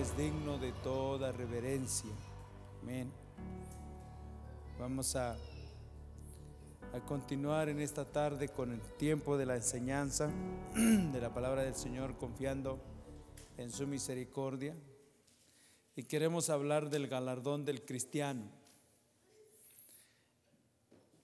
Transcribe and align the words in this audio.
Es 0.00 0.16
digno 0.16 0.56
de 0.56 0.72
toda 0.72 1.30
reverencia. 1.30 2.10
Amén. 2.80 3.12
Vamos 4.78 5.14
a, 5.14 5.36
a 6.94 7.00
continuar 7.06 7.68
en 7.68 7.80
esta 7.80 8.06
tarde 8.06 8.48
con 8.48 8.72
el 8.72 8.80
tiempo 8.96 9.36
de 9.36 9.44
la 9.44 9.56
enseñanza 9.56 10.30
de 10.74 11.20
la 11.20 11.34
palabra 11.34 11.64
del 11.64 11.74
Señor, 11.74 12.16
confiando 12.16 12.80
en 13.58 13.70
su 13.70 13.86
misericordia. 13.86 14.74
Y 15.94 16.04
queremos 16.04 16.48
hablar 16.48 16.88
del 16.88 17.06
galardón 17.06 17.66
del 17.66 17.84
cristiano. 17.84 18.44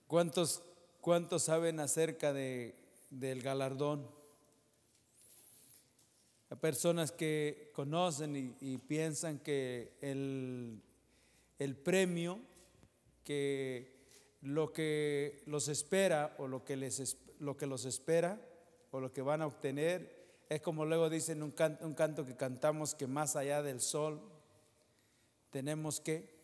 ¿Cuántos, 0.05 0.61
cuántos 1.01 1.41
saben 1.41 1.79
acerca 1.79 2.31
de, 2.31 2.75
del 3.09 3.41
galardón? 3.41 4.16
Hay 6.49 6.57
personas 6.57 7.11
que 7.11 7.71
conocen 7.73 8.55
y, 8.61 8.77
piensan 8.77 9.39
que 9.39 9.97
el, 9.99 10.81
el 11.59 11.75
premio, 11.75 12.39
que 13.25 13.97
lo 14.41 14.71
que 14.71 15.43
los 15.45 15.67
espera 15.67 16.35
o 16.37 16.47
lo 16.47 16.63
que, 16.63 16.77
les, 16.77 17.17
lo 17.39 17.57
que 17.57 17.65
los 17.65 17.83
espera 17.83 18.39
o 18.91 19.01
lo 19.01 19.11
que 19.11 19.21
van 19.21 19.41
a 19.41 19.47
obtener 19.47 20.15
es 20.47 20.61
como 20.61 20.85
luego 20.85 21.09
dicen 21.09 21.43
un 21.43 21.51
canto, 21.51 21.85
un 21.85 21.93
canto 21.93 22.25
que 22.25 22.37
cantamos 22.37 22.95
que 22.95 23.07
más 23.07 23.35
allá 23.35 23.61
del 23.61 23.81
sol 23.81 24.21
tenemos 25.49 25.99
que 25.99 26.37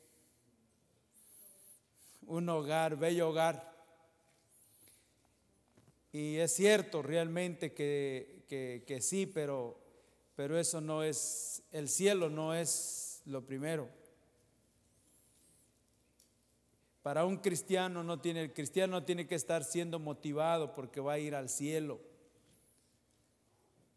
un 2.26 2.50
hogar, 2.50 2.98
bello 2.98 3.30
hogar. 3.30 3.72
Y 6.12 6.36
es 6.38 6.54
cierto 6.54 7.02
realmente 7.02 7.74
que, 7.74 8.44
que 8.86 9.02
sí, 9.02 9.26
pero 9.26 9.83
pero 10.36 10.58
eso 10.58 10.82
no 10.82 11.04
es, 11.04 11.64
el 11.72 11.88
cielo 11.88 12.30
no 12.30 12.54
es 12.54 13.22
lo 13.26 13.46
primero. 13.46 13.88
Para 17.02 17.26
un 17.26 17.38
cristiano 17.38 18.04
no 18.04 18.20
tiene, 18.22 18.44
el 18.44 18.54
cristiano 18.54 19.00
no 19.00 19.06
tiene 19.06 19.28
que 19.28 19.36
estar 19.36 19.64
siendo 19.64 20.00
motivado 20.00 20.74
porque 20.74 21.02
va 21.02 21.14
a 21.14 21.20
ir 21.20 21.36
al 21.36 21.50
cielo. 21.50 22.00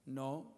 No. 0.04 0.52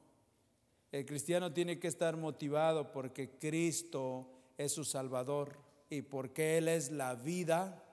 El 0.90 1.04
cristiano 1.04 1.52
tiene 1.52 1.78
que 1.78 1.88
estar 1.88 2.16
motivado 2.16 2.90
porque 2.90 3.38
Cristo 3.38 4.30
es 4.56 4.72
su 4.72 4.84
Salvador 4.84 5.58
y 5.90 6.02
porque 6.02 6.56
Él 6.56 6.68
es 6.68 6.90
la 6.90 7.14
vida 7.14 7.84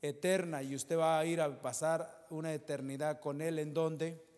eterna 0.00 0.62
y 0.62 0.74
usted 0.74 0.98
va 0.98 1.18
a 1.18 1.26
ir 1.26 1.40
a 1.40 1.60
pasar 1.60 2.26
una 2.30 2.52
eternidad 2.54 3.20
con 3.20 3.42
Él 3.42 3.58
en 3.58 3.74
donde? 3.74 4.31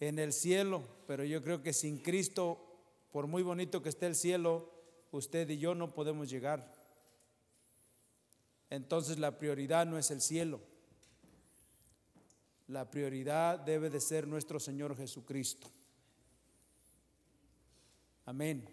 En 0.00 0.18
el 0.18 0.32
cielo, 0.32 0.82
pero 1.06 1.24
yo 1.24 1.42
creo 1.42 1.62
que 1.62 1.72
sin 1.72 1.98
Cristo, 1.98 2.64
por 3.10 3.26
muy 3.26 3.42
bonito 3.42 3.82
que 3.82 3.88
esté 3.88 4.06
el 4.06 4.14
cielo, 4.14 4.72
usted 5.10 5.48
y 5.50 5.58
yo 5.58 5.74
no 5.74 5.92
podemos 5.92 6.30
llegar. 6.30 6.72
Entonces 8.70 9.18
la 9.18 9.38
prioridad 9.38 9.86
no 9.86 9.98
es 9.98 10.10
el 10.10 10.20
cielo. 10.20 10.60
La 12.68 12.90
prioridad 12.90 13.58
debe 13.58 13.88
de 13.88 14.00
ser 14.00 14.26
nuestro 14.26 14.60
Señor 14.60 14.96
Jesucristo. 14.96 15.68
Amén. 18.26 18.68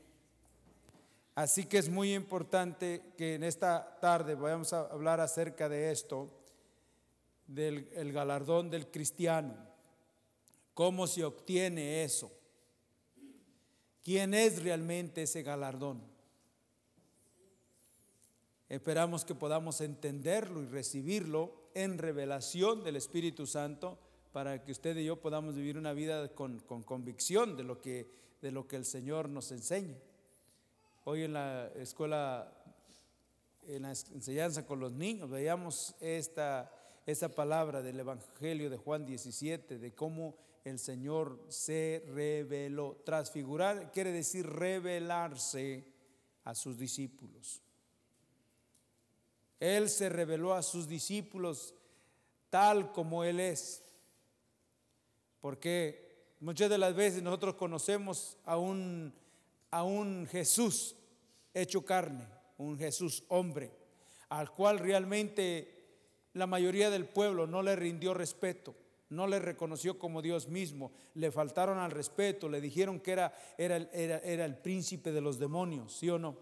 Así 1.34 1.66
que 1.66 1.78
es 1.78 1.90
muy 1.90 2.14
importante 2.14 3.14
que 3.18 3.36
en 3.36 3.44
esta 3.44 4.00
tarde 4.00 4.36
vayamos 4.36 4.74
a 4.74 4.82
hablar 4.82 5.20
acerca 5.20 5.70
de 5.70 5.92
esto, 5.92 6.30
del 7.48 7.90
el 7.94 8.12
galardón 8.12 8.70
del 8.70 8.92
cristiano. 8.92 9.56
¿Cómo 10.76 11.08
se 11.08 11.24
obtiene 11.24 12.04
eso? 12.04 12.30
¿Quién 14.04 14.34
es 14.34 14.62
realmente 14.62 15.24
ese 15.24 15.42
galardón? 15.42 16.04
Esperamos 18.68 19.24
que 19.24 19.36
podamos 19.36 19.80
entenderlo 19.80 20.62
y 20.62 20.66
recibirlo 20.66 21.70
en 21.76 21.98
revelación 21.98 22.84
del 22.84 22.98
Espíritu 22.98 23.48
Santo 23.48 23.98
para 24.34 24.66
que 24.66 24.74
usted 24.74 24.98
y 24.98 25.06
yo 25.06 25.22
podamos 25.22 25.56
vivir 25.56 25.78
una 25.78 25.94
vida 25.94 26.28
con, 26.36 26.60
con 26.60 26.84
convicción 26.84 27.56
de 27.56 27.64
lo, 27.64 27.80
que, 27.80 28.12
de 28.42 28.52
lo 28.52 28.68
que 28.68 28.76
el 28.76 28.84
Señor 28.84 29.30
nos 29.30 29.54
enseña. 29.54 29.96
Hoy 31.06 31.24
en 31.24 31.32
la 31.32 31.68
escuela, 31.78 32.54
en 33.66 33.84
la 33.84 33.92
enseñanza 33.92 34.66
con 34.66 34.82
los 34.82 34.92
niños, 34.92 35.30
veíamos 35.30 35.96
esta, 36.02 36.70
esta 37.06 37.30
palabra 37.30 37.82
del 37.82 37.98
Evangelio 37.98 38.70
de 38.70 38.76
Juan 38.76 39.06
17, 39.06 39.80
de 39.80 39.96
cómo 39.96 40.36
el 40.66 40.80
Señor 40.80 41.46
se 41.48 42.04
reveló. 42.08 42.98
Transfigurar 43.06 43.92
quiere 43.92 44.12
decir 44.12 44.48
revelarse 44.48 45.86
a 46.44 46.56
sus 46.56 46.78
discípulos. 46.78 47.62
Él 49.60 49.90
se 49.90 50.10
reveló 50.10 50.54
a 50.54 50.64
sus 50.64 50.88
discípulos 50.88 51.76
tal 52.50 52.92
como 52.92 53.24
Él 53.24 53.40
es. 53.40 53.84
Porque 55.40 56.34
muchas 56.40 56.70
de 56.70 56.80
las 56.80 56.96
veces 56.96 57.22
nosotros 57.22 57.56
conocemos 57.56 58.38
a 58.44 58.58
un, 58.58 59.14
a 59.70 59.84
un 59.84 60.28
Jesús 60.28 60.96
hecho 61.54 61.86
carne, 61.86 62.28
un 62.58 62.78
Jesús 62.78 63.24
hombre, 63.28 63.72
al 64.30 64.52
cual 64.52 64.80
realmente 64.80 65.72
la 66.34 66.48
mayoría 66.48 66.90
del 66.90 67.08
pueblo 67.08 67.46
no 67.46 67.62
le 67.62 67.76
rindió 67.76 68.16
respeto 68.16 68.76
no 69.10 69.28
le 69.28 69.40
reconoció 69.40 70.00
como 70.00 70.22
Dios 70.22 70.48
mismo, 70.48 70.92
le 71.14 71.32
faltaron 71.32 71.78
al 71.78 71.92
respeto, 71.92 72.50
le 72.50 72.60
dijeron 72.60 73.00
que 73.00 73.12
era, 73.12 73.34
era, 73.58 73.78
era, 73.78 74.46
el 74.46 74.58
príncipe 74.58 75.12
de 75.12 75.22
los 75.22 75.38
demonios, 75.38 75.96
¿sí 75.96 76.10
o 76.10 76.18
no? 76.18 76.36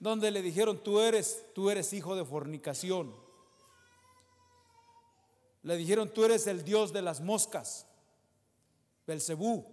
Donde 0.00 0.30
le 0.30 0.42
dijeron, 0.42 0.82
tú 0.82 1.00
eres, 1.00 1.46
tú 1.54 1.70
eres 1.70 1.92
hijo 1.92 2.16
de 2.16 2.24
fornicación. 2.24 3.14
Le 5.62 5.76
dijeron, 5.76 6.08
tú 6.12 6.24
eres 6.24 6.46
el 6.46 6.64
Dios 6.64 6.92
de 6.92 7.02
las 7.02 7.20
moscas, 7.20 7.86
Belcebú. 9.06 9.64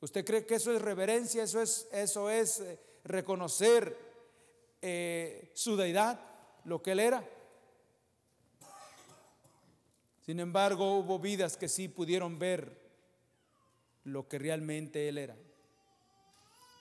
¿Usted 0.00 0.24
cree 0.24 0.46
que 0.46 0.56
eso 0.56 0.72
es 0.72 0.82
reverencia? 0.82 1.42
¿Eso 1.42 1.60
es, 1.60 1.88
eso 1.92 2.30
es 2.30 2.60
eh, 2.60 2.80
reconocer 3.04 3.96
eh, 4.80 5.50
su 5.54 5.76
deidad, 5.76 6.20
lo 6.64 6.82
que 6.82 6.92
él 6.92 7.00
era? 7.00 7.28
Sin 10.28 10.40
embargo, 10.40 10.98
hubo 10.98 11.18
vidas 11.18 11.56
que 11.56 11.68
sí 11.68 11.88
pudieron 11.88 12.38
ver 12.38 12.78
lo 14.04 14.28
que 14.28 14.38
realmente 14.38 15.08
Él 15.08 15.16
era. 15.16 15.34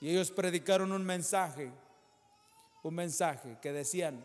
Y 0.01 0.09
ellos 0.09 0.31
predicaron 0.31 0.91
un 0.91 1.05
mensaje, 1.05 1.71
un 2.83 2.93
mensaje 2.93 3.57
que 3.61 3.71
decían, 3.71 4.21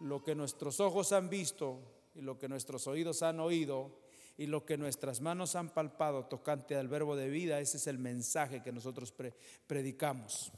lo 0.00 0.22
que 0.22 0.34
nuestros 0.34 0.80
ojos 0.80 1.12
han 1.12 1.30
visto 1.30 1.80
y 2.14 2.20
lo 2.20 2.38
que 2.38 2.46
nuestros 2.46 2.86
oídos 2.86 3.22
han 3.22 3.40
oído 3.40 4.02
y 4.36 4.44
lo 4.44 4.66
que 4.66 4.76
nuestras 4.76 5.22
manos 5.22 5.56
han 5.56 5.70
palpado 5.70 6.26
tocante 6.26 6.76
al 6.76 6.88
verbo 6.88 7.16
de 7.16 7.30
vida, 7.30 7.58
ese 7.58 7.78
es 7.78 7.86
el 7.86 7.96
mensaje 7.96 8.62
que 8.62 8.70
nosotros 8.70 9.14
predicamos. 9.66 10.52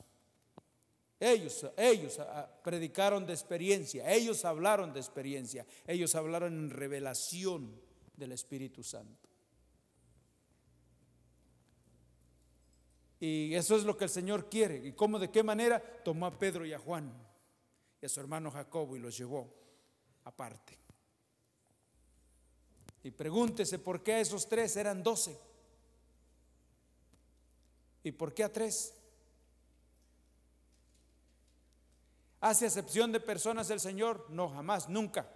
Ellos, 1.20 1.64
ellos 1.76 2.18
ah, 2.18 2.50
predicaron 2.64 3.24
de 3.24 3.34
experiencia, 3.34 4.12
ellos 4.12 4.44
hablaron 4.44 4.92
de 4.92 4.98
experiencia, 4.98 5.64
ellos 5.86 6.16
hablaron 6.16 6.54
en 6.54 6.70
revelación 6.70 7.83
del 8.16 8.32
Espíritu 8.32 8.82
Santo. 8.82 9.28
Y 13.20 13.54
eso 13.54 13.76
es 13.76 13.84
lo 13.84 13.96
que 13.96 14.04
el 14.04 14.10
Señor 14.10 14.50
quiere. 14.50 14.86
¿Y 14.86 14.92
cómo, 14.92 15.18
de 15.18 15.30
qué 15.30 15.42
manera? 15.42 15.82
Tomó 16.04 16.26
a 16.26 16.38
Pedro 16.38 16.66
y 16.66 16.72
a 16.72 16.78
Juan 16.78 17.12
y 18.00 18.06
a 18.06 18.08
su 18.08 18.20
hermano 18.20 18.50
Jacobo 18.50 18.96
y 18.96 18.98
los 18.98 19.16
llevó 19.16 19.50
aparte. 20.24 20.78
Y 23.02 23.10
pregúntese 23.10 23.78
por 23.78 24.02
qué 24.02 24.14
a 24.14 24.20
esos 24.20 24.48
tres 24.48 24.76
eran 24.76 25.02
doce. 25.02 25.38
¿Y 28.02 28.12
por 28.12 28.34
qué 28.34 28.44
a 28.44 28.52
tres? 28.52 28.94
¿Hace 32.40 32.66
excepción 32.66 33.10
de 33.10 33.20
personas 33.20 33.70
el 33.70 33.80
Señor? 33.80 34.26
No, 34.28 34.50
jamás, 34.50 34.88
nunca. 34.90 35.26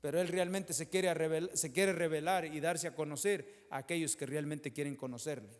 Pero 0.00 0.20
Él 0.20 0.28
realmente 0.28 0.72
se 0.72 0.88
quiere, 0.88 1.12
revelar, 1.12 1.56
se 1.56 1.72
quiere 1.72 1.92
revelar 1.92 2.46
y 2.46 2.60
darse 2.60 2.88
a 2.88 2.94
conocer 2.94 3.66
a 3.70 3.78
aquellos 3.78 4.16
que 4.16 4.26
realmente 4.26 4.72
quieren 4.72 4.96
conocerle. 4.96 5.50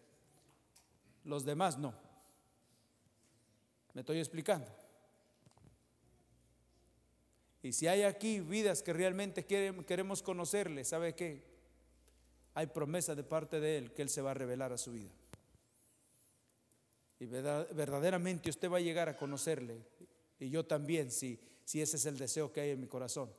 Los 1.24 1.44
demás 1.44 1.78
no. 1.78 1.94
¿Me 3.92 4.00
estoy 4.00 4.18
explicando? 4.18 4.66
Y 7.62 7.72
si 7.72 7.86
hay 7.86 8.02
aquí 8.02 8.40
vidas 8.40 8.82
que 8.82 8.92
realmente 8.92 9.44
queremos 9.44 10.22
conocerle, 10.22 10.84
¿sabe 10.84 11.14
qué? 11.14 11.42
Hay 12.54 12.66
promesa 12.66 13.14
de 13.14 13.22
parte 13.22 13.60
de 13.60 13.76
Él 13.76 13.92
que 13.92 14.02
Él 14.02 14.08
se 14.08 14.22
va 14.22 14.30
a 14.30 14.34
revelar 14.34 14.72
a 14.72 14.78
su 14.78 14.92
vida. 14.92 15.10
Y 17.18 17.26
verdaderamente 17.26 18.48
usted 18.48 18.70
va 18.70 18.78
a 18.78 18.80
llegar 18.80 19.10
a 19.10 19.16
conocerle 19.16 19.84
y 20.38 20.48
yo 20.48 20.64
también, 20.64 21.10
si, 21.10 21.38
si 21.66 21.82
ese 21.82 21.98
es 21.98 22.06
el 22.06 22.16
deseo 22.16 22.50
que 22.50 22.62
hay 22.62 22.70
en 22.70 22.80
mi 22.80 22.86
corazón. 22.86 23.30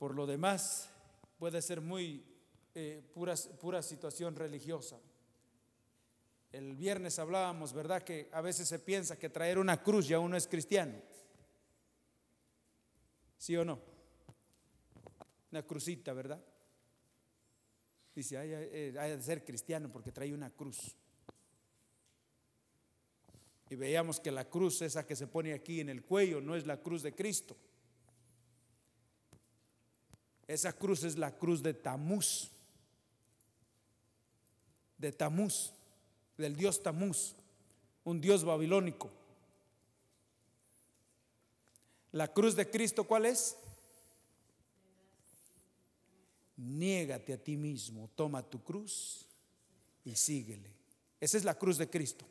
Por 0.00 0.14
lo 0.14 0.26
demás, 0.26 0.88
puede 1.38 1.60
ser 1.60 1.82
muy 1.82 2.24
eh, 2.74 3.02
pura, 3.12 3.34
pura 3.60 3.82
situación 3.82 4.34
religiosa. 4.34 4.98
El 6.52 6.74
viernes 6.74 7.18
hablábamos, 7.18 7.74
¿verdad? 7.74 8.02
Que 8.02 8.30
a 8.32 8.40
veces 8.40 8.66
se 8.66 8.78
piensa 8.78 9.18
que 9.18 9.28
traer 9.28 9.58
una 9.58 9.82
cruz 9.82 10.08
ya 10.08 10.18
uno 10.18 10.38
es 10.38 10.46
cristiano. 10.46 10.94
¿Sí 13.36 13.54
o 13.58 13.62
no? 13.66 13.78
Una 15.50 15.66
crucita, 15.66 16.14
¿verdad? 16.14 16.42
Dice, 18.14 18.38
hay, 18.38 18.52
eh, 18.54 18.94
hay 18.98 19.10
de 19.18 19.22
ser 19.22 19.44
cristiano 19.44 19.92
porque 19.92 20.12
trae 20.12 20.32
una 20.32 20.48
cruz. 20.48 20.96
Y 23.68 23.74
veíamos 23.74 24.18
que 24.18 24.30
la 24.30 24.48
cruz, 24.48 24.80
esa 24.80 25.06
que 25.06 25.14
se 25.14 25.26
pone 25.26 25.52
aquí 25.52 25.80
en 25.80 25.90
el 25.90 26.02
cuello, 26.02 26.40
no 26.40 26.56
es 26.56 26.66
la 26.66 26.80
cruz 26.80 27.02
de 27.02 27.14
Cristo. 27.14 27.54
Esa 30.50 30.72
cruz 30.72 31.04
es 31.04 31.16
la 31.16 31.30
cruz 31.30 31.62
de 31.62 31.72
Tamuz. 31.72 32.50
De 34.98 35.12
Tamuz, 35.12 35.72
del 36.36 36.56
dios 36.56 36.82
Tamuz, 36.82 37.36
un 38.02 38.20
dios 38.20 38.42
babilónico. 38.42 39.08
La 42.10 42.26
cruz 42.26 42.56
de 42.56 42.68
Cristo, 42.68 43.04
¿cuál 43.04 43.26
es? 43.26 43.56
Niégate 46.56 47.34
a 47.34 47.38
ti 47.38 47.56
mismo, 47.56 48.10
toma 48.16 48.42
tu 48.42 48.60
cruz 48.60 49.28
y 50.04 50.16
síguele. 50.16 50.74
Esa 51.20 51.36
es 51.36 51.44
la 51.44 51.54
cruz 51.54 51.78
de 51.78 51.88
Cristo. 51.88 52.26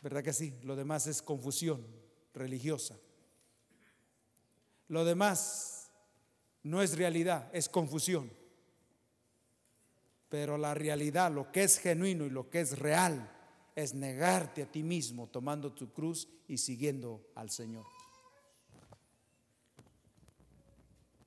¿Verdad 0.00 0.24
que 0.24 0.32
sí? 0.32 0.54
Lo 0.62 0.74
demás 0.74 1.06
es 1.06 1.20
confusión 1.20 1.86
religiosa. 2.32 2.96
Lo 4.90 5.04
demás 5.04 5.88
no 6.64 6.82
es 6.82 6.98
realidad, 6.98 7.48
es 7.52 7.68
confusión. 7.68 8.28
Pero 10.28 10.58
la 10.58 10.74
realidad, 10.74 11.30
lo 11.30 11.52
que 11.52 11.62
es 11.62 11.78
genuino 11.78 12.26
y 12.26 12.30
lo 12.30 12.50
que 12.50 12.60
es 12.60 12.76
real, 12.76 13.30
es 13.76 13.94
negarte 13.94 14.64
a 14.64 14.66
ti 14.66 14.82
mismo 14.82 15.28
tomando 15.28 15.72
tu 15.72 15.92
cruz 15.92 16.28
y 16.48 16.58
siguiendo 16.58 17.24
al 17.36 17.50
Señor. 17.50 17.84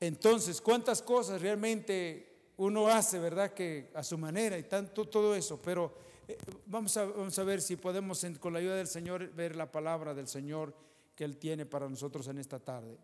Entonces, 0.01 0.59
¿cuántas 0.59 1.01
cosas 1.01 1.41
realmente 1.41 2.51
uno 2.57 2.89
hace, 2.89 3.17
verdad? 3.17 3.53
Que 3.53 3.91
a 3.95 4.03
su 4.03 4.17
manera 4.17 4.57
y 4.57 4.63
tanto 4.63 5.07
todo 5.07 5.33
eso, 5.35 5.61
pero 5.61 5.93
eh, 6.27 6.37
vamos, 6.65 6.97
a, 6.97 7.05
vamos 7.05 7.39
a 7.39 7.43
ver 7.45 7.61
si 7.61 7.77
podemos, 7.77 8.25
con 8.41 8.51
la 8.51 8.59
ayuda 8.59 8.75
del 8.75 8.87
Señor, 8.87 9.31
ver 9.33 9.55
la 9.55 9.71
palabra 9.71 10.13
del 10.13 10.27
Señor 10.27 10.75
que 11.15 11.23
Él 11.23 11.37
tiene 11.37 11.65
para 11.65 11.87
nosotros 11.87 12.27
en 12.27 12.39
esta 12.39 12.59
tarde. 12.59 12.97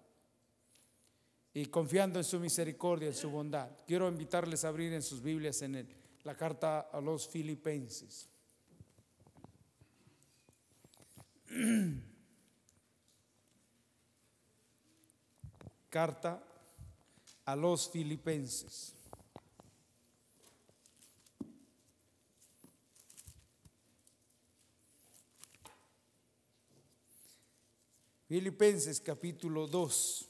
Y 1.54 1.66
confiando 1.66 2.20
en 2.20 2.26
su 2.26 2.40
misericordia, 2.40 3.08
en 3.08 3.16
su 3.16 3.30
bondad. 3.30 3.70
Quiero 3.88 4.08
invitarles 4.08 4.64
a 4.64 4.70
abrir 4.70 4.94
en 4.94 5.02
sus 5.02 5.22
Biblias 5.22 5.62
en 5.62 5.88
la 6.24 6.36
carta 6.36 6.90
a 6.92 7.02
los 7.02 7.28
filipenses. 7.28 8.30
Carta 15.90 16.44
a 17.46 17.56
los 17.56 17.90
filipenses. 17.90 18.94
Filipenses 28.28 29.02
capítulo 29.02 29.66
2. 29.66 30.29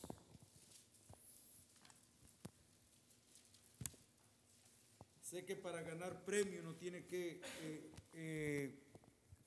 Sé 5.30 5.46
que 5.46 5.56
para 5.56 5.84
ganar 5.84 6.26
premio 6.26 6.64
no 6.64 6.74
tiene 6.74 7.06
que 7.06 7.40
eh, 7.62 7.92
eh, 8.14 8.80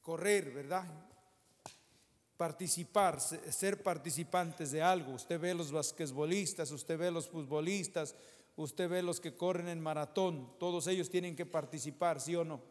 correr, 0.01 0.53
¿verdad? 0.53 0.85
Participar, 2.37 3.21
ser 3.21 3.83
participantes 3.83 4.71
de 4.71 4.81
algo. 4.81 5.15
Usted 5.15 5.41
ve 5.41 5.53
los 5.55 5.73
basquetbolistas, 5.73 6.71
usted 6.71 6.97
ve 6.97 7.11
los 7.11 7.29
futbolistas, 7.29 8.15
usted 8.55 8.89
ve 8.89 9.03
los 9.03 9.19
que 9.19 9.35
corren 9.35 9.67
en 9.67 9.81
maratón, 9.81 10.57
todos 10.61 10.87
ellos 10.87 11.11
tienen 11.11 11.35
que 11.35 11.47
participar, 11.47 12.21
¿sí 12.21 12.37
o 12.37 12.45
no? 12.45 12.63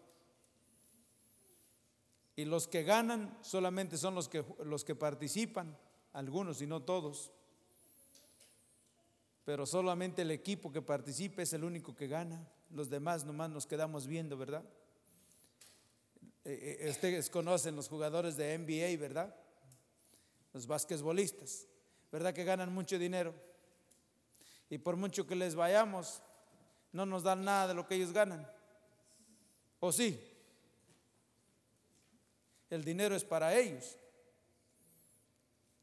Y 2.37 2.45
los 2.45 2.65
que 2.65 2.83
ganan 2.83 3.37
solamente 3.41 3.97
son 3.97 4.15
los 4.15 4.29
que, 4.29 4.45
los 4.63 4.85
que 4.85 4.95
participan, 4.95 5.77
algunos 6.13 6.61
y 6.61 6.65
no 6.65 6.81
todos. 6.83 7.29
Pero 9.43 9.65
solamente 9.65 10.21
el 10.21 10.31
equipo 10.31 10.71
que 10.71 10.81
participa 10.81 11.41
es 11.41 11.51
el 11.51 11.65
único 11.65 11.93
que 11.93 12.07
gana. 12.07 12.47
Los 12.73 12.89
demás 12.89 13.25
nomás 13.25 13.49
nos 13.49 13.65
quedamos 13.65 14.07
viendo, 14.07 14.37
¿verdad? 14.37 14.63
Eh, 16.43 16.79
eh, 16.81 16.89
ustedes 16.89 17.29
conocen 17.29 17.75
los 17.75 17.87
jugadores 17.87 18.35
de 18.35 18.57
NBA, 18.57 18.99
¿verdad? 18.99 19.35
Los 20.53 20.65
basquetbolistas, 20.65 21.67
¿verdad? 22.11 22.33
Que 22.33 22.43
ganan 22.43 22.73
mucho 22.73 22.97
dinero. 22.97 23.33
Y 24.69 24.77
por 24.77 24.95
mucho 24.95 25.27
que 25.27 25.35
les 25.35 25.53
vayamos, 25.53 26.21
no 26.91 27.05
nos 27.05 27.23
dan 27.23 27.43
nada 27.43 27.67
de 27.67 27.73
lo 27.73 27.85
que 27.85 27.95
ellos 27.95 28.11
ganan. 28.11 28.49
¿O 29.79 29.91
sí? 29.91 30.19
El 32.69 32.85
dinero 32.85 33.15
es 33.15 33.25
para 33.25 33.53
ellos, 33.57 33.97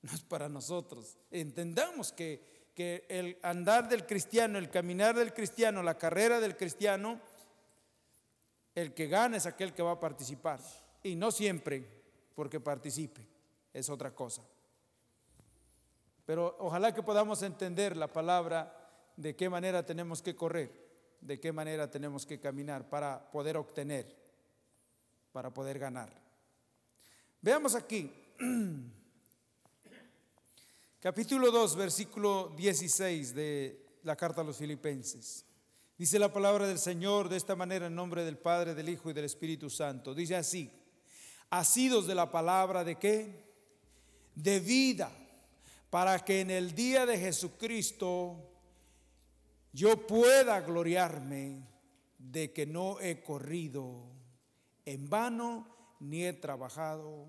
no 0.01 0.13
es 0.13 0.23
para 0.23 0.49
nosotros. 0.49 1.19
Entendamos 1.31 2.13
que, 2.13 2.58
que 2.79 3.05
el 3.09 3.41
andar 3.43 3.89
del 3.89 4.07
cristiano, 4.07 4.57
el 4.57 4.71
caminar 4.71 5.17
del 5.17 5.35
cristiano, 5.35 5.83
la 5.83 5.99
carrera 5.99 6.39
del 6.39 6.57
cristiano, 6.57 7.21
el 8.73 8.95
que 8.95 9.09
gana 9.09 9.37
es 9.37 9.47
aquel 9.47 9.75
que 9.75 9.83
va 9.83 9.91
a 9.91 9.99
participar. 9.99 10.61
Y 11.03 11.17
no 11.17 11.33
siempre 11.33 11.85
porque 12.37 12.61
participe, 12.61 13.27
es 13.73 13.91
otra 13.91 14.15
cosa. 14.15 14.45
Pero 16.25 16.55
ojalá 16.61 16.95
que 16.95 17.03
podamos 17.03 17.43
entender 17.43 17.97
la 17.97 18.07
palabra 18.07 18.73
de 19.17 19.35
qué 19.35 19.51
manera 19.51 19.85
tenemos 19.85 20.23
que 20.23 20.37
correr, 20.37 20.71
de 21.21 21.41
qué 21.41 21.51
manera 21.51 21.91
tenemos 21.91 22.27
que 22.27 22.39
caminar 22.39 22.89
para 22.89 23.29
poder 23.33 23.57
obtener, 23.57 24.07
para 25.33 25.53
poder 25.53 25.81
ganar. 25.81 26.11
Veamos 27.43 27.75
aquí, 27.75 28.15
capítulo 31.01 31.53
2, 31.53 31.77
versículo 31.77 32.53
16 32.57 33.35
de 33.35 34.01
la 34.03 34.17
carta 34.17 34.41
a 34.41 34.45
los 34.45 34.57
filipenses. 34.57 35.45
Dice 35.97 36.19
la 36.19 36.33
palabra 36.33 36.67
del 36.67 36.79
Señor 36.79 37.29
de 37.29 37.37
esta 37.37 37.55
manera 37.55 37.87
en 37.87 37.95
nombre 37.95 38.25
del 38.25 38.37
Padre, 38.39 38.75
del 38.75 38.89
Hijo 38.89 39.11
y 39.11 39.13
del 39.13 39.25
Espíritu 39.25 39.71
Santo. 39.71 40.13
Dice 40.15 40.35
así, 40.35 40.71
asidos 41.51 42.07
de 42.07 42.15
la 42.15 42.31
palabra 42.33 42.83
de 42.83 42.97
qué? 42.97 43.45
De 44.35 44.59
vida, 44.59 45.11
para 45.89 46.19
que 46.25 46.41
en 46.41 46.51
el 46.51 46.75
día 46.75 47.07
de 47.07 47.19
Jesucristo 47.19 48.45
yo 49.73 50.05
pueda 50.07 50.61
gloriarme 50.63 51.65
de 52.19 52.53
que 52.53 52.67
no 52.67 52.99
he 53.01 53.23
corrido 53.23 54.11
en 54.85 55.09
vano 55.09 55.97
ni 56.01 56.25
he 56.25 56.33
trabajado, 56.33 57.29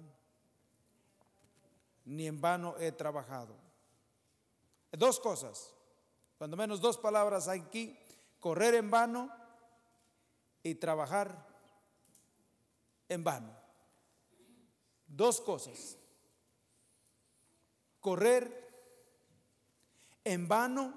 ni 2.09 2.25
en 2.25 2.41
vano 2.41 2.75
he 2.79 2.91
trabajado. 2.91 3.55
Dos 4.91 5.19
cosas, 5.19 5.75
cuando 6.39 6.57
menos 6.57 6.81
dos 6.81 6.97
palabras 6.97 7.47
hay 7.47 7.59
aquí, 7.59 7.97
correr 8.39 8.73
en 8.73 8.89
vano 8.89 9.31
y 10.63 10.73
trabajar 10.75 11.47
en 13.07 13.23
vano. 13.23 13.55
Dos 15.05 15.39
cosas, 15.39 15.97
correr 17.99 18.67
en 20.23 20.47
vano 20.47 20.93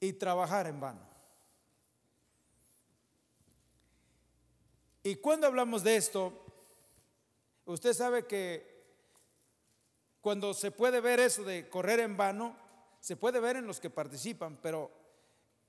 y 0.00 0.12
trabajar 0.12 0.66
en 0.66 0.80
vano. 0.80 1.00
Y 5.02 5.16
cuando 5.16 5.46
hablamos 5.46 5.82
de 5.82 5.96
esto, 5.96 6.44
usted 7.64 7.94
sabe 7.94 8.26
que 8.26 8.69
cuando 10.20 10.52
se 10.54 10.70
puede 10.70 11.00
ver 11.00 11.20
eso 11.20 11.44
de 11.44 11.68
correr 11.68 12.00
en 12.00 12.16
vano, 12.16 12.56
se 13.00 13.16
puede 13.16 13.40
ver 13.40 13.56
en 13.56 13.66
los 13.66 13.80
que 13.80 13.90
participan, 13.90 14.58
pero 14.62 14.90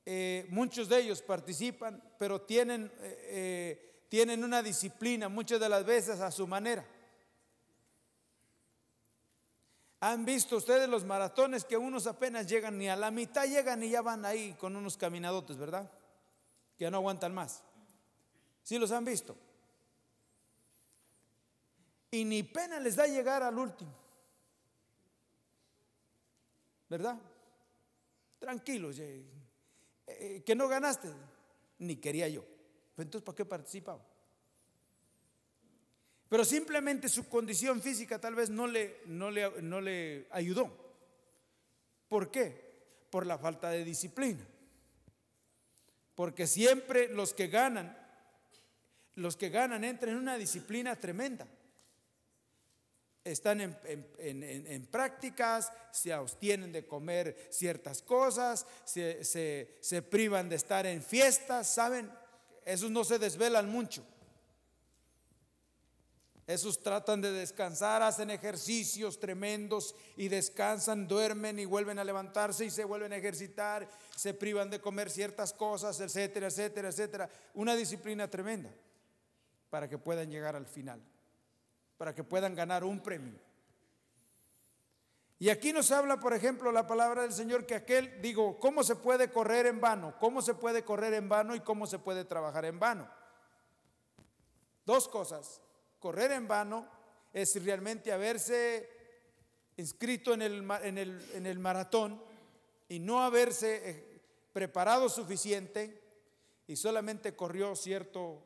eh, 0.05 0.45
muchos 0.49 0.89
de 0.89 0.99
ellos 0.99 1.21
participan, 1.21 2.01
pero 2.17 2.41
tienen, 2.41 2.91
eh, 2.99 3.27
eh, 3.29 4.05
tienen 4.09 4.43
una 4.43 4.61
disciplina 4.61 5.29
muchas 5.29 5.59
de 5.59 5.69
las 5.69 5.85
veces 5.85 6.19
a 6.19 6.31
su 6.31 6.47
manera. 6.47 6.85
Han 10.01 10.25
visto 10.25 10.57
ustedes 10.57 10.89
los 10.89 11.05
maratones 11.05 11.63
que 11.63 11.77
unos 11.77 12.07
apenas 12.07 12.47
llegan 12.47 12.77
ni 12.77 12.89
a 12.89 12.95
la 12.95 13.11
mitad 13.11 13.45
llegan 13.45 13.83
y 13.83 13.91
ya 13.91 14.01
van 14.01 14.25
ahí 14.25 14.53
con 14.53 14.75
unos 14.75 14.97
caminadotes, 14.97 15.57
¿verdad? 15.57 15.89
Que 16.77 16.89
no 16.89 16.97
aguantan 16.97 17.33
más. 17.33 17.63
¿Sí 18.63 18.79
los 18.79 18.91
han 18.91 19.05
visto? 19.05 19.37
Y 22.09 22.25
ni 22.25 22.41
pena 22.41 22.79
les 22.79 22.95
da 22.95 23.05
llegar 23.05 23.43
al 23.43 23.57
último. 23.57 24.00
¿Verdad? 26.91 27.17
Tranquilos, 28.37 28.99
eh, 28.99 29.23
eh, 30.07 30.43
que 30.45 30.55
no 30.55 30.67
ganaste, 30.67 31.07
ni 31.79 31.95
quería 31.95 32.27
yo. 32.27 32.43
Pues 32.93 33.05
entonces, 33.05 33.25
¿para 33.25 33.35
qué 33.37 33.45
participaba? 33.45 34.05
Pero 36.27 36.43
simplemente 36.43 37.07
su 37.07 37.29
condición 37.29 37.81
física 37.81 38.19
tal 38.19 38.35
vez 38.35 38.49
no 38.49 38.67
le, 38.67 39.03
no 39.05 39.31
le, 39.31 39.61
no 39.61 39.79
le 39.79 40.27
ayudó. 40.31 40.69
¿Por 42.09 42.29
qué? 42.29 43.07
Por 43.09 43.25
la 43.25 43.37
falta 43.37 43.69
de 43.69 43.85
disciplina. 43.85 44.45
Porque 46.13 46.45
siempre 46.45 47.07
los 47.07 47.33
que 47.33 47.47
ganan, 47.47 47.97
los 49.15 49.37
que 49.37 49.49
ganan 49.49 49.85
entran 49.85 50.11
en 50.11 50.17
una 50.17 50.37
disciplina 50.37 50.97
tremenda. 50.97 51.47
Están 53.23 53.61
en, 53.61 54.87
prácticas, 54.87 55.71
se 55.91 56.11
abstienen 56.11 56.71
de 56.71 56.87
comer 56.87 57.37
ciertas 57.51 58.01
cosas, 58.01 58.65
se, 58.83 59.23
se 59.23 60.01
privan 60.01 60.49
de 60.49 60.55
estar 60.55 60.85
en 60.85 61.03
fiestas, 61.03 61.67
¿saben? 61.67 62.11
Esos 62.65 62.89
no 62.89 63.03
se 63.03 63.19
desvelan 63.19 63.69
mucho. 63.69 64.03
Esos 66.47 66.81
tratan 66.81 67.21
de 67.21 67.31
descansar, 67.31 68.01
hacen 68.01 68.29
ejercicios 68.29 69.19
tremendos 69.19 69.95
y 70.17 70.27
descansan, 70.27 71.07
duermen 71.07 71.59
y 71.59 71.65
vuelven 71.65 71.97
a 71.97 72.03
levantarse 72.03 72.65
y 72.65 72.71
se 72.71 72.83
vuelven 72.83 73.13
a 73.13 73.17
ejercitar, 73.17 73.87
se 74.15 74.33
privan 74.33 74.69
de 74.69 74.81
comer 74.81 75.09
ciertas 75.09 75.53
cosas, 75.53 75.99
etcétera, 76.01 76.47
etcétera, 76.47 76.89
etcétera. 76.89 77.29
Una 77.53 77.75
disciplina 77.75 78.29
tremenda 78.29 78.69
para 79.69 79.87
que 79.87 79.97
puedan 79.97 80.29
llegar 80.29 80.55
al 80.57 80.65
final, 80.65 81.01
para 82.01 82.15
que 82.15 82.23
puedan 82.23 82.55
ganar 82.55 82.83
un 82.83 82.99
premio. 82.99 83.39
Y 85.37 85.49
aquí 85.49 85.71
nos 85.71 85.91
habla, 85.91 86.19
por 86.19 86.33
ejemplo, 86.33 86.71
la 86.71 86.87
palabra 86.87 87.21
del 87.21 87.31
Señor 87.31 87.67
que 87.67 87.75
aquel, 87.75 88.19
digo, 88.23 88.59
¿cómo 88.59 88.83
se 88.83 88.95
puede 88.95 89.29
correr 89.29 89.67
en 89.67 89.79
vano? 89.79 90.15
¿Cómo 90.19 90.41
se 90.41 90.55
puede 90.55 90.83
correr 90.83 91.13
en 91.13 91.29
vano 91.29 91.53
y 91.53 91.59
cómo 91.59 91.85
se 91.85 91.99
puede 91.99 92.25
trabajar 92.25 92.65
en 92.65 92.79
vano? 92.79 93.07
Dos 94.83 95.07
cosas 95.07 95.61
correr 95.99 96.31
en 96.31 96.47
vano 96.47 96.89
es 97.33 97.63
realmente 97.63 98.11
haberse 98.11 98.89
inscrito 99.77 100.33
en 100.33 100.41
el, 100.41 100.71
en 100.81 101.45
el, 101.45 101.59
maratón 101.59 102.19
y 102.89 102.97
no 102.97 103.21
haberse 103.21 103.91
eh, 103.91 104.21
preparado 104.51 105.07
suficiente 105.07 106.01
y 106.65 106.75
solamente 106.75 107.35
corrió 107.35 107.75
cierto, 107.75 108.43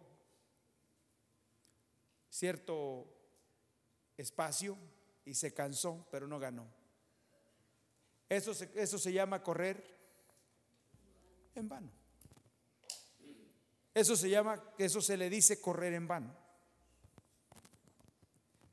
cierto 2.30 3.15
espacio 4.18 4.78
y 5.26 5.34
se 5.34 5.54
cansó, 5.54 6.08
pero 6.12 6.28
no 6.28 6.40
ganó. 6.40 6.68
Eso 8.30 8.52
eso 8.52 8.98
se 8.98 9.14
llama 9.14 9.44
correr 9.44 9.84
en 11.56 11.70
vano. 11.70 11.92
Eso 13.94 14.16
se 14.16 14.30
llama, 14.30 14.62
eso 14.78 15.02
se 15.02 15.16
le 15.16 15.30
dice 15.30 15.62
correr 15.62 15.94
en 15.94 16.08
vano. 16.08 16.36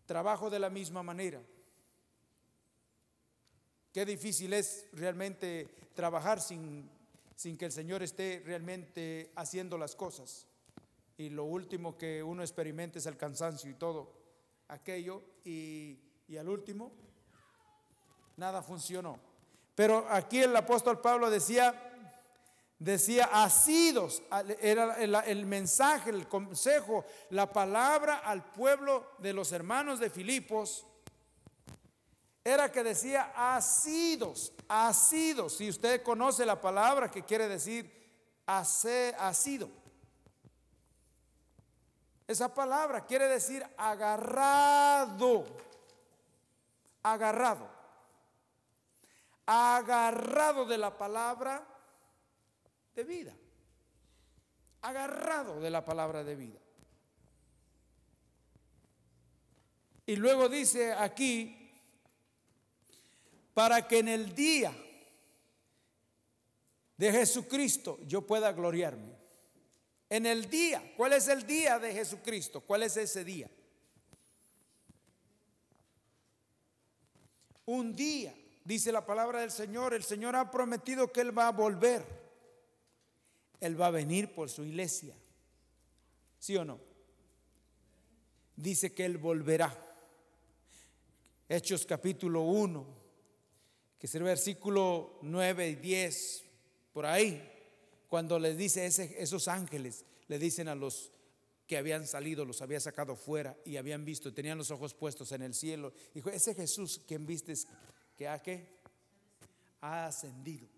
Trabajo 0.06 0.50
de 0.50 0.58
la 0.58 0.68
misma 0.68 1.02
manera. 1.02 1.40
Qué 3.92 4.04
difícil 4.04 4.52
es 4.52 4.88
realmente 4.92 5.68
trabajar 5.94 6.40
sin, 6.40 6.90
sin 7.36 7.56
que 7.56 7.66
el 7.66 7.72
Señor 7.72 8.02
esté 8.02 8.42
realmente 8.44 9.32
haciendo 9.36 9.78
las 9.78 9.94
cosas. 9.94 10.48
Y 11.18 11.28
lo 11.28 11.44
último 11.44 11.96
que 11.96 12.22
uno 12.22 12.42
experimenta 12.42 12.98
es 12.98 13.06
el 13.06 13.16
cansancio 13.16 13.70
y 13.70 13.74
todo 13.74 14.21
aquello. 14.72 15.22
Y, 15.44 15.98
al 16.38 16.48
último, 16.48 16.92
nada 18.36 18.62
funcionó. 18.62 19.18
Pero 19.74 20.06
aquí 20.08 20.40
el 20.40 20.56
apóstol 20.56 21.00
Pablo 21.00 21.30
decía, 21.30 21.74
decía, 22.78 23.28
asidos, 23.32 24.22
era 24.60 24.96
el, 24.96 25.46
mensaje, 25.46 26.10
el 26.10 26.26
consejo, 26.26 27.04
la 27.30 27.52
palabra 27.52 28.18
al 28.18 28.50
pueblo 28.52 29.10
de 29.18 29.34
los 29.34 29.52
hermanos 29.52 29.98
de 29.98 30.08
Filipos, 30.10 30.86
era 32.44 32.72
que 32.72 32.82
decía, 32.82 33.32
asidos, 33.36 34.52
asidos. 34.68 35.56
Si 35.58 35.68
usted 35.68 36.02
conoce 36.02 36.46
la 36.46 36.60
palabra 36.60 37.10
que 37.10 37.22
quiere 37.22 37.46
decir 37.46 37.90
asido, 38.46 39.70
esa 42.32 42.52
palabra 42.52 43.06
quiere 43.06 43.28
decir 43.28 43.64
agarrado, 43.76 45.44
agarrado, 47.02 47.70
agarrado 49.46 50.64
de 50.66 50.78
la 50.78 50.96
palabra 50.96 51.66
de 52.94 53.04
vida, 53.04 53.34
agarrado 54.82 55.60
de 55.60 55.70
la 55.70 55.84
palabra 55.84 56.24
de 56.24 56.34
vida. 56.34 56.58
Y 60.06 60.16
luego 60.16 60.48
dice 60.48 60.92
aquí, 60.92 61.70
para 63.54 63.86
que 63.86 63.98
en 63.98 64.08
el 64.08 64.34
día 64.34 64.74
de 66.96 67.12
Jesucristo 67.12 67.98
yo 68.06 68.26
pueda 68.26 68.52
gloriarme. 68.52 69.21
En 70.12 70.26
el 70.26 70.50
día, 70.50 70.92
¿cuál 70.94 71.14
es 71.14 71.26
el 71.28 71.46
día 71.46 71.78
de 71.78 71.90
Jesucristo? 71.94 72.60
¿Cuál 72.60 72.82
es 72.82 72.98
ese 72.98 73.24
día? 73.24 73.50
Un 77.64 77.96
día, 77.96 78.34
dice 78.62 78.92
la 78.92 79.06
palabra 79.06 79.40
del 79.40 79.50
Señor, 79.50 79.94
el 79.94 80.04
Señor 80.04 80.36
ha 80.36 80.50
prometido 80.50 81.10
que 81.10 81.22
Él 81.22 81.36
va 81.36 81.48
a 81.48 81.52
volver. 81.52 82.04
Él 83.58 83.80
va 83.80 83.86
a 83.86 83.90
venir 83.90 84.34
por 84.34 84.50
su 84.50 84.64
iglesia. 84.64 85.16
¿Sí 86.38 86.58
o 86.58 86.64
no? 86.66 86.78
Dice 88.54 88.92
que 88.92 89.06
Él 89.06 89.16
volverá. 89.16 89.74
Hechos 91.48 91.86
capítulo 91.86 92.42
1, 92.42 92.86
que 93.98 94.06
es 94.06 94.14
el 94.14 94.24
versículo 94.24 95.20
9 95.22 95.70
y 95.70 95.74
10, 95.76 96.44
por 96.92 97.06
ahí, 97.06 97.51
cuando 98.12 98.38
les 98.38 98.58
dice 98.58 98.84
esos 98.84 99.48
ángeles, 99.48 100.04
le 100.28 100.38
dicen 100.38 100.68
a 100.68 100.74
los 100.74 101.10
que 101.66 101.78
habían 101.78 102.06
salido, 102.06 102.44
los 102.44 102.60
había 102.60 102.78
sacado 102.78 103.16
fuera 103.16 103.56
y 103.64 103.78
habían 103.78 104.04
visto, 104.04 104.34
tenían 104.34 104.58
los 104.58 104.70
ojos 104.70 104.92
puestos 104.92 105.32
en 105.32 105.40
el 105.40 105.54
cielo. 105.54 105.94
Dijo, 106.12 106.28
ese 106.28 106.54
Jesús 106.54 107.00
que 107.08 107.16
viste 107.16 107.54
que 108.14 108.28
ha 108.28 108.42
qué? 108.42 108.68
Ha 109.80 110.08
ascendido 110.08 110.68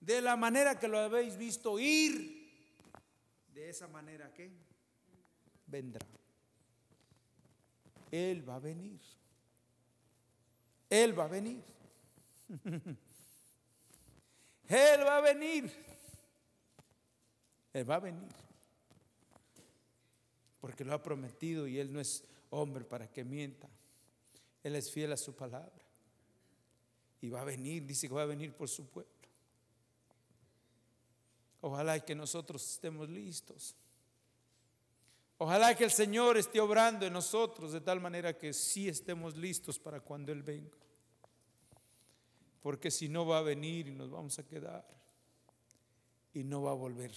de 0.00 0.20
la 0.20 0.34
manera 0.34 0.80
que 0.80 0.88
lo 0.88 0.98
habéis 0.98 1.36
visto 1.36 1.78
ir, 1.78 2.50
de 3.54 3.70
esa 3.70 3.86
manera 3.86 4.34
que 4.34 4.50
vendrá. 5.68 6.04
Él 8.10 8.48
va 8.48 8.56
a 8.56 8.58
venir. 8.58 8.98
Él 10.90 11.16
va 11.16 11.26
a 11.26 11.28
venir. 11.28 11.62
Él 14.68 15.06
va 15.06 15.18
a 15.18 15.20
venir. 15.20 15.70
Él 17.72 17.88
va 17.88 17.96
a 17.96 18.00
venir. 18.00 18.32
Porque 20.60 20.84
lo 20.84 20.94
ha 20.94 21.02
prometido 21.02 21.66
y 21.66 21.78
Él 21.78 21.92
no 21.92 22.00
es 22.00 22.24
hombre 22.50 22.84
para 22.84 23.10
que 23.10 23.24
mienta. 23.24 23.68
Él 24.62 24.74
es 24.76 24.90
fiel 24.90 25.12
a 25.12 25.16
su 25.16 25.34
palabra. 25.34 25.72
Y 27.20 27.28
va 27.28 27.42
a 27.42 27.44
venir, 27.44 27.84
dice 27.86 28.08
que 28.08 28.14
va 28.14 28.22
a 28.22 28.26
venir 28.26 28.52
por 28.52 28.68
su 28.68 28.86
pueblo. 28.86 29.12
Ojalá 31.60 31.98
que 32.00 32.14
nosotros 32.14 32.72
estemos 32.72 33.08
listos. 33.08 33.74
Ojalá 35.38 35.74
que 35.74 35.84
el 35.84 35.90
Señor 35.90 36.36
esté 36.36 36.60
obrando 36.60 37.06
en 37.06 37.12
nosotros 37.12 37.72
de 37.72 37.80
tal 37.80 38.00
manera 38.00 38.38
que 38.38 38.52
sí 38.52 38.88
estemos 38.88 39.36
listos 39.36 39.78
para 39.78 40.00
cuando 40.00 40.32
Él 40.32 40.42
venga. 40.42 40.76
Porque 42.66 42.90
si 42.90 43.08
no 43.08 43.24
va 43.24 43.38
a 43.38 43.42
venir 43.42 43.86
y 43.86 43.92
nos 43.92 44.10
vamos 44.10 44.36
a 44.40 44.42
quedar 44.44 44.84
y 46.34 46.42
no 46.42 46.62
va 46.62 46.72
a 46.72 46.74
volver. 46.74 47.12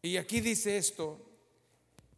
Y 0.00 0.16
aquí 0.16 0.40
dice 0.40 0.78
esto, 0.78 1.20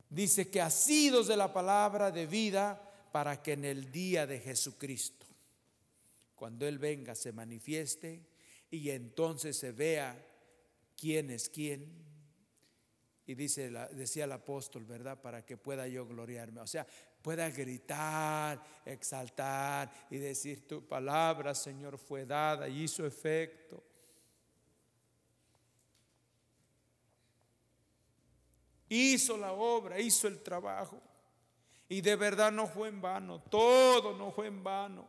dice 0.09 0.49
que 0.49 0.61
asidos 0.61 1.27
de 1.27 1.37
la 1.37 1.53
palabra 1.53 2.13
de 2.13 2.27
vida 2.27 2.81
para 3.11 3.43
que 3.43 3.55
en 3.55 3.65
el 3.65 3.91
día 3.91 4.29
de 4.29 4.39
Jesucristo 4.39 5.27
cuando 6.37 6.69
Él 6.69 6.79
venga 6.79 7.17
se 7.17 7.33
manifieste 7.33 8.25
y 8.71 8.91
entonces 8.91 9.57
se 9.57 9.73
vea 9.73 10.25
quién 10.97 11.33
es 11.33 11.49
quién. 11.49 12.11
Y 13.27 13.35
dice, 13.35 13.71
decía 13.71 14.25
el 14.25 14.33
apóstol, 14.33 14.85
¿verdad? 14.85 15.21
Para 15.21 15.45
que 15.45 15.57
pueda 15.57 15.89
yo 15.89 16.07
gloriarme. 16.07 16.61
O 16.61 16.67
sea, 16.69 16.87
pueda 17.23 17.49
gritar, 17.51 18.63
exaltar 18.85 19.91
y 20.11 20.19
decir, 20.19 20.67
tu 20.67 20.87
palabra, 20.87 21.55
Señor, 21.55 21.99
fue 21.99 22.25
dada 22.25 22.69
y 22.69 22.83
hizo 22.83 23.07
efecto. 23.07 23.83
Hizo 28.89 29.37
la 29.37 29.53
obra, 29.53 30.01
hizo 30.01 30.27
el 30.27 30.43
trabajo. 30.43 31.01
Y 31.89 32.01
de 32.01 32.17
verdad 32.17 32.53
no 32.53 32.67
fue 32.67 32.89
en 32.89 33.01
vano, 33.01 33.41
todo 33.41 34.17
no 34.17 34.33
fue 34.33 34.47
en 34.47 34.63
vano. 34.63 35.09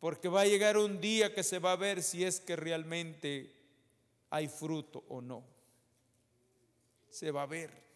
Porque 0.00 0.28
va 0.28 0.42
a 0.42 0.46
llegar 0.46 0.76
un 0.76 1.00
día 1.00 1.34
que 1.34 1.42
se 1.42 1.58
va 1.58 1.72
a 1.72 1.76
ver 1.76 2.02
si 2.02 2.24
es 2.24 2.40
que 2.40 2.54
realmente 2.54 3.52
hay 4.30 4.48
fruto 4.48 5.04
o 5.08 5.20
no. 5.20 5.44
Se 7.10 7.30
va 7.30 7.42
a 7.42 7.46
ver. 7.46 7.87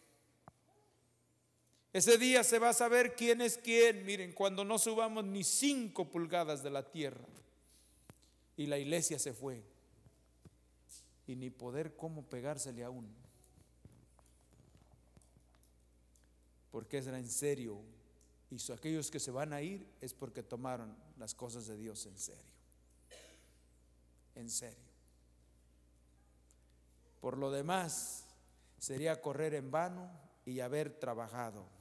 Ese 1.93 2.17
día 2.17 2.43
se 2.43 2.57
va 2.57 2.69
a 2.69 2.73
saber 2.73 3.15
quién 3.15 3.39
es 3.39 3.59
quién. 3.59 4.03
Miren, 4.03 4.33
cuando 4.33 4.65
no 4.65 4.79
subamos 4.79 5.23
ni 5.23 5.43
cinco 5.43 6.09
pulgadas 6.09 6.63
de 6.63 6.71
la 6.71 6.89
tierra 6.89 7.27
y 8.57 8.65
la 8.65 8.79
iglesia 8.79 9.19
se 9.19 9.31
fue 9.31 9.63
y 11.27 11.35
ni 11.35 11.51
poder 11.51 11.95
cómo 11.95 12.23
pegársele 12.23 12.83
a 12.83 12.89
uno. 12.89 13.09
Porque 16.71 16.97
era 16.97 17.19
en 17.19 17.29
serio. 17.29 17.79
Y 18.49 18.71
aquellos 18.71 19.11
que 19.11 19.19
se 19.19 19.29
van 19.29 19.53
a 19.53 19.61
ir 19.61 19.87
es 20.01 20.15
porque 20.15 20.41
tomaron 20.41 20.95
las 21.17 21.35
cosas 21.35 21.67
de 21.67 21.77
Dios 21.77 22.07
en 22.07 22.17
serio. 22.17 22.41
En 24.33 24.49
serio. 24.49 24.91
Por 27.21 27.37
lo 27.37 27.51
demás, 27.51 28.25
sería 28.79 29.21
correr 29.21 29.53
en 29.53 29.69
vano 29.69 30.09
y 30.45 30.59
haber 30.59 30.99
trabajado 30.99 31.72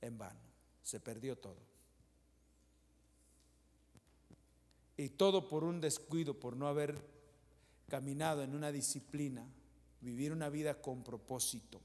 en 0.00 0.18
vano. 0.18 0.40
Se 0.82 1.00
perdió 1.00 1.36
todo. 1.36 1.58
Y 4.96 5.10
todo 5.10 5.48
por 5.48 5.64
un 5.64 5.80
descuido, 5.80 6.38
por 6.38 6.56
no 6.56 6.68
haber 6.68 7.02
caminado 7.88 8.42
en 8.42 8.54
una 8.54 8.70
disciplina, 8.70 9.46
vivir 10.00 10.32
una 10.32 10.48
vida 10.48 10.80
con 10.80 11.02
propósito. 11.02 11.80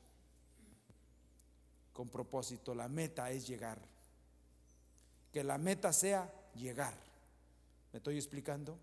Con 1.93 2.09
propósito, 2.09 2.75
la 2.75 2.89
meta 2.89 3.31
es 3.31 3.47
llegar. 3.47 3.79
Que 5.31 5.43
la 5.43 5.57
meta 5.57 5.93
sea 5.93 6.31
llegar. 6.55 6.93
¿Me 7.93 7.97
estoy 7.97 8.17
explicando? 8.17 8.77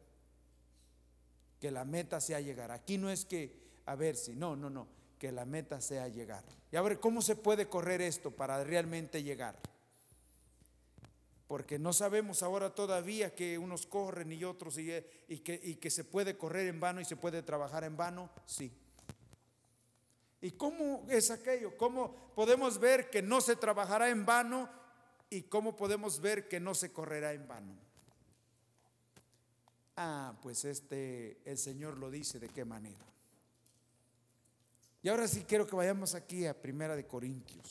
Que 1.60 1.70
la 1.70 1.84
meta 1.84 2.20
sea 2.20 2.40
llegar. 2.40 2.70
Aquí 2.70 2.96
no 2.96 3.10
es 3.10 3.24
que, 3.24 3.80
a 3.84 3.94
ver 3.94 4.16
si, 4.16 4.34
no, 4.34 4.56
no, 4.56 4.70
no 4.70 5.01
que 5.22 5.30
la 5.30 5.44
meta 5.44 5.80
sea 5.80 6.08
llegar. 6.08 6.42
Y 6.72 6.74
a 6.74 6.82
ver, 6.82 6.98
¿cómo 6.98 7.22
se 7.22 7.36
puede 7.36 7.68
correr 7.68 8.02
esto 8.02 8.32
para 8.32 8.64
realmente 8.64 9.22
llegar? 9.22 9.56
Porque 11.46 11.78
no 11.78 11.92
sabemos 11.92 12.42
ahora 12.42 12.74
todavía 12.74 13.32
que 13.32 13.56
unos 13.56 13.86
corren 13.86 14.32
y 14.32 14.42
otros 14.42 14.78
y, 14.78 14.88
que, 15.38 15.60
y 15.62 15.76
que 15.76 15.90
se 15.90 16.02
puede 16.02 16.36
correr 16.36 16.66
en 16.66 16.80
vano 16.80 17.00
y 17.00 17.04
se 17.04 17.14
puede 17.14 17.40
trabajar 17.44 17.84
en 17.84 17.96
vano. 17.96 18.30
Sí. 18.46 18.72
¿Y 20.40 20.50
cómo 20.50 21.06
es 21.08 21.30
aquello? 21.30 21.76
¿Cómo 21.76 22.32
podemos 22.34 22.80
ver 22.80 23.08
que 23.08 23.22
no 23.22 23.40
se 23.40 23.54
trabajará 23.54 24.10
en 24.10 24.26
vano 24.26 24.68
y 25.30 25.42
cómo 25.42 25.76
podemos 25.76 26.20
ver 26.20 26.48
que 26.48 26.58
no 26.58 26.74
se 26.74 26.90
correrá 26.90 27.32
en 27.32 27.46
vano? 27.46 27.76
Ah, 29.98 30.34
pues 30.42 30.64
este 30.64 31.40
el 31.44 31.58
Señor 31.58 31.96
lo 31.96 32.10
dice 32.10 32.40
de 32.40 32.48
qué 32.48 32.64
manera. 32.64 33.11
Y 35.04 35.08
ahora 35.08 35.26
sí 35.26 35.42
quiero 35.42 35.66
que 35.66 35.74
vayamos 35.74 36.14
aquí 36.14 36.46
a 36.46 36.54
Primera 36.54 36.94
de 36.94 37.04
Corintios. 37.06 37.66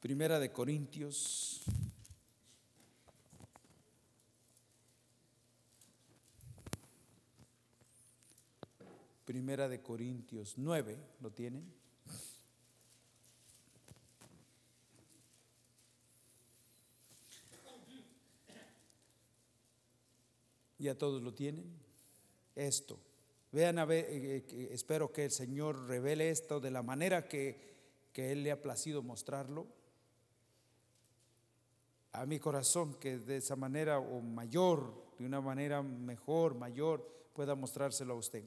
Primera 0.00 0.38
de 0.38 0.52
Corintios. 0.52 1.62
Primera 9.24 9.66
de 9.66 9.80
Corintios 9.80 10.54
9, 10.58 10.98
¿lo 11.20 11.30
tienen? 11.30 11.72
¿Ya 20.78 20.98
todos 20.98 21.22
lo 21.22 21.32
tienen? 21.32 21.64
Esto. 22.54 22.98
Vean 23.52 23.78
a 23.78 23.84
ver, 23.84 24.06
eh, 24.08 24.44
eh, 24.48 24.68
espero 24.72 25.12
que 25.12 25.24
el 25.24 25.30
Señor 25.30 25.88
revele 25.88 26.30
esto 26.30 26.60
de 26.60 26.70
la 26.70 26.82
manera 26.82 27.26
que, 27.26 27.58
que 28.12 28.30
Él 28.32 28.44
le 28.44 28.52
ha 28.52 28.62
placido 28.62 29.02
mostrarlo 29.02 29.66
a 32.12 32.26
mi 32.26 32.38
corazón, 32.38 32.94
que 32.94 33.18
de 33.18 33.36
esa 33.38 33.56
manera 33.56 33.98
o 33.98 34.20
mayor, 34.20 34.92
de 35.18 35.26
una 35.26 35.40
manera 35.40 35.82
mejor, 35.82 36.54
mayor, 36.54 37.06
pueda 37.34 37.54
mostrárselo 37.54 38.14
a 38.14 38.16
usted. 38.16 38.44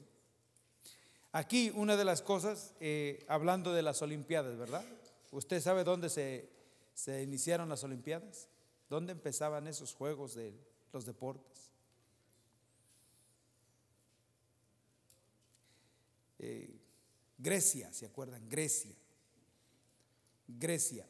Aquí 1.32 1.72
una 1.74 1.96
de 1.96 2.04
las 2.04 2.22
cosas, 2.22 2.74
eh, 2.80 3.24
hablando 3.28 3.72
de 3.72 3.82
las 3.82 4.00
Olimpiadas, 4.02 4.56
¿verdad? 4.56 4.84
¿Usted 5.32 5.60
sabe 5.60 5.82
dónde 5.82 6.08
se, 6.08 6.48
se 6.94 7.22
iniciaron 7.22 7.68
las 7.68 7.82
Olimpiadas? 7.84 8.48
¿Dónde 8.88 9.12
empezaban 9.12 9.66
esos 9.66 9.94
juegos 9.94 10.34
de 10.34 10.54
los 10.92 11.04
deportes? 11.04 11.53
Eh, 16.46 16.68
Grecia, 17.38 17.90
¿se 17.90 18.04
acuerdan? 18.04 18.46
Grecia. 18.50 18.94
Grecia. 20.46 21.06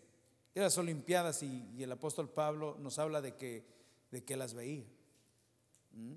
De 0.55 0.61
las 0.61 0.79
Olimpiadas 0.79 1.43
y, 1.43 1.83
el 1.83 1.91
apóstol 1.91 2.31
Pablo 2.31 2.77
nos 2.79 3.01
habla 3.01 3.21
de 3.21 3.35
que, 3.35 3.65
de 4.13 4.23
que 4.23 4.37
las 4.37 4.55
veía. 4.55 4.87
¿Mm? 5.93 6.15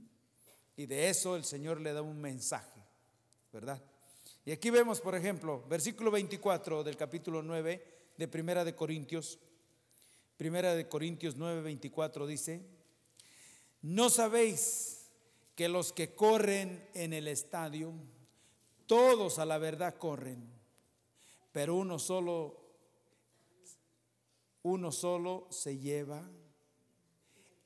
Y 0.76 0.86
de 0.86 1.10
eso 1.10 1.36
el 1.36 1.44
Señor 1.44 1.82
le 1.82 1.94
da 1.94 2.04
un 2.04 2.22
mensaje, 2.22 2.80
¿verdad? 3.52 3.84
Y 4.46 4.52
aquí 4.52 4.70
vemos, 4.70 5.02
por 5.02 5.16
ejemplo, 5.16 5.66
versículo 5.68 6.12
24 6.12 6.84
del 6.84 6.96
capítulo 6.96 7.42
9 7.42 7.84
de 8.18 8.28
Primera 8.28 8.64
de 8.64 8.76
Corintios. 8.76 9.40
Primera 10.38 10.76
de 10.76 10.88
Corintios 10.88 11.36
9, 11.36 11.62
24 11.64 12.28
dice, 12.28 12.62
no 13.82 14.12
sabéis 14.12 15.10
que 15.56 15.68
los 15.70 15.92
que 15.92 16.14
corren 16.14 16.88
en 16.94 17.14
el 17.14 17.28
estadio, 17.28 17.96
todos 18.88 19.38
a 19.38 19.46
la 19.46 19.58
verdad 19.58 19.98
corren, 19.98 20.50
pero 21.52 21.76
uno 21.76 22.00
solo, 22.00 22.58
uno 24.64 24.92
solo 24.92 25.48
se 25.52 25.78
lleva 25.78 26.28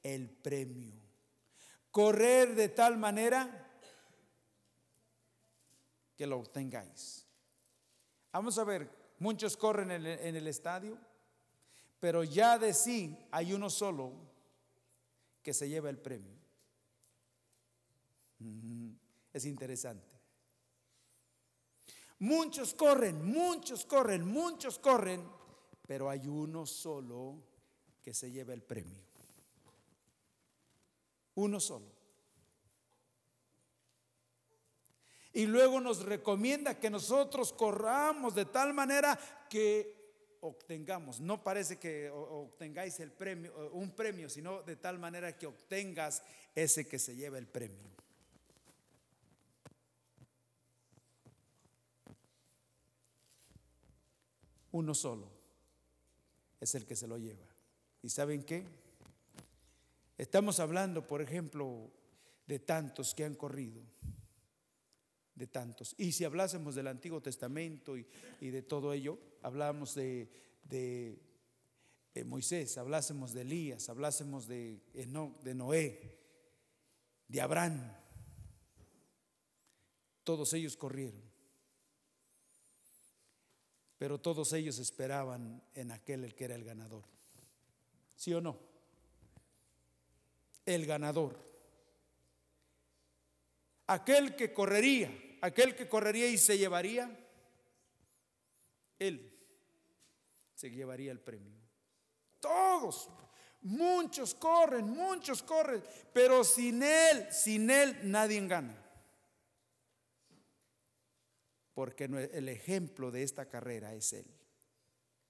el 0.04 0.30
premio. 0.30 1.00
Correr 1.92 2.56
de 2.56 2.70
tal 2.70 2.98
manera 2.98 3.70
que 6.16 6.26
lo 6.26 6.40
obtengáis. 6.40 7.28
Vamos 8.32 8.58
a 8.58 8.64
ver, 8.64 8.90
muchos 9.20 9.56
corren 9.58 9.92
en 9.92 10.06
el, 10.06 10.20
en 10.20 10.36
el 10.36 10.48
estadio, 10.48 10.98
pero 12.00 12.24
ya 12.24 12.58
de 12.58 12.74
sí 12.74 13.18
hay 13.32 13.54
uno 13.54 13.70
solo 13.70 14.14
que 15.44 15.54
se 15.54 15.70
lleva 15.70 15.90
el 15.90 16.00
premio. 16.00 16.40
Es 19.34 19.46
interesante. 19.46 20.11
Muchos 22.22 22.76
corren, 22.76 23.26
muchos 23.26 23.84
corren, 23.84 24.24
muchos 24.28 24.78
corren, 24.78 25.28
pero 25.88 26.08
hay 26.08 26.28
uno 26.28 26.68
solo 26.68 27.42
que 28.04 28.14
se 28.14 28.30
lleva 28.30 28.54
el 28.54 28.62
premio. 28.62 29.02
Uno 31.34 31.60
solo. 31.60 31.88
Y 35.34 35.48
luego 35.48 35.82
nos 35.82 36.06
recomienda 36.06 36.80
que 36.80 36.92
nosotros 36.92 37.54
corramos 37.54 38.36
de 38.36 38.46
tal 38.46 38.76
manera 38.76 39.18
que 39.50 40.38
obtengamos, 40.42 41.20
no 41.20 41.44
parece 41.44 41.80
que 41.80 42.12
obtengáis 42.12 43.00
el 43.00 43.12
premio, 43.12 43.72
un 43.74 43.96
premio, 43.96 44.30
sino 44.30 44.62
de 44.62 44.76
tal 44.76 45.00
manera 45.00 45.36
que 45.36 45.48
obtengas 45.48 46.22
ese 46.54 46.88
que 46.88 47.00
se 47.00 47.16
lleva 47.16 47.40
el 47.40 47.48
premio. 47.48 48.01
Uno 54.72 54.94
solo 54.94 55.30
es 56.60 56.76
el 56.76 56.86
que 56.86 56.96
se 56.96 57.08
lo 57.08 57.18
lleva. 57.18 57.46
¿Y 58.02 58.10
saben 58.10 58.44
qué? 58.44 58.66
Estamos 60.18 60.60
hablando, 60.60 61.06
por 61.06 61.22
ejemplo, 61.22 61.92
de 62.46 62.60
tantos 62.60 63.16
que 63.16 63.26
han 63.26 63.36
corrido, 63.36 63.82
de 65.36 65.48
tantos. 65.48 65.96
Y 65.98 66.12
si 66.12 66.24
hablásemos 66.24 66.76
del 66.76 66.88
Antiguo 66.88 67.22
Testamento 67.22 67.98
y, 67.98 68.06
de 68.40 68.62
todo 68.62 68.94
ello, 68.94 69.18
hablamos 69.42 69.96
de, 69.96 70.30
Moisés, 72.26 72.78
hablásemos 72.78 73.34
de 73.34 73.42
Elías, 73.42 73.90
hablásemos 73.90 74.48
de 74.48 74.82
Noé, 75.56 76.20
de 77.28 77.42
Abraham. 77.42 77.82
Todos 80.24 80.54
ellos 80.54 80.78
corrieron. 80.78 81.31
Pero 84.02 84.20
todos 84.20 84.52
ellos 84.54 84.80
esperaban 84.80 85.62
en 85.76 85.92
aquel 85.92 86.24
el 86.24 86.34
que 86.34 86.46
era 86.46 86.56
el 86.56 86.64
ganador. 86.64 87.04
¿Sí 88.16 88.34
o 88.34 88.42
no? 88.42 88.58
El 90.66 90.88
ganador. 90.88 91.38
Aquel 93.86 94.36
que 94.36 94.52
correría, 94.54 95.12
aquel 95.42 95.76
que 95.76 95.88
correría 95.88 96.26
y 96.26 96.40
se 96.40 96.58
llevaría 96.58 97.16
Él 98.98 99.32
se 100.56 100.72
llevaría 100.72 101.12
el 101.12 101.20
premio. 101.20 101.54
Todos, 102.40 103.08
muchos 103.62 104.34
corren, 104.34 104.90
muchos 104.90 105.44
corren, 105.44 105.84
pero 106.12 106.44
sin 106.44 106.82
Él, 106.82 107.32
sin 107.32 107.70
Él 107.70 108.00
nadie 108.02 108.48
gana. 108.48 108.81
Porque 111.82 112.04
el 112.04 112.48
ejemplo 112.48 113.10
de 113.10 113.24
esta 113.24 113.50
carrera 113.50 113.96
es 113.96 114.14
Él. 114.14 114.28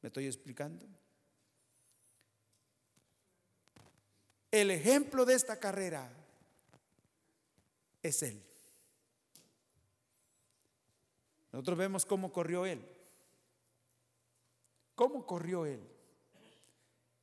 ¿Me 0.02 0.08
estoy 0.08 0.26
explicando? 0.26 0.86
El 4.52 4.70
ejemplo 4.70 5.24
de 5.24 5.36
esta 5.36 5.58
carrera 5.62 6.12
es 8.04 8.22
Él. 8.24 8.44
Nosotros 11.54 11.78
vemos 11.78 12.06
cómo 12.06 12.34
corrió 12.34 12.66
Él. 12.66 12.86
¿Cómo 14.96 15.26
corrió 15.26 15.66
Él? 15.66 15.80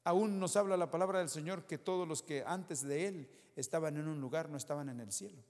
Aún 0.04 0.40
nos 0.40 0.56
habla 0.56 0.78
la 0.78 0.90
palabra 0.90 1.18
del 1.18 1.28
Señor 1.28 1.66
que 1.66 1.76
todos 1.76 2.08
los 2.08 2.22
que 2.22 2.44
antes 2.46 2.80
de 2.80 3.06
Él 3.06 3.30
estaban 3.56 3.98
en 3.98 4.08
un 4.08 4.22
lugar 4.22 4.48
no 4.48 4.56
estaban 4.56 4.88
en 4.88 5.00
el 5.00 5.12
cielo. 5.12 5.44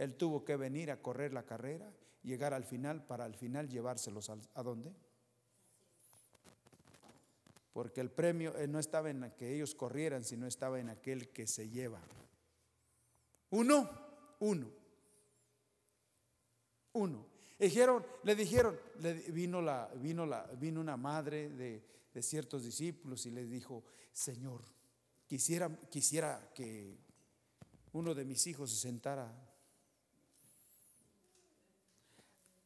Él 0.00 0.14
tuvo 0.14 0.46
que 0.46 0.56
venir 0.56 0.90
a 0.90 1.02
correr 1.02 1.34
la 1.34 1.44
carrera, 1.44 1.92
llegar 2.22 2.54
al 2.54 2.64
final 2.64 3.04
para 3.04 3.26
al 3.26 3.34
final 3.34 3.68
llevárselos 3.68 4.30
a, 4.30 4.62
dónde? 4.62 4.94
Porque 7.74 8.00
el 8.00 8.10
premio 8.10 8.56
eh, 8.56 8.66
no 8.66 8.78
estaba 8.78 9.10
en 9.10 9.30
que 9.36 9.54
ellos 9.54 9.74
corrieran, 9.74 10.24
sino 10.24 10.46
estaba 10.46 10.80
en 10.80 10.88
aquel 10.88 11.28
que 11.28 11.46
se 11.46 11.68
lleva. 11.68 12.00
Uno, 13.50 13.90
uno, 14.38 14.70
uno. 16.94 17.26
Dijeron, 17.58 18.02
le 18.22 18.34
dijeron, 18.34 18.80
vino, 19.28 19.60
la, 19.60 19.90
vino, 19.96 20.24
la, 20.24 20.46
vino 20.58 20.80
una 20.80 20.96
madre 20.96 21.50
de, 21.50 21.84
de 22.14 22.22
ciertos 22.22 22.64
discípulos 22.64 23.26
y 23.26 23.32
les 23.32 23.50
dijo, 23.50 23.84
Señor, 24.12 24.62
quisiera, 25.26 25.68
quisiera 25.90 26.50
que 26.54 26.96
uno 27.92 28.14
de 28.14 28.24
mis 28.24 28.46
hijos 28.46 28.70
se 28.70 28.76
sentara, 28.76 29.49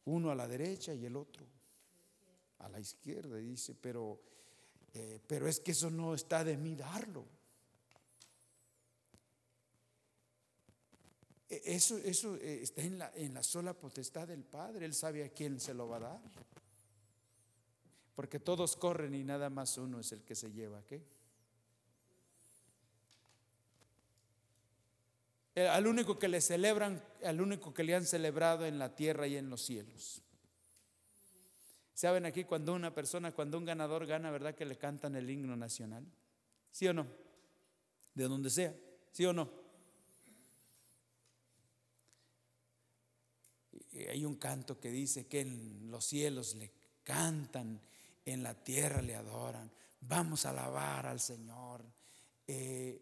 uno 0.05 0.31
a 0.31 0.35
la 0.35 0.47
derecha 0.47 0.93
y 0.93 1.05
el 1.05 1.15
otro 1.15 1.45
a 2.59 2.69
la 2.69 2.79
izquierda. 2.79 3.37
dice, 3.37 3.75
pero, 3.75 4.21
eh, 4.93 5.19
pero 5.25 5.47
es 5.47 5.59
que 5.59 5.71
eso 5.71 5.89
no 5.89 6.13
está 6.13 6.43
de 6.43 6.57
mí 6.57 6.75
darlo. 6.75 7.25
E, 11.49 11.61
eso, 11.65 11.97
eso 11.97 12.35
eh, 12.37 12.61
está 12.63 12.81
en 12.81 12.97
la, 12.97 13.11
en 13.15 13.33
la 13.33 13.43
sola 13.43 13.73
potestad 13.73 14.27
del 14.27 14.43
Padre. 14.43 14.85
Él 14.85 14.93
sabe 14.93 15.23
a 15.23 15.29
quién 15.29 15.59
se 15.59 15.73
lo 15.73 15.87
va 15.87 15.97
a 15.97 15.99
dar. 15.99 16.21
Porque 18.15 18.39
todos 18.39 18.75
corren 18.77 19.13
y 19.13 19.23
nada 19.23 19.49
más 19.49 19.77
uno 19.77 19.99
es 19.99 20.11
el 20.11 20.23
que 20.23 20.35
se 20.35 20.51
lleva. 20.51 20.83
¿Qué? 20.85 21.14
Al 25.55 25.87
único 25.87 26.19
que 26.19 26.27
le 26.27 26.41
celebran, 26.41 27.03
al 27.23 27.39
único 27.39 27.73
que 27.73 27.83
le 27.83 27.95
han 27.95 28.05
celebrado 28.05 28.65
en 28.65 28.77
la 28.77 28.95
tierra 28.95 29.27
y 29.27 29.37
en 29.37 29.49
los 29.49 29.61
cielos. 29.61 30.21
¿Saben 31.93 32.25
aquí 32.25 32.43
cuando 32.43 32.73
una 32.73 32.93
persona, 32.93 33.31
cuando 33.31 33.57
un 33.57 33.63
ganador 33.63 34.05
gana, 34.05 34.29
verdad 34.29 34.53
que 34.53 34.65
le 34.65 34.77
cantan 34.77 35.15
el 35.15 35.29
himno 35.29 35.55
nacional? 35.55 36.05
¿Sí 36.71 36.87
o 36.89 36.93
no? 36.93 37.07
De 38.13 38.25
donde 38.25 38.49
sea, 38.49 38.75
¿sí 39.11 39.25
o 39.25 39.31
no? 39.31 39.65
hay 44.09 44.25
un 44.25 44.35
canto 44.35 44.77
que 44.79 44.91
dice 44.91 45.27
que 45.27 45.41
en 45.41 45.89
los 45.89 46.05
cielos 46.05 46.55
le 46.55 46.71
cantan, 47.03 47.79
en 48.25 48.43
la 48.43 48.53
tierra 48.53 49.01
le 49.01 49.15
adoran. 49.15 49.71
Vamos 50.01 50.45
a 50.45 50.49
alabar 50.49 51.05
al 51.05 51.19
Señor. 51.19 51.85
Eh, 52.47 53.01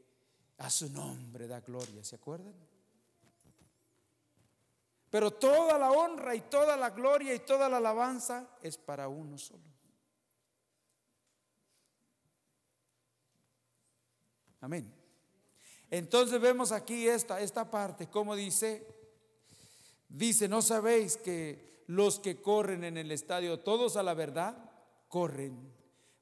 a 0.58 0.70
su 0.70 0.90
nombre 0.90 1.48
da 1.48 1.60
gloria, 1.62 2.04
¿se 2.04 2.16
acuerdan? 2.16 2.54
Pero 5.10 5.32
toda 5.32 5.78
la 5.78 5.92
honra 5.92 6.36
y 6.36 6.42
toda 6.42 6.76
la 6.76 6.90
gloria 6.90 7.36
y 7.36 7.40
toda 7.40 7.70
la 7.70 7.78
alabanza 7.78 8.58
es 8.62 8.78
para 8.78 9.08
uno 9.08 9.38
solo. 9.38 9.64
Amén. 14.62 14.92
Entonces 15.92 16.40
vemos 16.42 16.72
aquí 16.72 17.08
esta, 17.08 17.40
esta 17.42 17.70
parte, 17.70 18.08
como 18.10 18.36
dice, 18.36 18.88
Dice, 20.14 20.48
¿no 20.48 20.62
sabéis 20.62 21.18
que 21.18 21.84
los 21.88 22.20
que 22.20 22.40
corren 22.40 22.84
en 22.84 22.98
el 22.98 23.12
estadio, 23.12 23.60
todos 23.62 23.98
a 23.98 24.04
la 24.04 24.14
verdad, 24.14 24.56
corren, 25.08 25.74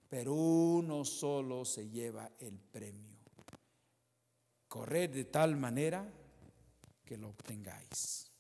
pero 0.07 0.33
uno 0.33 1.03
solo 1.03 1.65
se 1.65 1.89
lleva 1.89 2.31
el 2.39 2.57
premio? 2.57 3.10
Corred 4.71 5.09
de 5.09 5.25
tal 5.25 5.57
manera 5.57 6.09
que 7.03 7.17
lo 7.17 7.27
obtengáis. 7.27 8.31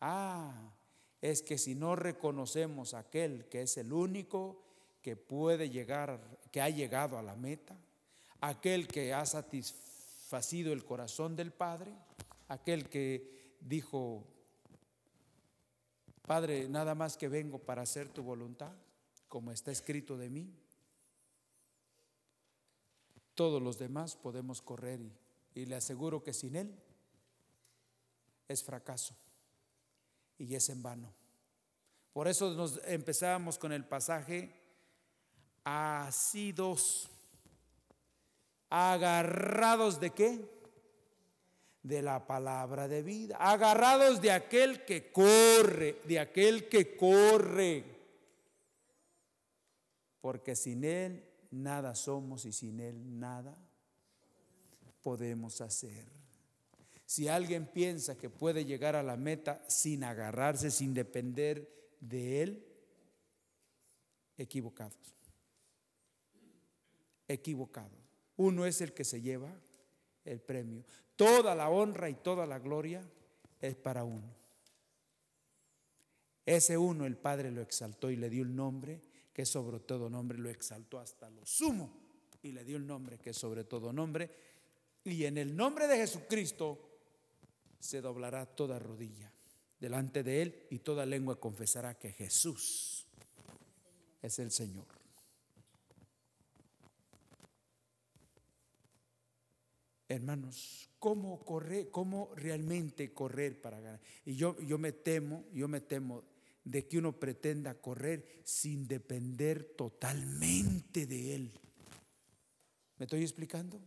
Ah, 0.00 0.74
es 1.22 1.42
que 1.42 1.58
si 1.58 1.76
no 1.76 1.94
reconocemos 1.94 2.92
a 2.92 2.98
aquel 2.98 3.44
que 3.44 3.62
es 3.62 3.76
el 3.76 3.92
único 3.92 4.64
que 5.00 5.14
puede 5.14 5.70
llegar, 5.70 6.40
que 6.50 6.60
ha 6.60 6.68
llegado 6.70 7.18
a 7.18 7.22
la 7.22 7.36
meta, 7.36 7.76
aquel 8.40 8.88
que 8.88 9.14
ha 9.14 9.24
satisfacido 9.26 10.72
el 10.72 10.84
corazón 10.84 11.36
del 11.36 11.52
Padre, 11.52 11.92
aquel 12.48 12.88
que 12.88 13.54
dijo, 13.60 14.24
Padre, 16.26 16.68
nada 16.68 16.96
más 16.96 17.16
que 17.16 17.28
vengo 17.28 17.60
para 17.60 17.82
hacer 17.82 18.08
tu 18.08 18.24
voluntad, 18.24 18.72
como 19.28 19.52
está 19.52 19.70
escrito 19.70 20.16
de 20.16 20.30
mí. 20.30 20.52
Todos 23.36 23.62
los 23.62 23.78
demás 23.78 24.16
podemos 24.16 24.60
correr 24.60 25.00
y, 25.00 25.12
le 25.64 25.76
aseguro 25.76 26.22
que 26.22 26.34
sin 26.34 26.54
Él 26.54 26.78
es 28.46 28.62
fracaso 28.62 29.16
y 30.36 30.54
es 30.54 30.68
en 30.68 30.82
vano. 30.82 31.14
Por 32.12 32.28
eso 32.28 32.52
nos 32.54 32.78
empezamos 32.84 33.58
con 33.58 33.72
el 33.72 33.86
pasaje 33.86 34.52
así 35.64 36.52
dos, 36.52 37.08
agarrados 38.68 39.98
de 39.98 40.10
qué? 40.10 40.56
de 41.82 42.02
la 42.02 42.26
palabra 42.26 42.88
de 42.88 43.00
vida, 43.04 43.36
agarrados 43.38 44.20
de 44.20 44.32
aquel 44.32 44.84
que 44.84 45.12
corre, 45.12 46.00
de 46.04 46.18
aquel 46.18 46.68
que 46.68 46.96
corre, 46.96 47.84
porque 50.20 50.56
sin 50.56 50.82
Él 50.82 51.24
nada 51.52 51.94
somos 51.94 52.44
y 52.44 52.52
sin 52.52 52.80
Él 52.80 53.20
nada 53.20 53.56
podemos 55.06 55.60
hacer. 55.60 56.04
Si 57.04 57.28
alguien 57.28 57.68
piensa 57.68 58.18
que 58.18 58.28
puede 58.28 58.64
llegar 58.64 58.96
a 58.96 59.04
la 59.04 59.16
meta 59.16 59.62
sin 59.68 60.02
agarrarse, 60.02 60.68
sin 60.68 60.94
depender 60.94 61.94
de 62.00 62.42
Él, 62.42 62.66
equivocados. 64.36 65.14
Equivocados. 67.28 68.00
Uno 68.34 68.66
es 68.66 68.80
el 68.80 68.94
que 68.94 69.04
se 69.04 69.20
lleva 69.22 69.54
el 70.24 70.40
premio. 70.40 70.84
Toda 71.14 71.54
la 71.54 71.70
honra 71.70 72.10
y 72.10 72.14
toda 72.14 72.44
la 72.44 72.58
gloria 72.58 73.08
es 73.60 73.76
para 73.76 74.02
uno. 74.02 74.34
Ese 76.44 76.76
uno 76.76 77.06
el 77.06 77.16
Padre 77.16 77.52
lo 77.52 77.62
exaltó 77.62 78.10
y 78.10 78.16
le 78.16 78.28
dio 78.28 78.42
el 78.42 78.56
nombre 78.56 79.00
que 79.32 79.46
sobre 79.46 79.78
todo 79.78 80.10
nombre 80.10 80.36
lo 80.36 80.50
exaltó 80.50 80.98
hasta 80.98 81.30
lo 81.30 81.46
sumo 81.46 82.06
y 82.42 82.50
le 82.50 82.64
dio 82.64 82.76
el 82.76 82.88
nombre 82.88 83.18
que 83.18 83.32
sobre 83.32 83.62
todo 83.62 83.92
nombre. 83.92 84.45
Y 85.06 85.24
en 85.24 85.38
el 85.38 85.56
nombre 85.56 85.86
de 85.86 85.98
Jesucristo 85.98 86.80
se 87.78 88.00
doblará 88.00 88.44
toda 88.44 88.80
rodilla 88.80 89.32
delante 89.78 90.24
de 90.24 90.42
él 90.42 90.66
y 90.68 90.80
toda 90.80 91.06
lengua 91.06 91.38
confesará 91.38 91.96
que 91.96 92.12
Jesús 92.12 93.06
es 94.20 94.38
el 94.40 94.50
Señor. 94.50 94.86
Hermanos, 100.08 100.90
¿cómo 100.98 101.38
correr, 101.44 101.88
cómo 101.92 102.32
realmente 102.34 103.14
correr 103.14 103.60
para 103.60 103.78
ganar? 103.78 104.00
Y 104.24 104.34
yo, 104.34 104.58
yo 104.60 104.76
me 104.76 104.90
temo, 104.90 105.44
yo 105.52 105.68
me 105.68 105.82
temo 105.82 106.24
de 106.64 106.88
que 106.88 106.98
uno 106.98 107.12
pretenda 107.12 107.80
correr 107.80 108.40
sin 108.42 108.88
depender 108.88 109.76
totalmente 109.76 111.06
de 111.06 111.34
Él. 111.36 111.52
¿Me 112.98 113.04
estoy 113.04 113.22
explicando? 113.22 113.80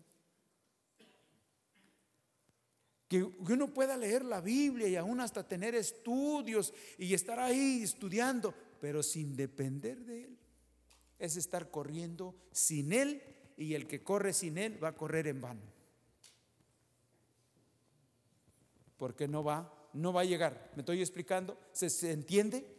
Que 3.09 3.23
uno 3.23 3.73
pueda 3.73 3.97
leer 3.97 4.23
la 4.23 4.39
Biblia 4.39 4.87
y 4.87 4.95
aún 4.95 5.19
hasta 5.19 5.45
tener 5.45 5.75
estudios 5.75 6.73
y 6.97 7.13
estar 7.13 7.39
ahí 7.39 7.83
estudiando, 7.83 8.53
pero 8.79 9.03
sin 9.03 9.35
depender 9.35 10.05
de 10.05 10.23
Él. 10.23 10.37
Es 11.17 11.35
estar 11.35 11.69
corriendo 11.69 12.33
sin 12.53 12.93
Él 12.93 13.21
y 13.57 13.73
el 13.73 13.87
que 13.87 14.01
corre 14.01 14.31
sin 14.31 14.57
Él 14.57 14.81
va 14.81 14.89
a 14.89 14.95
correr 14.95 15.27
en 15.27 15.41
vano. 15.41 15.79
porque 18.99 19.29
no 19.29 19.43
va, 19.43 19.73
no 19.93 20.13
va 20.13 20.21
a 20.21 20.25
llegar. 20.25 20.71
¿Me 20.75 20.81
estoy 20.81 20.99
explicando? 20.99 21.57
¿Se, 21.71 22.11
entiende? 22.11 22.75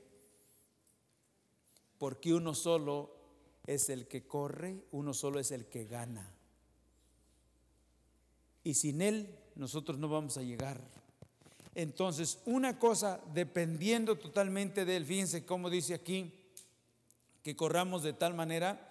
porque 1.99 2.33
uno 2.33 2.55
solo 2.55 3.15
es 3.67 3.91
el 3.91 4.07
que 4.07 4.27
corre, 4.27 4.85
uno 4.93 5.13
solo 5.13 5.41
es 5.41 5.51
el 5.51 5.67
que 5.67 5.85
gana. 5.87 6.35
Y 8.63 8.75
sin 8.75 9.03
Él 9.03 9.39
nosotros 9.55 9.99
no 9.99 10.09
vamos 10.09 10.37
a 10.37 10.43
llegar. 10.43 10.81
Entonces, 11.75 12.39
una 12.47 12.79
cosa 12.79 13.21
dependiendo 13.33 14.17
totalmente 14.17 14.85
de 14.85 14.97
Él, 14.97 15.07
fíjense 15.07 15.45
cómo 15.45 15.71
dice 15.71 15.95
aquí, 15.95 16.33
que 17.43 17.57
corramos 17.57 18.03
de 18.03 18.13
tal 18.13 18.35
manera, 18.35 18.89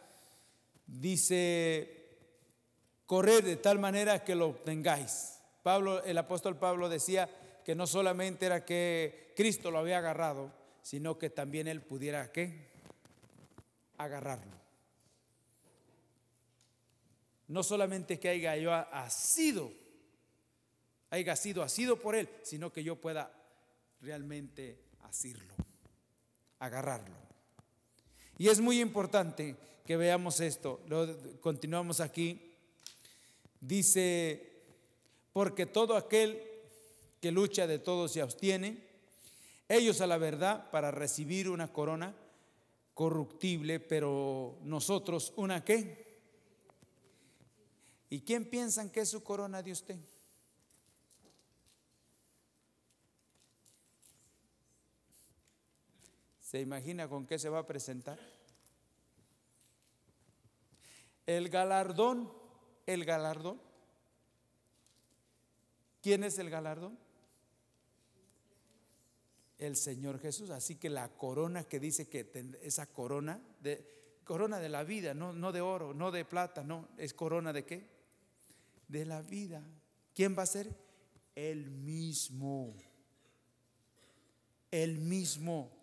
dice, 0.87 2.17
correr 3.05 3.43
de 3.43 3.57
tal 3.57 3.79
manera 3.79 4.23
que 4.23 4.35
lo 4.35 4.47
obtengáis. 4.47 5.39
Pablo, 5.61 6.03
el 6.03 6.17
apóstol 6.17 6.57
Pablo 6.57 6.89
decía 6.89 7.29
que 7.65 7.75
no 7.75 7.85
solamente 7.85 8.45
era 8.45 8.65
que 8.65 9.33
Cristo 9.35 9.71
lo 9.71 9.79
había 9.79 9.99
agarrado, 9.99 10.51
sino 10.81 11.19
que 11.19 11.29
también 11.29 11.67
él 11.67 11.81
pudiera 11.81 12.31
qué? 12.31 12.69
Agarrarlo. 13.97 14.57
No 17.47 17.63
solamente 17.63 18.19
que 18.19 18.29
haya 18.29 18.55
yo 18.55 18.71
sido, 19.09 19.71
haya 21.09 21.35
sido 21.35 21.63
asido 21.63 21.99
por 21.99 22.15
él, 22.15 22.29
sino 22.43 22.71
que 22.71 22.83
yo 22.83 22.95
pueda 22.95 23.31
realmente 24.01 24.79
asirlo, 25.01 25.53
agarrarlo. 26.59 27.15
Y 28.37 28.47
es 28.47 28.61
muy 28.61 28.79
importante 28.79 29.55
que 29.85 29.97
veamos 29.97 30.39
esto. 30.39 30.81
Continuamos 31.41 31.99
aquí. 31.99 32.55
Dice, 33.59 34.63
porque 35.33 35.65
todo 35.65 35.97
aquel 35.97 36.41
que 37.19 37.31
lucha 37.31 37.67
de 37.67 37.79
todo 37.79 38.07
se 38.07 38.21
abstiene, 38.21 38.87
ellos 39.67 39.99
a 40.01 40.07
la 40.07 40.17
verdad 40.17 40.69
para 40.71 40.91
recibir 40.91 41.49
una 41.49 41.73
corona 41.73 42.15
corruptible, 42.93 43.79
pero 43.79 44.57
nosotros 44.63 45.33
una 45.35 45.63
qué. 45.65 46.19
¿Y 48.09 48.21
quién 48.21 48.49
piensan 48.49 48.89
que 48.89 49.01
es 49.01 49.09
su 49.09 49.21
corona 49.23 49.61
de 49.61 49.71
usted? 49.71 49.99
¿Se 56.49 56.59
imagina 56.59 57.07
con 57.07 57.27
qué 57.27 57.37
se 57.37 57.47
va 57.47 57.59
a 57.59 57.67
presentar? 57.67 58.17
El 61.27 61.47
galardón, 61.47 62.33
el 62.87 63.05
galardón. 63.05 63.61
¿Quién 66.01 66.23
es 66.23 66.39
el 66.39 66.49
galardón? 66.49 66.97
El 69.59 69.75
Señor 69.75 70.19
Jesús. 70.19 70.49
Así 70.49 70.73
que 70.73 70.89
la 70.89 71.09
corona 71.09 71.65
que 71.65 71.79
dice 71.79 72.09
que 72.09 72.31
esa 72.63 72.87
corona, 72.87 73.39
de, 73.61 74.17
corona 74.23 74.57
de 74.57 74.69
la 74.69 74.83
vida, 74.83 75.13
no, 75.13 75.33
no 75.33 75.51
de 75.51 75.61
oro, 75.61 75.93
no 75.93 76.09
de 76.09 76.25
plata, 76.25 76.63
no, 76.63 76.89
es 76.97 77.13
corona 77.13 77.53
de 77.53 77.63
qué? 77.63 77.87
De 78.87 79.05
la 79.05 79.21
vida. 79.21 79.61
¿Quién 80.15 80.35
va 80.35 80.41
a 80.41 80.47
ser? 80.47 80.75
El 81.35 81.69
mismo. 81.69 82.73
El 84.71 84.97
mismo 84.97 85.78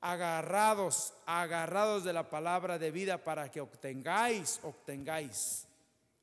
agarrados, 0.00 1.12
agarrados 1.26 2.04
de 2.04 2.12
la 2.12 2.30
palabra 2.30 2.78
de 2.78 2.90
vida 2.90 3.22
para 3.22 3.50
que 3.50 3.60
obtengáis, 3.60 4.60
obtengáis 4.62 5.66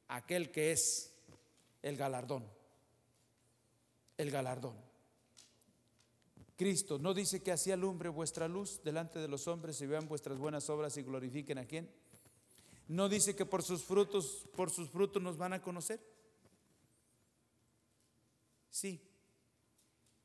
aquel 0.08 0.52
que 0.52 0.72
es 0.72 1.14
el 1.82 1.96
galardón. 1.98 2.46
El 4.18 4.32
galardón. 4.32 4.76
Cristo 6.56 6.98
no 6.98 7.14
dice 7.14 7.44
que 7.44 7.52
así 7.52 7.72
alumbre 7.72 8.10
vuestra 8.10 8.48
luz 8.48 8.82
delante 8.84 9.20
de 9.20 9.28
los 9.28 9.48
hombres 9.48 9.80
y 9.82 9.86
vean 9.86 10.08
vuestras 10.08 10.40
buenas 10.40 10.70
obras 10.72 10.98
y 10.98 11.04
glorifiquen 11.04 11.60
a 11.60 11.66
quién. 11.66 11.88
No 12.88 13.10
dice 13.10 13.36
que 13.36 13.46
por 13.46 13.62
sus 13.62 13.84
frutos, 13.84 14.48
por 14.56 14.72
sus 14.72 14.90
frutos 14.90 15.22
nos 15.22 15.38
van 15.38 15.54
a 15.54 15.62
conocer. 15.62 16.00
Sí, 18.72 19.00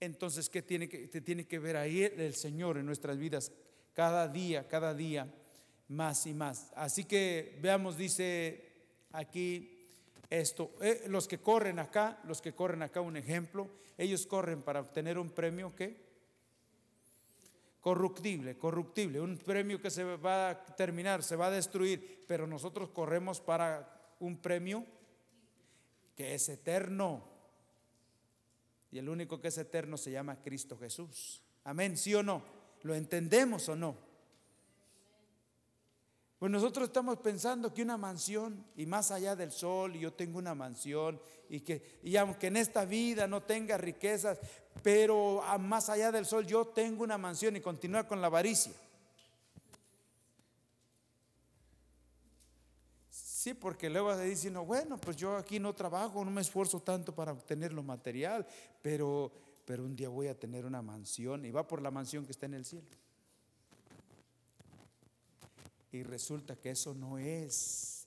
entonces, 0.03 0.49
¿qué 0.49 0.63
tiene 0.63 0.89
que, 0.89 1.07
tiene 1.21 1.47
que 1.47 1.61
ver 1.61 1.77
ahí 1.77 2.03
el 2.03 2.35
Señor 2.35 2.77
en 2.77 2.87
nuestras 2.87 3.17
vidas? 3.19 3.53
Cada 3.93 4.27
día, 4.27 4.67
cada 4.67 4.95
día, 4.95 5.33
más 5.87 6.27
y 6.27 6.35
más. 6.35 6.73
Así 6.75 7.05
que 7.05 7.57
veamos, 7.63 7.97
dice 7.97 8.73
aquí 9.13 9.79
esto, 10.29 10.73
eh, 10.81 11.05
los 11.07 11.29
que 11.29 11.39
corren 11.39 11.79
acá, 11.79 12.21
los 12.25 12.43
que 12.43 12.53
corren 12.53 12.83
acá, 12.83 13.01
un 13.01 13.17
ejemplo, 13.17 13.71
ellos 13.97 14.27
corren 14.27 14.63
para 14.63 14.81
obtener 14.81 15.19
un 15.19 15.31
premio 15.31 15.73
que 15.73 16.03
corruptible, 17.81 18.59
corruptible, 18.59 19.21
un 19.21 19.39
premio 19.39 19.81
que 19.81 19.91
se 19.93 20.03
va 20.03 20.51
a 20.51 20.67
terminar, 20.75 21.23
se 21.23 21.37
va 21.37 21.47
a 21.47 21.51
destruir, 21.53 22.25
pero 22.27 22.49
nosotros 22.49 22.91
corremos 22.91 23.41
para 23.41 24.17
un 24.19 24.39
premio 24.39 24.85
que 26.17 26.35
es 26.35 26.49
eterno. 26.49 27.32
Y 28.93 28.99
el 28.99 29.09
único 29.09 29.41
que 29.41 29.49
es 29.49 29.59
eterno 29.59 29.97
se 29.97 30.13
llama 30.13 30.41
Cristo 30.43 30.79
Jesús. 30.79 31.43
Amén, 31.65 31.97
sí 31.97 32.15
o 32.15 32.23
no. 32.23 32.43
¿Lo 32.83 32.95
entendemos 32.95 33.69
o 33.69 33.75
no? 33.75 33.97
Pues 36.39 36.51
nosotros 36.51 36.89
estamos 36.89 37.19
pensando 37.19 37.73
que 37.73 37.83
una 37.83 37.97
mansión 37.97 38.67
y 38.77 38.85
más 38.85 39.11
allá 39.11 39.35
del 39.35 39.53
sol, 39.53 39.95
y 39.95 40.01
yo 40.01 40.13
tengo 40.13 40.39
una 40.39 40.55
mansión, 40.55 41.21
y 41.49 41.61
que 41.61 42.01
aunque 42.19 42.49
en 42.49 42.57
esta 42.57 42.85
vida 42.85 43.29
no 43.29 43.45
tenga 43.45 43.79
riquezas, 43.79 44.41
pero 44.83 45.43
más 45.61 45.89
allá 45.89 46.11
del 46.11 46.27
sol 46.27 46.45
yo 46.45 46.67
tengo 46.67 47.05
una 47.05 47.17
mansión 47.17 47.55
y 47.55 47.61
continúa 47.61 48.09
con 48.09 48.21
la 48.21 48.27
avaricia. 48.27 48.73
Sí, 53.43 53.55
porque 53.55 53.91
luego 53.91 54.15
se 54.15 54.23
dice, 54.23 54.53
no, 54.53 54.65
bueno, 54.65 54.97
pues 54.99 55.17
yo 55.17 55.37
aquí 55.37 55.59
no 55.59 55.75
trabajo, 55.75 56.25
no 56.25 56.31
me 56.31 56.43
esfuerzo 56.43 56.79
tanto 56.79 57.13
para 57.13 57.33
obtener 57.33 57.73
lo 57.73 57.83
material, 57.83 58.47
pero, 58.81 59.33
pero 59.65 59.83
un 59.83 59.97
día 59.97 60.09
voy 60.09 60.29
a 60.29 60.39
tener 60.39 60.65
una 60.65 60.81
mansión 60.81 61.45
y 61.45 61.51
va 61.51 61.67
por 61.67 61.83
la 61.83 61.91
mansión 61.91 62.25
que 62.25 62.31
está 62.31 62.47
en 62.47 62.55
el 62.55 62.65
cielo. 62.65 62.87
Y 65.91 66.05
resulta 66.05 66.55
que 66.55 66.71
eso 66.71 66.95
no 66.95 67.19
es 67.19 68.07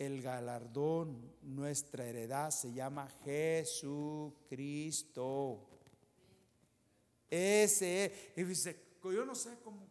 el 0.00 0.20
galardón, 0.20 1.32
nuestra 1.42 2.04
heredad 2.04 2.50
se 2.50 2.72
llama 2.72 3.08
Jesucristo. 3.24 4.34
Ese, 7.30 8.32
y 8.36 8.42
dice, 8.42 8.96
yo 9.04 9.24
no 9.24 9.36
sé 9.36 9.60
cómo, 9.62 9.86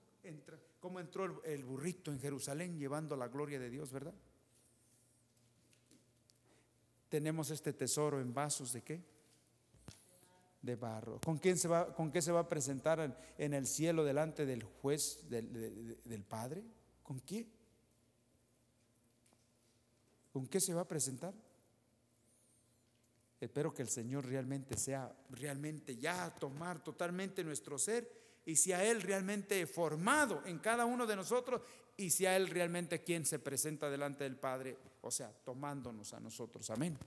cómo 0.82 1.00
entró 1.00 1.42
el 1.46 1.64
burrito 1.64 2.12
en 2.12 2.20
Jerusalén 2.20 2.78
llevando 2.78 3.16
la 3.16 3.30
gloria 3.30 3.58
de 3.58 3.70
Dios, 3.70 3.90
¿verdad? 3.94 4.14
Tenemos 7.12 7.52
este 7.52 7.74
tesoro 7.74 8.22
en 8.22 8.34
vasos 8.34 8.72
de 8.72 8.84
qué? 8.84 9.04
De 10.62 10.78
barro. 10.78 11.20
¿Con, 11.20 11.40
quién 11.40 11.58
se 11.58 11.68
va, 11.68 11.94
con 11.94 12.10
qué 12.10 12.22
se 12.22 12.32
va 12.32 12.40
a 12.40 12.48
presentar 12.48 13.18
en, 13.38 13.54
el 13.54 13.68
cielo 13.68 14.06
delante 14.06 14.46
del 14.46 14.64
juez 14.64 15.28
del, 15.30 16.00
del 16.06 16.24
Padre? 16.24 16.64
¿Con 17.04 17.20
quién? 17.20 17.52
¿Con 20.32 20.48
qué 20.48 20.62
se 20.62 20.74
va 20.74 20.82
a 20.82 20.88
presentar? 20.88 21.34
Espero 23.42 23.74
que 23.74 23.82
el 23.82 23.90
Señor 23.90 24.26
realmente 24.26 24.78
sea, 24.78 25.14
realmente 25.32 25.98
ya 25.98 26.34
tomar 26.34 26.82
totalmente 26.82 27.44
nuestro 27.44 27.78
ser 27.78 28.10
y 28.46 28.56
sea 28.56 28.86
Él 28.86 29.02
realmente 29.02 29.68
formado 29.68 30.44
en 30.46 30.60
cada 30.60 30.86
uno 30.86 31.06
de 31.06 31.18
nosotros 31.18 31.62
y 31.98 32.10
sea 32.10 32.36
Él 32.36 32.48
realmente 32.48 33.04
quien 33.04 33.26
se 33.26 33.40
presenta 33.40 33.90
delante 33.90 34.24
del 34.24 34.36
Padre, 34.36 34.78
o 35.02 35.12
sea, 35.12 35.32
tomándonos 35.44 36.14
a 36.14 36.20
nosotros. 36.20 36.70
Amén. 36.70 36.98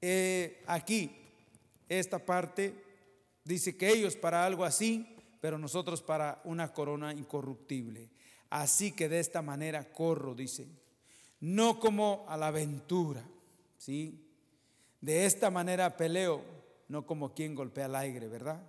Eh, 0.00 0.62
aquí, 0.66 1.10
esta 1.88 2.18
parte 2.18 2.74
dice 3.44 3.76
que 3.76 3.90
ellos 3.90 4.16
para 4.16 4.44
algo 4.44 4.64
así, 4.64 5.16
pero 5.40 5.58
nosotros 5.58 6.02
para 6.02 6.40
una 6.44 6.72
corona 6.72 7.12
incorruptible. 7.12 8.10
Así 8.50 8.92
que 8.92 9.08
de 9.08 9.20
esta 9.20 9.42
manera 9.42 9.92
corro, 9.92 10.34
dice, 10.34 10.68
no 11.40 11.80
como 11.80 12.24
a 12.28 12.36
la 12.36 12.48
aventura, 12.48 13.24
¿sí? 13.78 14.28
De 15.00 15.26
esta 15.26 15.50
manera 15.50 15.96
peleo, 15.96 16.42
no 16.88 17.06
como 17.06 17.34
quien 17.34 17.54
golpea 17.54 17.86
al 17.86 17.96
aire, 17.96 18.28
¿verdad? 18.28 18.62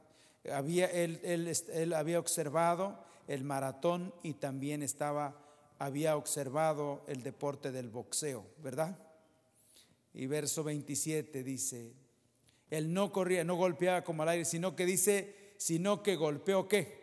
Había, 0.51 0.87
él, 0.87 1.19
él 1.23 1.93
había 1.93 2.19
observado 2.19 3.03
el 3.27 3.43
maratón 3.43 4.13
y 4.23 4.33
también 4.33 4.83
estaba, 4.83 5.35
había 5.79 6.17
observado 6.17 7.03
el 7.07 7.23
deporte 7.23 7.71
del 7.71 7.89
boxeo, 7.89 8.45
¿verdad? 8.61 8.97
Y 10.13 10.27
verso 10.27 10.63
27 10.63 11.43
dice, 11.43 11.93
él 12.69 12.93
no 12.93 13.11
corría, 13.11 13.43
no 13.43 13.55
golpeaba 13.55 14.03
como 14.03 14.23
al 14.23 14.29
aire, 14.29 14.45
sino 14.45 14.75
que 14.75 14.85
dice, 14.85 15.53
sino 15.57 16.03
que 16.03 16.15
golpeó 16.15 16.67
qué? 16.67 17.01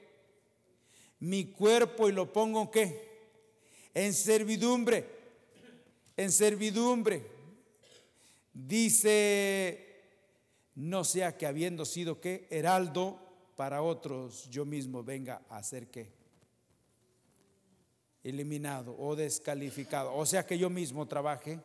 Mi 1.21 1.47
cuerpo 1.47 2.09
y 2.09 2.13
lo 2.13 2.33
pongo 2.33 2.71
qué? 2.71 3.09
En 3.95 4.15
servidumbre, 4.15 5.07
en 6.17 6.31
servidumbre. 6.31 7.25
Dice, 8.53 9.91
no 10.75 11.05
sea 11.05 11.37
que 11.37 11.47
habiendo 11.47 11.85
sido 11.85 12.21
qué? 12.21 12.47
Heraldo 12.51 13.30
para 13.61 13.83
otros 13.83 14.49
yo 14.49 14.65
mismo 14.65 15.05
venga 15.05 15.43
a 15.51 15.59
hacer 15.59 15.89
qué? 15.89 16.11
eliminado 18.25 18.97
o 18.99 19.15
descalificado. 19.15 20.15
O 20.15 20.25
sea 20.25 20.47
que 20.47 20.57
yo 20.57 20.71
mismo 20.71 21.07
trabaje 21.07 21.61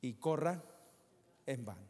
y 0.00 0.14
corra 0.14 0.60
en 1.46 1.64
vano. 1.64 1.88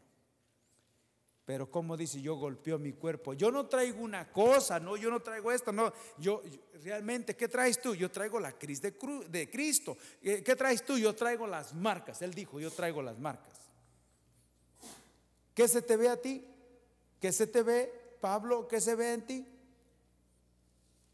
Pero 1.45 1.71
como 1.71 1.97
dice, 1.97 2.21
yo 2.21 2.35
golpeo 2.35 2.77
mi 2.77 2.93
cuerpo. 2.93 3.33
Yo 3.33 3.49
no 3.49 3.65
traigo 3.65 4.03
una 4.03 4.31
cosa, 4.31 4.79
no, 4.79 4.97
yo 4.97 5.09
no 5.09 5.19
traigo 5.19 5.51
esto, 5.51 5.71
no. 5.71 5.91
Yo, 6.19 6.43
realmente, 6.83 7.35
¿qué 7.35 7.47
traes 7.47 7.81
tú? 7.81 7.95
Yo 7.95 8.11
traigo 8.11 8.39
la 8.39 8.51
cruz 8.51 9.31
de, 9.31 9.49
Cristo. 9.49 9.97
¿Qué, 10.21 10.43
¿Qué 10.43 10.55
traes 10.55 10.85
tú? 10.85 10.95
Yo 10.99 11.15
traigo 11.15 11.47
las 11.47 11.73
marcas. 11.73 12.21
Él 12.21 12.35
dijo, 12.35 12.59
yo 12.59 12.69
traigo 12.69 13.01
las 13.01 13.17
marcas. 13.17 13.57
¿Qué 15.55 15.67
se 15.67 15.81
te 15.81 15.97
ve 15.97 16.09
a 16.09 16.21
ti? 16.21 16.45
¿Qué 17.19 17.31
se 17.31 17.47
te 17.47 17.63
ve, 17.63 18.06
Pablo? 18.19 18.67
¿Qué 18.67 18.81
se 18.81 18.95
ve 18.95 19.13
en 19.13 19.25
ti? 19.25 19.47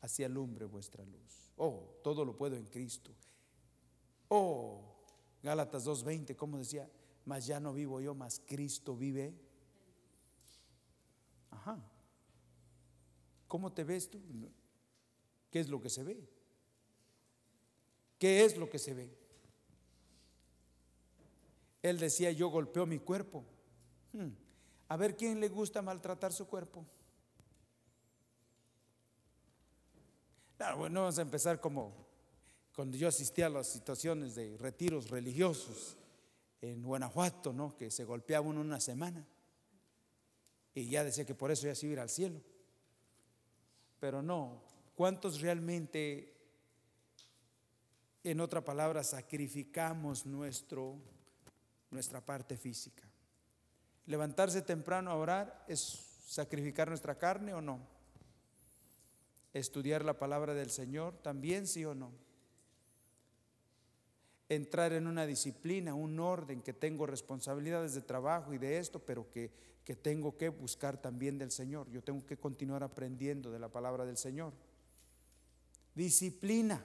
Hacia 0.01 0.25
alumbre 0.25 0.65
vuestra 0.65 1.03
luz. 1.05 1.51
Oh, 1.57 1.99
todo 2.03 2.25
lo 2.25 2.35
puedo 2.35 2.55
en 2.55 2.65
Cristo. 2.65 3.11
Oh, 4.27 4.81
Gálatas 5.41 5.85
2:20, 5.85 6.35
como 6.35 6.57
decía, 6.57 6.89
mas 7.25 7.45
ya 7.45 7.59
no 7.59 7.73
vivo 7.73 8.01
yo, 8.01 8.13
mas 8.15 8.41
Cristo 8.45 8.95
vive 8.95 9.33
Ajá. 11.53 11.79
¿Cómo 13.47 13.71
te 13.71 13.83
ves 13.83 14.09
tú? 14.09 14.19
¿Qué 15.51 15.59
es 15.59 15.69
lo 15.69 15.79
que 15.79 15.89
se 15.89 16.03
ve? 16.03 16.27
¿Qué 18.17 18.43
es 18.43 18.57
lo 18.57 18.69
que 18.69 18.79
se 18.79 18.93
ve? 18.93 19.15
Él 21.83 21.99
decía, 21.99 22.31
yo 22.31 22.49
golpeo 22.49 22.85
mi 22.85 22.99
cuerpo. 22.99 23.45
Hmm. 24.13 24.29
A 24.93 24.95
ver, 24.95 25.17
¿quién 25.17 25.39
le 25.39 25.49
gusta 25.49 25.81
maltratar 25.81 26.31
su 26.31 26.45
cuerpo? 26.45 26.85
bueno, 30.77 31.01
vamos 31.01 31.17
a 31.17 31.23
empezar 31.23 31.59
como 31.59 32.05
cuando 32.75 32.95
yo 32.95 33.07
asistía 33.07 33.47
a 33.47 33.49
las 33.49 33.65
situaciones 33.69 34.35
de 34.35 34.55
retiros 34.55 35.09
religiosos 35.09 35.97
en 36.61 36.83
Guanajuato, 36.83 37.53
¿no? 37.53 37.75
Que 37.75 37.89
se 37.89 38.05
golpeaba 38.05 38.47
uno 38.47 38.61
una 38.61 38.79
semana. 38.79 39.25
Y 40.75 40.87
ya 40.87 41.03
decía 41.03 41.25
que 41.25 41.33
por 41.33 41.49
eso 41.49 41.65
ya 41.65 41.73
se 41.73 41.87
iba 41.87 42.03
al 42.03 42.09
cielo. 42.11 42.39
Pero 43.99 44.21
no, 44.21 44.61
¿cuántos 44.93 45.41
realmente, 45.41 46.35
en 48.23 48.39
otra 48.39 48.63
palabra, 48.63 49.03
sacrificamos 49.03 50.27
nuestro, 50.27 50.99
nuestra 51.89 52.23
parte 52.23 52.57
física? 52.57 53.09
¿Levantarse 54.05 54.61
temprano 54.61 55.11
a 55.11 55.15
orar 55.15 55.65
es 55.67 56.21
sacrificar 56.25 56.87
nuestra 56.87 57.17
carne 57.17 57.53
o 57.53 57.61
no? 57.61 57.79
¿Estudiar 59.53 60.03
la 60.03 60.17
palabra 60.17 60.53
del 60.53 60.69
Señor 60.69 61.15
también, 61.21 61.67
sí 61.67 61.85
o 61.85 61.93
no? 61.93 62.11
entrar 64.49 64.93
en 64.93 65.07
una 65.07 65.25
disciplina, 65.25 65.95
un 65.95 66.19
orden, 66.19 66.61
que 66.61 66.73
tengo 66.73 67.07
responsabilidades 67.07 67.95
de 67.95 68.01
trabajo 68.01 68.53
y 68.53 68.59
de 68.59 68.77
esto, 68.77 68.99
pero 68.99 69.27
que 69.31 69.51
que 69.83 69.95
tengo 69.95 70.37
que 70.37 70.49
buscar 70.49 71.01
también 71.01 71.37
del 71.37 71.51
Señor. 71.51 71.89
Yo 71.89 72.01
tengo 72.01 72.25
que 72.25 72.37
continuar 72.37 72.83
aprendiendo 72.83 73.51
de 73.51 73.59
la 73.59 73.69
palabra 73.69 74.05
del 74.05 74.17
Señor. 74.17 74.53
Disciplina. 75.93 76.83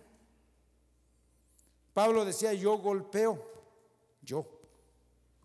Pablo 1.95 2.25
decía, 2.25 2.53
yo 2.55 2.79
golpeo, 2.79 3.45
yo 4.23 4.58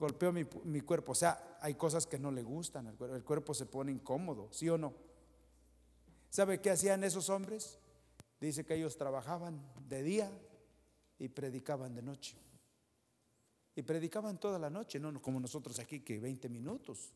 golpeo 0.03 0.33
mi, 0.33 0.81
cuerpo. 0.81 1.13
O 1.13 1.15
sea, 1.15 1.57
hay 1.61 1.75
cosas 1.75 2.05
que 2.05 2.19
no 2.19 2.29
le 2.29 2.43
gustan, 2.43 2.87
el 2.87 2.95
cuerpo, 2.95 3.15
el 3.15 3.23
cuerpo 3.23 3.53
se 3.53 3.65
pone 3.65 3.91
incómodo, 3.91 4.49
¿sí 4.51 4.67
o 4.67 4.77
no? 4.77 4.93
¿Sabe 6.29 6.59
qué 6.59 6.71
hacían 6.71 7.05
esos 7.05 7.29
hombres? 7.29 7.79
Dice 8.41 8.65
que 8.65 8.75
ellos 8.75 8.97
trabajaban 8.97 9.61
de 9.87 10.03
día 10.03 10.31
y 11.19 11.29
predicaban 11.29 11.95
de 11.95 12.01
noche. 12.01 12.35
Y 13.75 13.83
predicaban 13.83 14.39
toda 14.39 14.59
la 14.59 14.69
noche, 14.69 14.99
no 14.99 15.21
como 15.21 15.39
nosotros 15.39 15.79
aquí 15.79 16.01
que 16.01 16.19
20 16.19 16.49
minutos. 16.49 17.13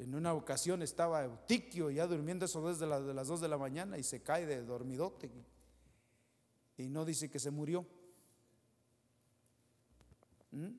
en 0.00 0.14
una 0.14 0.34
ocasión 0.34 0.82
estaba 0.82 1.24
Eutiquio 1.24 1.90
ya 1.90 2.06
durmiendo 2.06 2.44
eso 2.44 2.68
desde 2.68 2.86
las, 2.86 3.00
las 3.02 3.28
2 3.28 3.40
de 3.40 3.48
la 3.48 3.56
mañana 3.56 3.96
y 3.96 4.02
se 4.02 4.22
cae 4.22 4.44
de 4.44 4.62
dormidote. 4.62 5.30
Y 6.76 6.88
no 6.88 7.04
dice 7.04 7.30
que 7.30 7.38
se 7.38 7.50
murió. 7.50 7.86
¿Mm? 10.54 10.76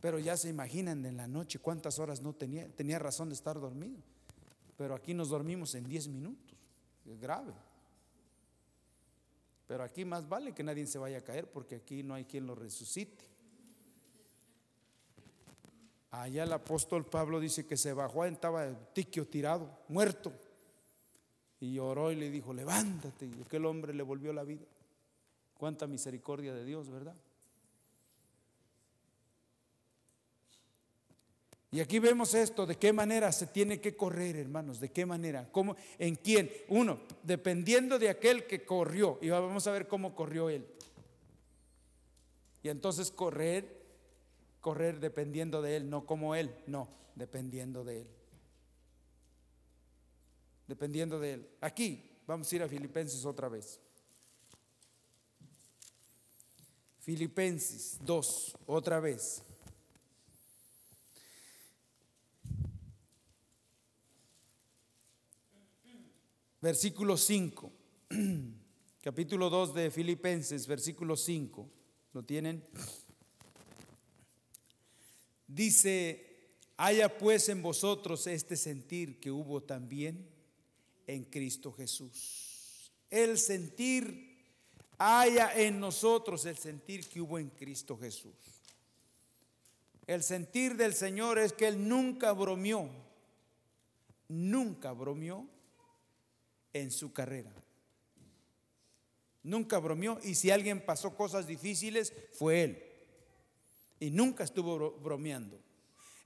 Pero 0.00 0.18
ya 0.18 0.36
se 0.36 0.48
imaginan 0.48 1.04
en 1.06 1.16
la 1.16 1.26
noche 1.26 1.58
cuántas 1.58 1.98
horas 1.98 2.20
no 2.20 2.32
tenía, 2.34 2.68
tenía 2.68 2.98
razón 2.98 3.28
de 3.28 3.34
estar 3.34 3.58
dormido. 3.58 3.98
Pero 4.76 4.94
aquí 4.94 5.14
nos 5.14 5.28
dormimos 5.28 5.74
en 5.74 5.88
10 5.88 6.08
minutos. 6.08 6.56
Es 7.06 7.18
grave. 7.18 7.52
Pero 9.66 9.82
aquí 9.82 10.04
más 10.04 10.28
vale 10.28 10.52
que 10.52 10.62
nadie 10.62 10.86
se 10.86 10.98
vaya 10.98 11.18
a 11.18 11.22
caer 11.22 11.50
porque 11.50 11.76
aquí 11.76 12.02
no 12.02 12.14
hay 12.14 12.24
quien 12.24 12.46
lo 12.46 12.54
resucite. 12.54 13.24
Allá 16.10 16.44
el 16.44 16.52
apóstol 16.52 17.06
Pablo 17.06 17.40
dice 17.40 17.66
que 17.66 17.76
se 17.76 17.92
bajó, 17.92 18.24
estaba 18.24 18.72
tiquio 18.92 19.26
tirado, 19.26 19.70
muerto. 19.88 20.32
Y 21.60 21.74
lloró 21.74 22.12
y 22.12 22.16
le 22.16 22.30
dijo, 22.30 22.52
levántate. 22.52 23.26
Y 23.26 23.42
aquel 23.42 23.64
hombre 23.64 23.94
le 23.94 24.02
volvió 24.02 24.32
la 24.32 24.44
vida. 24.44 24.66
Cuánta 25.56 25.86
misericordia 25.86 26.54
de 26.54 26.64
Dios, 26.64 26.90
¿verdad? 26.90 27.16
Y 31.74 31.80
aquí 31.80 31.98
vemos 31.98 32.34
esto, 32.34 32.66
de 32.66 32.76
qué 32.76 32.92
manera 32.92 33.32
se 33.32 33.48
tiene 33.48 33.80
que 33.80 33.96
correr, 33.96 34.36
hermanos, 34.36 34.78
de 34.78 34.90
qué 34.90 35.04
manera, 35.04 35.48
cómo, 35.50 35.74
en 35.98 36.14
quién. 36.14 36.50
Uno, 36.68 37.00
dependiendo 37.24 37.98
de 37.98 38.08
aquel 38.08 38.46
que 38.46 38.64
corrió. 38.64 39.18
Y 39.20 39.28
vamos 39.30 39.66
a 39.66 39.72
ver 39.72 39.88
cómo 39.88 40.14
corrió 40.14 40.48
él. 40.48 40.64
Y 42.62 42.68
entonces 42.68 43.10
correr 43.10 43.84
correr 44.64 44.98
dependiendo 44.98 45.60
de 45.60 45.76
Él, 45.76 45.90
no 45.90 46.06
como 46.06 46.34
Él, 46.34 46.50
no, 46.66 46.88
dependiendo 47.16 47.84
de 47.84 48.00
Él. 48.00 48.08
Dependiendo 50.66 51.20
de 51.20 51.34
Él. 51.34 51.50
Aquí 51.60 52.18
vamos 52.26 52.50
a 52.50 52.56
ir 52.56 52.62
a 52.62 52.68
Filipenses 52.68 53.26
otra 53.26 53.50
vez. 53.50 53.78
Filipenses 57.00 57.98
2, 58.06 58.56
otra 58.64 59.00
vez. 59.00 59.42
Versículo 66.64 67.18
5. 67.18 67.72
Capítulo 69.02 69.50
2 69.50 69.74
de 69.74 69.90
Filipenses, 69.90 70.66
versículo 70.66 71.14
5. 71.14 71.68
¿Lo 72.14 72.22
tienen? 72.22 72.64
Dice, 75.46 76.46
haya 76.78 77.18
pues 77.18 77.50
en 77.50 77.60
vosotros 77.60 78.26
este 78.26 78.56
sentir 78.56 79.20
que 79.20 79.30
hubo 79.30 79.62
también 79.62 80.26
en 81.06 81.24
Cristo 81.24 81.70
Jesús. 81.70 82.90
El 83.10 83.36
sentir, 83.36 84.38
haya 84.96 85.52
en 85.54 85.78
nosotros 85.78 86.46
el 86.46 86.56
sentir 86.56 87.06
que 87.10 87.20
hubo 87.20 87.38
en 87.38 87.50
Cristo 87.50 87.98
Jesús. 87.98 88.32
El 90.06 90.22
sentir 90.22 90.78
del 90.78 90.94
Señor 90.94 91.38
es 91.38 91.52
que 91.52 91.68
Él 91.68 91.86
nunca 91.86 92.32
bromeó, 92.32 92.88
nunca 94.28 94.92
bromeó 94.92 95.46
en 96.74 96.90
su 96.90 97.12
carrera. 97.12 97.50
Nunca 99.42 99.78
bromeó 99.78 100.18
y 100.22 100.34
si 100.34 100.50
alguien 100.50 100.84
pasó 100.84 101.16
cosas 101.16 101.46
difíciles 101.46 102.12
fue 102.32 102.62
Él 102.62 102.82
y 104.00 104.10
nunca 104.10 104.44
estuvo 104.44 104.92
bromeando. 104.92 105.58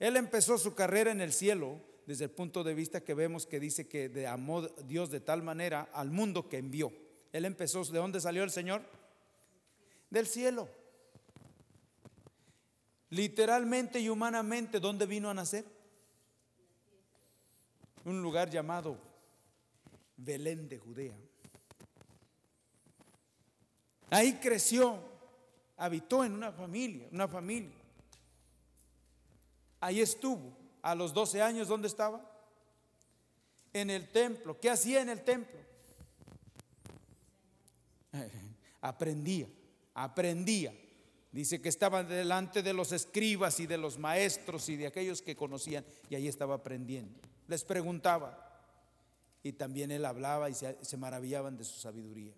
Él 0.01 0.16
empezó 0.16 0.59
su 0.59 0.74
carrera 0.74 1.12
en 1.12 1.20
el 1.20 1.32
cielo 1.32 1.80
desde 2.07 2.24
el 2.24 2.30
punto 2.30 2.64
de 2.64 2.74
vista 2.74 3.03
que 3.03 3.14
vemos 3.14 3.46
que 3.46 3.61
dice 3.61 3.86
que 3.86 4.26
amó 4.26 4.62
Dios 4.62 5.11
de 5.11 5.20
tal 5.20 5.42
manera 5.42 5.88
al 5.92 6.11
mundo 6.11 6.49
que 6.49 6.59
envió. 6.59 6.92
Él 7.32 7.44
empezó, 7.44 7.84
¿de 7.84 7.99
dónde 7.99 8.20
salió 8.20 8.42
el 8.44 8.51
Señor? 8.51 8.82
Del 10.09 10.26
cielo. 10.26 10.68
Literalmente 13.11 14.01
y 14.01 14.09
humanamente, 14.09 14.80
¿dónde 14.80 15.07
vino 15.07 15.28
a 15.28 15.34
nacer? 15.34 15.64
Un 18.05 18.22
lugar 18.22 18.49
llamado 18.49 19.07
Belén 20.19 20.69
de 20.69 20.79
Judea. 20.79 21.16
Ahí 24.11 24.35
creció 24.35 25.09
habitó 25.79 26.25
en 26.25 26.33
una 26.33 26.53
familia, 26.53 27.09
una 27.11 27.29
familia. 27.29 27.77
Ahí 29.81 30.01
estuvo. 30.01 30.57
A 30.83 30.95
los 30.95 31.12
12 31.12 31.43
años, 31.43 31.69
¿dónde 31.69 31.89
estaba? 31.89 32.21
En 33.73 33.91
el 33.91 34.09
templo. 34.09 34.59
¿Qué 34.61 34.71
hacía 34.71 35.01
en 35.01 35.09
el 35.09 35.25
templo? 35.25 35.59
Aprendía, 38.81 39.49
aprendía. 39.95 40.73
Dice 41.33 41.61
que 41.61 41.69
estaba 41.69 42.05
delante 42.05 42.62
de 42.62 42.73
los 42.73 42.93
escribas 42.93 43.61
y 43.61 43.66
de 43.66 43.77
los 43.77 43.99
maestros 43.99 44.69
y 44.69 44.77
de 44.77 44.87
aquellos 44.87 45.21
que 45.21 45.37
conocían 45.37 45.85
y 46.09 46.14
ahí 46.14 46.27
estaba 46.27 46.55
aprendiendo. 46.55 47.21
Les 47.49 47.64
preguntaba, 47.64 48.47
Y 49.43 49.53
también 49.53 49.91
él 49.91 50.05
hablaba 50.05 50.51
y 50.51 50.55
se, 50.55 50.97
maravillaban 50.97 51.57
de 51.57 51.64
su 51.64 51.78
sabiduría. 51.78 52.34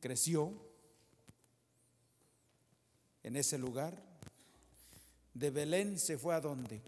Creció 0.00 0.52
en 3.22 3.36
ese 3.36 3.58
lugar. 3.58 4.02
De 5.34 5.50
Belén 5.50 5.98
se 5.98 6.18
fue 6.18 6.34
a 6.34 6.40
dónde? 6.40 6.82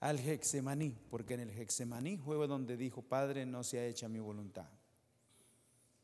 Al 0.00 0.18
Hexemaní, 0.18 0.96
porque 1.10 1.34
en 1.34 1.40
el 1.40 1.50
Hexemaní 1.50 2.18
fue 2.18 2.46
donde 2.46 2.76
dijo, 2.76 3.02
Padre, 3.02 3.46
no 3.46 3.64
sea 3.64 3.86
hecha 3.86 4.08
mi 4.08 4.20
voluntad, 4.20 4.68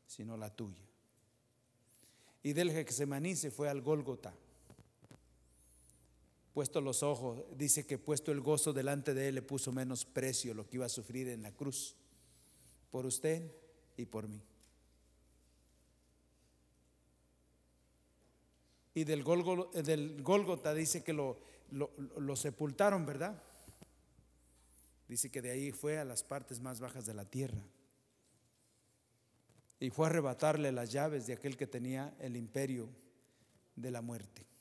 sino 0.05 0.35
la 0.35 0.49
tuya. 0.49 0.83
Y 2.43 2.53
del 2.53 2.71
Hexemaní 2.71 3.35
se 3.35 3.51
fue 3.51 3.69
al 3.69 3.81
Gólgota. 3.81 4.33
Puesto 6.55 6.79
los 6.79 7.03
ojos, 7.03 7.43
dice 7.57 7.85
que 7.85 7.97
puesto 7.97 8.31
el 8.31 8.39
gozo 8.39 8.71
delante 8.71 9.13
de 9.13 9.27
él 9.27 9.35
le 9.35 9.41
puso 9.41 9.73
menos 9.73 10.05
precio 10.05 10.53
lo 10.53 10.65
que 10.65 10.77
iba 10.77 10.85
a 10.85 10.89
sufrir 10.89 11.27
en 11.27 11.41
la 11.41 11.51
cruz 11.51 11.97
por 12.91 13.05
usted 13.05 13.51
y 13.97 14.05
por 14.05 14.29
mí. 14.29 14.41
Y 18.93 19.03
del, 19.03 19.21
Gólgota, 19.21 19.81
del 19.81 20.23
Gólgota 20.23 20.73
dice 20.73 21.03
que 21.03 21.11
lo, 21.11 21.41
lo, 21.71 21.91
lo 22.17 22.37
sepultaron, 22.37 23.05
¿verdad? 23.05 23.43
Dice 25.09 25.29
que 25.29 25.41
de 25.41 25.51
ahí 25.51 25.73
fue 25.73 25.97
a 25.97 26.05
las 26.05 26.23
partes 26.23 26.61
más 26.61 26.79
bajas 26.79 27.05
de 27.05 27.15
la 27.15 27.25
tierra. 27.25 27.61
Y 29.81 29.89
fue 29.89 30.05
a 30.05 30.09
arrebatarle 30.09 30.71
las 30.71 30.89
llaves 30.89 31.27
de 31.27 31.33
aquel 31.33 31.57
que 31.57 31.67
tenía 31.67 32.15
el 32.21 32.37
imperio 32.37 32.87
de 33.75 33.91
la 33.91 34.01
muerte. 34.01 34.54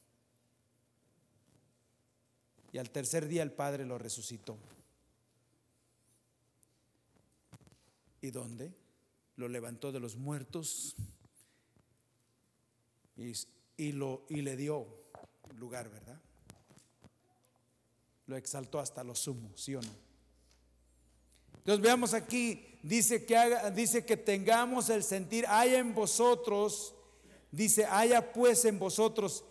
Y 2.75 2.79
al 2.79 2.91
tercer 2.91 3.29
día 3.29 3.45
el 3.45 3.53
Padre 3.53 3.87
lo 3.87 3.99
resucitó. 3.99 4.59
¿Y 8.21 8.33
dónde? 8.33 8.75
Lo 9.37 9.47
levantó 9.47 9.93
de 9.93 10.01
los 10.01 10.17
muertos 10.17 10.97
y, 13.17 13.33
y, 13.77 13.93
lo, 13.93 14.27
y 14.29 14.43
le 14.43 14.57
dio 14.57 14.89
lugar, 15.57 15.89
¿verdad? 15.89 16.21
Lo 18.27 18.37
exaltó 18.37 18.81
hasta 18.81 19.05
lo 19.05 19.15
sumo, 19.15 19.53
¿sí 19.55 19.77
o 19.77 19.81
no? 19.81 19.95
Entonces 21.59 21.81
veamos 21.81 22.13
aquí, 22.13 22.81
dice 22.83 23.25
que, 23.25 23.71
dice 23.73 24.05
que 24.05 24.17
tengamos 24.17 24.89
el 24.89 25.05
sentir, 25.05 25.47
haya 25.47 25.79
en 25.79 25.95
vosotros, 25.95 26.93
dice, 27.53 27.85
haya 27.85 28.33
pues 28.33 28.65
en 28.65 28.81
vosotros 28.81 29.45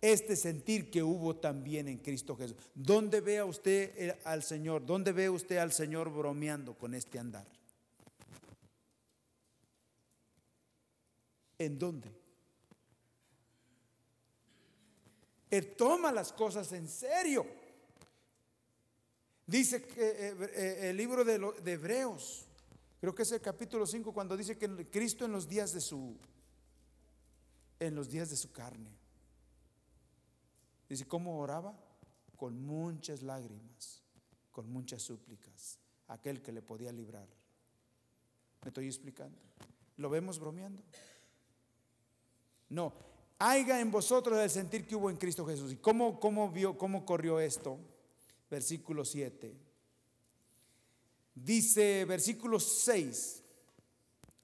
este 0.00 0.36
sentir 0.36 0.90
que 0.90 1.02
hubo 1.02 1.36
también 1.36 1.88
en 1.88 1.98
Cristo 1.98 2.36
Jesús. 2.36 2.56
¿Dónde 2.74 3.20
ve 3.20 3.42
usted 3.42 4.16
al 4.24 4.42
Señor? 4.42 4.84
¿Dónde 4.84 5.12
ve 5.12 5.30
usted 5.30 5.56
al 5.56 5.72
Señor 5.72 6.10
bromeando 6.10 6.74
con 6.74 6.94
este 6.94 7.18
andar? 7.18 7.46
¿En 11.58 11.78
dónde? 11.78 12.10
Él 15.50 15.74
toma 15.76 16.12
las 16.12 16.32
cosas 16.32 16.70
en 16.72 16.88
serio. 16.88 17.46
Dice 19.46 19.82
que 19.82 20.08
eh, 20.08 20.36
eh, 20.40 20.90
el 20.90 20.96
libro 20.96 21.24
de, 21.24 21.34
Hebreos, 21.72 22.46
creo 23.00 23.14
que 23.14 23.22
es 23.22 23.32
el 23.32 23.40
capítulo 23.40 23.86
5, 23.86 24.12
cuando 24.12 24.36
dice 24.36 24.58
que 24.58 24.90
Cristo 24.90 25.24
en 25.24 25.32
los 25.32 25.48
días 25.48 25.72
de 25.72 25.80
su, 25.80 26.16
en 27.78 27.94
los 27.94 28.10
días 28.10 28.28
de 28.28 28.36
su 28.36 28.50
carne, 28.50 28.90
dice, 30.88 31.06
¿cómo 31.06 31.38
oraba? 31.40 31.74
Con 32.36 32.64
muchas 32.64 33.22
lágrimas, 33.22 34.02
con 34.52 34.70
muchas 34.70 35.02
súplicas, 35.02 35.78
aquel 36.08 36.42
que 36.42 36.52
le 36.52 36.62
podía 36.62 36.92
librar. 36.92 37.28
¿Me 38.62 38.68
estoy 38.68 38.86
explicando? 38.86 39.38
¿Lo 39.96 40.10
vemos 40.10 40.38
bromeando? 40.38 40.82
No, 42.68 42.92
haya 43.38 43.80
en 43.80 43.90
vosotros 43.90 44.38
el 44.38 44.50
sentir 44.50 44.86
que 44.86 44.96
hubo 44.96 45.08
en 45.08 45.16
Cristo 45.16 45.46
Jesús. 45.46 45.72
¿Y 45.72 45.76
cómo, 45.76 46.20
cómo 46.20 46.50
vio, 46.50 46.76
cómo 46.76 47.06
corrió 47.06 47.40
esto? 47.40 47.78
versículo 48.50 49.04
7. 49.04 49.56
Dice 51.34 52.04
versículo 52.06 52.58
6, 52.60 53.42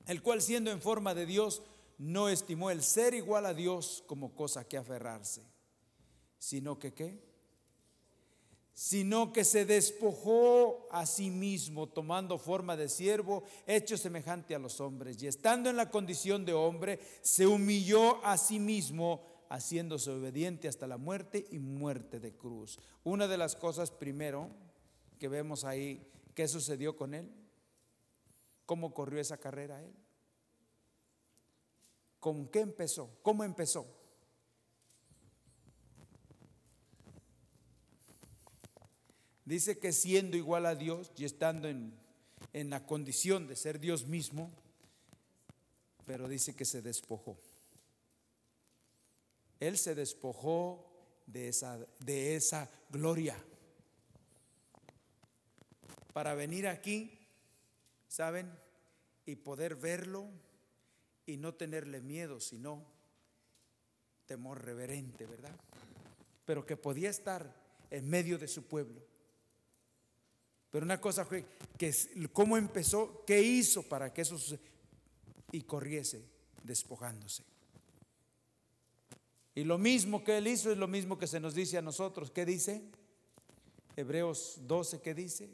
el 0.06 0.22
cual 0.22 0.42
siendo 0.42 0.70
en 0.70 0.82
forma 0.82 1.14
de 1.14 1.26
Dios, 1.26 1.62
no 1.98 2.28
estimó 2.28 2.70
el 2.70 2.82
ser 2.82 3.14
igual 3.14 3.46
a 3.46 3.54
Dios 3.54 4.04
como 4.06 4.34
cosa 4.34 4.66
que 4.66 4.76
aferrarse, 4.76 5.42
sino 6.42 6.76
que 6.76 6.92
qué? 6.92 7.22
Sino 8.74 9.32
que 9.32 9.44
se 9.44 9.64
despojó 9.64 10.88
a 10.90 11.06
sí 11.06 11.30
mismo, 11.30 11.88
tomando 11.88 12.36
forma 12.36 12.76
de 12.76 12.88
siervo, 12.88 13.44
hecho 13.64 13.96
semejante 13.96 14.52
a 14.52 14.58
los 14.58 14.80
hombres, 14.80 15.22
y 15.22 15.28
estando 15.28 15.70
en 15.70 15.76
la 15.76 15.88
condición 15.88 16.44
de 16.44 16.52
hombre, 16.52 16.98
se 17.20 17.46
humilló 17.46 18.24
a 18.26 18.36
sí 18.38 18.58
mismo 18.58 19.24
haciéndose 19.50 20.10
obediente 20.10 20.66
hasta 20.66 20.88
la 20.88 20.96
muerte 20.96 21.46
y 21.52 21.60
muerte 21.60 22.18
de 22.18 22.32
cruz. 22.32 22.80
Una 23.04 23.28
de 23.28 23.38
las 23.38 23.54
cosas 23.54 23.92
primero 23.92 24.50
que 25.20 25.28
vemos 25.28 25.62
ahí, 25.62 26.04
¿qué 26.34 26.48
sucedió 26.48 26.96
con 26.96 27.14
él? 27.14 27.30
¿Cómo 28.66 28.92
corrió 28.92 29.20
esa 29.20 29.38
carrera 29.38 29.80
él? 29.80 29.94
¿Con 32.18 32.48
qué 32.48 32.62
empezó? 32.62 33.10
¿Cómo 33.22 33.44
empezó? 33.44 34.01
Dice 39.52 39.78
que 39.78 39.92
siendo 39.92 40.38
igual 40.38 40.64
a 40.64 40.74
Dios 40.74 41.12
y 41.14 41.26
estando 41.26 41.68
en, 41.68 41.92
en 42.54 42.70
la 42.70 42.86
condición 42.86 43.46
de 43.46 43.54
ser 43.54 43.80
Dios 43.80 44.06
mismo, 44.06 44.50
pero 46.06 46.26
dice 46.26 46.56
que 46.56 46.64
se 46.64 46.80
despojó. 46.80 47.36
Él 49.60 49.76
se 49.76 49.94
despojó 49.94 50.90
de 51.26 51.48
esa, 51.48 51.86
de 51.98 52.34
esa 52.34 52.70
gloria 52.88 53.36
para 56.14 56.32
venir 56.32 56.66
aquí, 56.66 57.28
¿saben? 58.08 58.50
Y 59.26 59.36
poder 59.36 59.76
verlo 59.76 60.30
y 61.26 61.36
no 61.36 61.52
tenerle 61.52 62.00
miedo, 62.00 62.40
sino 62.40 62.86
temor 64.24 64.64
reverente, 64.64 65.26
¿verdad? 65.26 65.54
Pero 66.46 66.64
que 66.64 66.78
podía 66.78 67.10
estar 67.10 67.54
en 67.90 68.08
medio 68.08 68.38
de 68.38 68.48
su 68.48 68.62
pueblo. 68.62 69.11
Pero 70.72 70.86
una 70.86 71.00
cosa 71.00 71.26
fue 71.26 71.44
que 71.76 71.94
cómo 72.32 72.56
empezó, 72.56 73.22
qué 73.26 73.42
hizo 73.42 73.82
para 73.82 74.12
que 74.12 74.22
eso 74.22 74.38
y 75.52 75.60
corriese 75.60 76.24
despojándose. 76.64 77.44
Y 79.54 79.64
lo 79.64 79.76
mismo 79.76 80.24
que 80.24 80.38
él 80.38 80.46
hizo 80.46 80.72
es 80.72 80.78
lo 80.78 80.88
mismo 80.88 81.18
que 81.18 81.26
se 81.26 81.38
nos 81.38 81.54
dice 81.54 81.76
a 81.76 81.82
nosotros. 81.82 82.30
¿Qué 82.30 82.46
dice? 82.46 82.82
Hebreos 83.96 84.60
12, 84.62 85.02
¿qué 85.02 85.12
dice? 85.12 85.50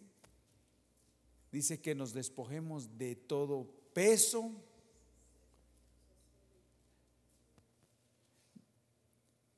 Dice 1.50 1.80
que 1.80 1.96
nos 1.96 2.12
despojemos 2.12 2.96
de 2.96 3.16
todo 3.16 3.66
peso, 3.92 4.52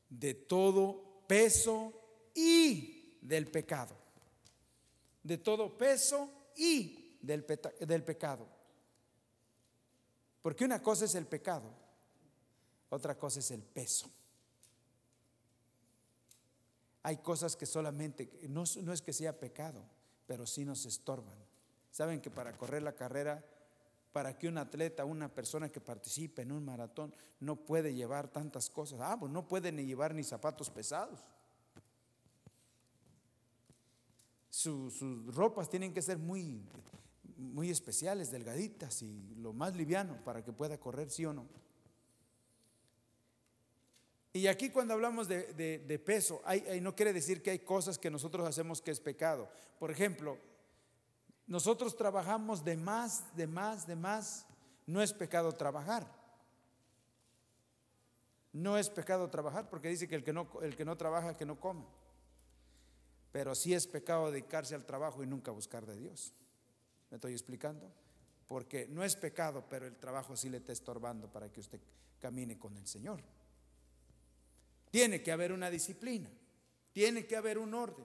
de 0.08 0.32
todo 0.32 1.22
peso 1.26 1.92
y 2.34 3.18
del 3.20 3.46
pecado. 3.46 3.99
De 5.22 5.38
todo 5.38 5.76
peso 5.76 6.30
y 6.56 7.18
del, 7.22 7.46
del 7.80 8.04
pecado. 8.04 8.46
Porque 10.42 10.64
una 10.64 10.82
cosa 10.82 11.04
es 11.04 11.14
el 11.14 11.26
pecado, 11.26 11.70
otra 12.88 13.18
cosa 13.18 13.40
es 13.40 13.50
el 13.50 13.62
peso. 13.62 14.10
Hay 17.02 17.18
cosas 17.18 17.56
que 17.56 17.66
solamente, 17.66 18.30
no, 18.48 18.62
es 18.64 19.02
que 19.02 19.12
sea 19.12 19.38
pecado, 19.38 19.82
pero 20.26 20.46
sí 20.46 20.64
nos 20.64 20.84
estorban. 20.86 21.36
Saben 21.90 22.20
que 22.20 22.30
para 22.30 22.56
correr 22.56 22.82
la 22.82 22.94
carrera, 22.94 23.44
para 24.12 24.36
que 24.36 24.48
un 24.48 24.58
atleta, 24.58 25.04
una 25.04 25.32
persona 25.32 25.70
que 25.70 25.80
participe 25.80 26.42
en 26.42 26.52
un 26.52 26.64
maratón, 26.64 27.14
no 27.38 27.56
puede 27.56 27.94
llevar 27.94 28.28
tantas 28.28 28.68
cosas. 28.68 29.00
Ah, 29.02 29.16
pues 29.18 29.32
no 29.32 29.48
puede 29.48 29.72
ni 29.72 29.84
llevar 29.84 30.14
ni 30.14 30.24
zapatos 30.24 30.68
pesados. 30.70 31.20
Sus 34.60 35.34
ropas 35.34 35.68
tienen 35.68 35.92
que 35.92 36.02
ser 36.02 36.18
muy, 36.18 36.62
muy 37.36 37.70
especiales, 37.70 38.30
delgaditas 38.30 39.02
y 39.02 39.34
lo 39.36 39.52
más 39.52 39.74
liviano 39.74 40.22
para 40.24 40.44
que 40.44 40.52
pueda 40.52 40.78
correr, 40.78 41.10
sí 41.10 41.24
o 41.24 41.32
no. 41.32 41.46
Y 44.32 44.46
aquí 44.46 44.70
cuando 44.70 44.94
hablamos 44.94 45.26
de, 45.26 46.02
peso, 46.04 46.40
hay, 46.44 46.80
no 46.80 46.94
quiere 46.94 47.12
decir 47.12 47.42
que 47.42 47.50
hay 47.50 47.58
cosas 47.60 47.98
que 47.98 48.10
nosotros 48.10 48.46
hacemos 48.46 48.80
que 48.80 48.92
es 48.92 49.00
pecado. 49.00 49.48
Por 49.78 49.90
ejemplo, 49.90 50.38
nosotros 51.46 51.96
trabajamos 51.96 52.64
de 52.64 52.76
más, 52.76 53.34
de 53.36 53.48
más, 53.48 53.86
de 53.88 53.96
más. 53.96 54.46
No 54.86 55.02
es 55.02 55.12
pecado 55.12 55.52
trabajar. 55.52 56.06
No 58.52 58.78
es 58.78 58.88
pecado 58.88 59.28
trabajar 59.30 59.68
porque 59.68 59.88
dice 59.88 60.06
que 60.06 60.14
el 60.14 60.22
que 60.22 60.32
no, 60.32 60.48
el 60.62 60.76
que 60.76 60.84
no 60.84 60.96
trabaja, 60.96 61.36
que 61.36 61.46
no 61.46 61.58
come. 61.58 61.84
Pero 63.32 63.54
sí 63.54 63.74
es 63.74 63.86
pecado 63.86 64.30
dedicarse 64.30 64.74
al 64.74 64.84
trabajo 64.84 65.22
y 65.22 65.26
nunca 65.26 65.50
buscar 65.50 65.86
de 65.86 65.96
Dios. 65.96 66.32
¿Me 67.10 67.16
estoy 67.16 67.32
explicando? 67.32 67.90
Porque 68.48 68.88
no 68.88 69.04
es 69.04 69.14
pecado, 69.16 69.64
pero 69.68 69.86
el 69.86 69.96
trabajo 69.96 70.36
sí 70.36 70.48
le 70.48 70.58
está 70.58 70.72
estorbando 70.72 71.30
para 71.30 71.50
que 71.50 71.60
usted 71.60 71.80
camine 72.18 72.58
con 72.58 72.76
el 72.76 72.86
Señor. 72.86 73.20
Tiene 74.90 75.22
que 75.22 75.30
haber 75.30 75.52
una 75.52 75.70
disciplina, 75.70 76.28
tiene 76.92 77.26
que 77.26 77.36
haber 77.36 77.58
un 77.58 77.74
orden, 77.74 78.04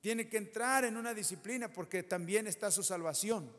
tiene 0.00 0.28
que 0.28 0.38
entrar 0.38 0.84
en 0.84 0.96
una 0.96 1.12
disciplina 1.12 1.72
porque 1.72 2.02
también 2.02 2.46
está 2.46 2.70
su 2.70 2.82
salvación, 2.82 3.50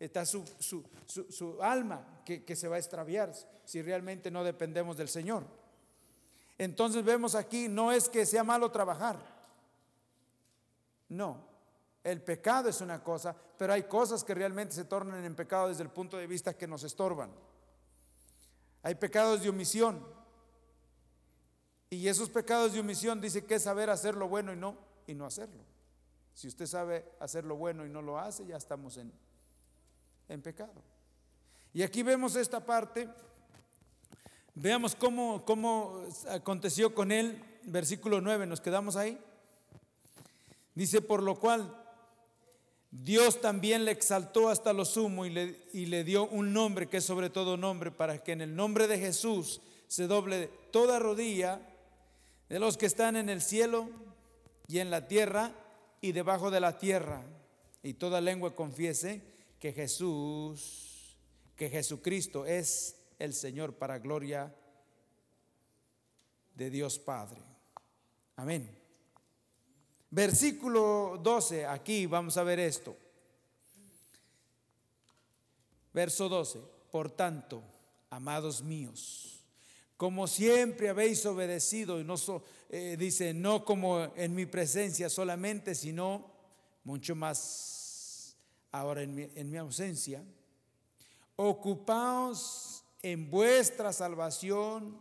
está 0.00 0.24
su, 0.24 0.44
su, 0.58 1.62
alma 1.62 2.22
que, 2.24 2.44
que 2.44 2.56
se 2.56 2.68
va 2.68 2.76
a 2.76 2.78
extraviar 2.78 3.32
si 3.64 3.82
realmente 3.82 4.30
no 4.30 4.44
dependemos 4.44 4.96
del 4.96 5.08
Señor. 5.08 5.44
Entonces 6.56 7.04
vemos 7.04 7.34
aquí, 7.34 7.68
no 7.68 7.92
es 7.92 8.08
que 8.08 8.24
sea 8.24 8.44
malo 8.44 8.70
trabajar, 8.70 9.33
no, 11.08 11.46
el 12.02 12.22
pecado 12.22 12.68
es 12.68 12.80
una 12.80 13.02
cosa, 13.02 13.34
pero 13.56 13.72
hay 13.72 13.84
cosas 13.84 14.24
que 14.24 14.34
realmente 14.34 14.74
se 14.74 14.84
tornan 14.84 15.24
en 15.24 15.34
pecado 15.34 15.68
desde 15.68 15.82
el 15.82 15.90
punto 15.90 16.16
de 16.16 16.26
vista 16.26 16.54
que 16.54 16.66
nos 16.66 16.84
estorban. 16.84 17.30
Hay 18.82 18.94
pecados 18.96 19.42
de 19.42 19.48
omisión, 19.48 20.04
y 21.90 22.08
esos 22.08 22.28
pecados 22.28 22.72
de 22.72 22.80
omisión 22.80 23.20
dice 23.20 23.44
que 23.44 23.54
es 23.54 23.62
saber 23.62 23.88
hacer 23.88 24.16
lo 24.16 24.28
bueno 24.28 24.52
y 24.52 24.56
no, 24.56 24.76
y 25.06 25.14
no 25.14 25.26
hacerlo. 25.26 25.62
Si 26.34 26.48
usted 26.48 26.66
sabe 26.66 27.04
hacer 27.20 27.44
lo 27.44 27.56
bueno 27.56 27.86
y 27.86 27.88
no 27.88 28.02
lo 28.02 28.18
hace, 28.18 28.44
ya 28.44 28.56
estamos 28.56 28.96
en, 28.96 29.12
en 30.28 30.42
pecado. 30.42 30.82
Y 31.72 31.82
aquí 31.82 32.02
vemos 32.02 32.34
esta 32.34 32.64
parte. 32.64 33.08
Veamos 34.54 34.96
cómo, 34.96 35.44
cómo 35.44 36.04
aconteció 36.28 36.94
con 36.94 37.12
él. 37.12 37.42
Versículo 37.64 38.20
9, 38.20 38.46
nos 38.46 38.60
quedamos 38.60 38.96
ahí. 38.96 39.18
Dice, 40.74 41.00
por 41.00 41.22
lo 41.22 41.38
cual 41.38 41.80
Dios 42.90 43.40
también 43.40 43.84
le 43.84 43.90
exaltó 43.90 44.48
hasta 44.48 44.72
lo 44.72 44.84
sumo 44.84 45.26
y 45.26 45.30
le, 45.30 45.68
y 45.72 45.86
le 45.86 46.04
dio 46.04 46.26
un 46.26 46.52
nombre 46.52 46.88
que 46.88 46.98
es 46.98 47.04
sobre 47.04 47.30
todo 47.30 47.56
nombre, 47.56 47.90
para 47.90 48.22
que 48.22 48.32
en 48.32 48.40
el 48.40 48.54
nombre 48.54 48.86
de 48.86 48.98
Jesús 48.98 49.60
se 49.86 50.06
doble 50.06 50.48
toda 50.70 50.98
rodilla 50.98 51.60
de 52.48 52.58
los 52.58 52.76
que 52.76 52.86
están 52.86 53.16
en 53.16 53.28
el 53.28 53.42
cielo 53.42 53.88
y 54.68 54.78
en 54.78 54.90
la 54.90 55.08
tierra 55.08 55.52
y 56.00 56.12
debajo 56.12 56.50
de 56.50 56.60
la 56.60 56.78
tierra, 56.78 57.24
y 57.82 57.94
toda 57.94 58.20
lengua 58.20 58.54
confiese 58.54 59.22
que 59.58 59.72
Jesús, 59.72 61.16
que 61.56 61.70
Jesucristo 61.70 62.46
es 62.46 62.96
el 63.18 63.32
Señor 63.34 63.74
para 63.74 63.98
gloria 63.98 64.54
de 66.54 66.70
Dios 66.70 66.98
Padre. 66.98 67.40
Amén. 68.36 68.83
Versículo 70.14 71.18
12, 71.20 71.66
aquí 71.66 72.06
vamos 72.06 72.36
a 72.36 72.44
ver 72.44 72.60
esto. 72.60 72.96
Verso 75.92 76.28
12, 76.28 76.60
por 76.92 77.10
tanto, 77.10 77.64
amados 78.10 78.62
míos, 78.62 79.40
como 79.96 80.28
siempre 80.28 80.88
habéis 80.88 81.26
obedecido, 81.26 81.98
y 81.98 82.04
no 82.04 82.14
eh, 82.70 82.94
dice, 82.96 83.34
no 83.34 83.64
como 83.64 84.04
en 84.14 84.36
mi 84.36 84.46
presencia 84.46 85.10
solamente, 85.10 85.74
sino 85.74 86.30
mucho 86.84 87.16
más 87.16 88.36
ahora 88.70 89.02
en 89.02 89.16
mi, 89.16 89.28
en 89.34 89.50
mi 89.50 89.56
ausencia. 89.56 90.22
Ocupaos 91.34 92.84
en 93.02 93.28
vuestra 93.28 93.92
salvación 93.92 94.96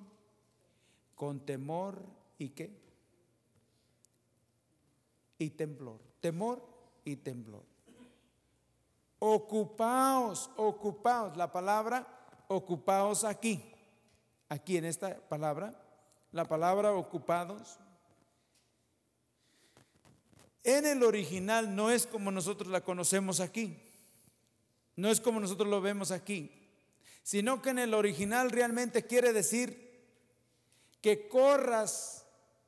con 1.14 1.46
temor 1.46 2.02
y 2.40 2.50
qué? 2.50 2.82
Y 5.44 5.50
temblor. 5.52 6.00
Temor 6.22 6.64
y 7.04 7.18
temblor. 7.18 7.64
Ocupaos, 9.20 10.50
ocupaos. 10.58 11.36
La 11.38 11.52
palabra 11.52 12.08
ocupaos 12.48 13.24
aquí 13.24 13.74
aquí 14.54 14.78
en 14.78 14.86
esta 14.86 15.20
palabra, 15.28 15.74
la 16.32 16.46
palabra 16.46 16.94
ocupados. 16.94 17.80
En 20.64 20.86
el 20.86 21.04
original 21.04 21.76
no 21.76 21.92
es 21.92 22.08
como 22.08 22.32
nosotros 22.32 22.70
la 22.70 22.82
conocemos 22.82 23.40
aquí, 23.40 23.78
no 24.96 25.10
es 25.10 25.20
como 25.20 25.40
nosotros 25.40 25.68
lo 25.68 25.82
vemos 25.82 26.12
aquí, 26.12 26.52
sino 27.24 27.62
que 27.62 27.72
en 27.72 27.80
el 27.80 27.94
original 27.94 28.52
realmente 28.52 29.06
quiere 29.06 29.34
decir 29.34 29.92
que 31.02 31.28
corras, 31.28 32.23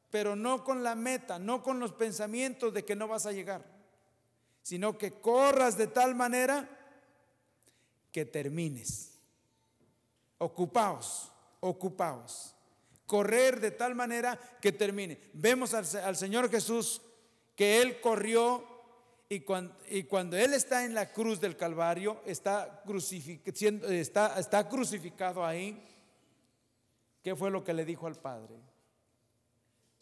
pero 0.10 0.36
no 0.36 0.64
con 0.64 0.84
la 0.84 0.95
meta, 0.95 1.39
no 1.39 1.62
con 1.62 1.80
los 1.80 1.93
pensamientos 1.93 2.74
de 2.74 2.86
que 2.86 2.95
no 2.95 3.08
vas 3.08 3.26
a 3.26 3.32
llegar, 3.32 3.66
sino 4.62 4.97
que 4.97 5.20
corras 5.20 5.78
de 5.78 5.88
tal 5.88 6.16
manera 6.16 6.70
que 8.12 8.26
termines. 8.26 9.20
Ocupaos 10.38 11.32
ocupaos. 11.66 12.56
Correr 13.06 13.60
de 13.60 13.72
tal 13.72 13.95
manera 13.95 14.39
que 14.62 14.72
termine. 14.72 15.20
Vemos 15.34 15.74
al, 15.74 16.16
Señor 16.16 16.49
Jesús 16.49 17.01
que 17.56 17.82
Él 17.82 18.01
corrió 18.01 18.64
y 19.30 19.41
cuando, 19.41 19.76
y 19.89 20.03
cuando, 20.03 20.38
Él 20.38 20.53
está 20.53 20.86
en 20.86 20.93
la 20.93 21.12
cruz 21.12 21.39
del 21.39 21.56
Calvario, 21.56 22.22
está, 22.26 22.84
está, 23.89 24.39
está 24.39 24.70
crucificado 24.70 25.45
ahí. 25.45 25.84
¿Qué 27.24 27.36
fue 27.36 27.51
lo 27.51 27.64
que 27.64 27.74
le 27.74 27.86
dijo 27.86 28.08
al 28.08 28.16
Padre? 28.16 28.56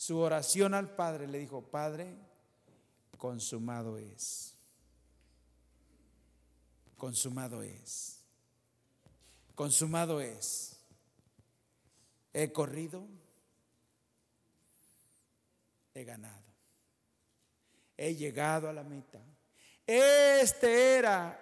Su 0.06 0.20
oración 0.20 0.74
al 0.74 0.94
Padre 0.94 1.30
le 1.30 1.40
dijo, 1.40 1.62
Padre, 1.62 2.14
consumado 3.18 3.98
es. 3.98 4.54
Consumado 6.98 7.64
es. 7.64 8.20
Consumado 9.56 10.20
es. 10.20 10.76
He 12.34 12.52
corrido, 12.52 13.08
he 15.94 16.04
ganado, 16.04 16.52
he 17.96 18.14
llegado 18.14 18.68
a 18.68 18.74
la 18.74 18.84
meta. 18.84 19.22
Este 19.88 20.98
era 20.98 21.40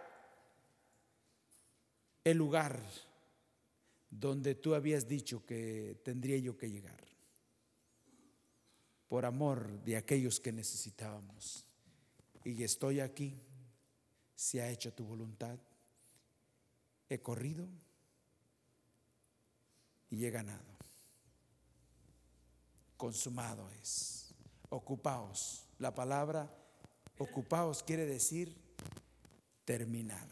el 2.23 2.37
lugar 2.37 2.79
donde 4.07 4.53
tú 4.53 4.75
habías 4.75 5.07
dicho 5.07 5.43
que 5.47 5.99
tendría 6.03 6.37
yo 6.37 6.55
que 6.55 6.69
llegar, 6.69 7.10
por 9.11 9.25
amor 9.25 9.83
de 9.83 9.97
aquellos 9.97 10.39
que 10.39 10.53
necesitábamos. 10.53 11.65
Y 12.45 12.63
estoy 12.63 13.01
aquí, 13.01 13.37
se 14.33 14.61
ha 14.61 14.69
hecho 14.69 14.93
tu 14.93 15.03
voluntad. 15.03 15.59
He 17.09 17.19
corrido 17.19 17.67
y 20.09 20.23
he 20.23 20.29
ganado 20.29 20.63
consumado 22.95 23.69
es. 23.81 24.33
Ocupaos. 24.69 25.65
La 25.79 25.93
palabra 25.93 26.49
ocupaos 27.17 27.83
quiere 27.83 28.05
decir 28.05 28.55
terminar, 29.65 30.25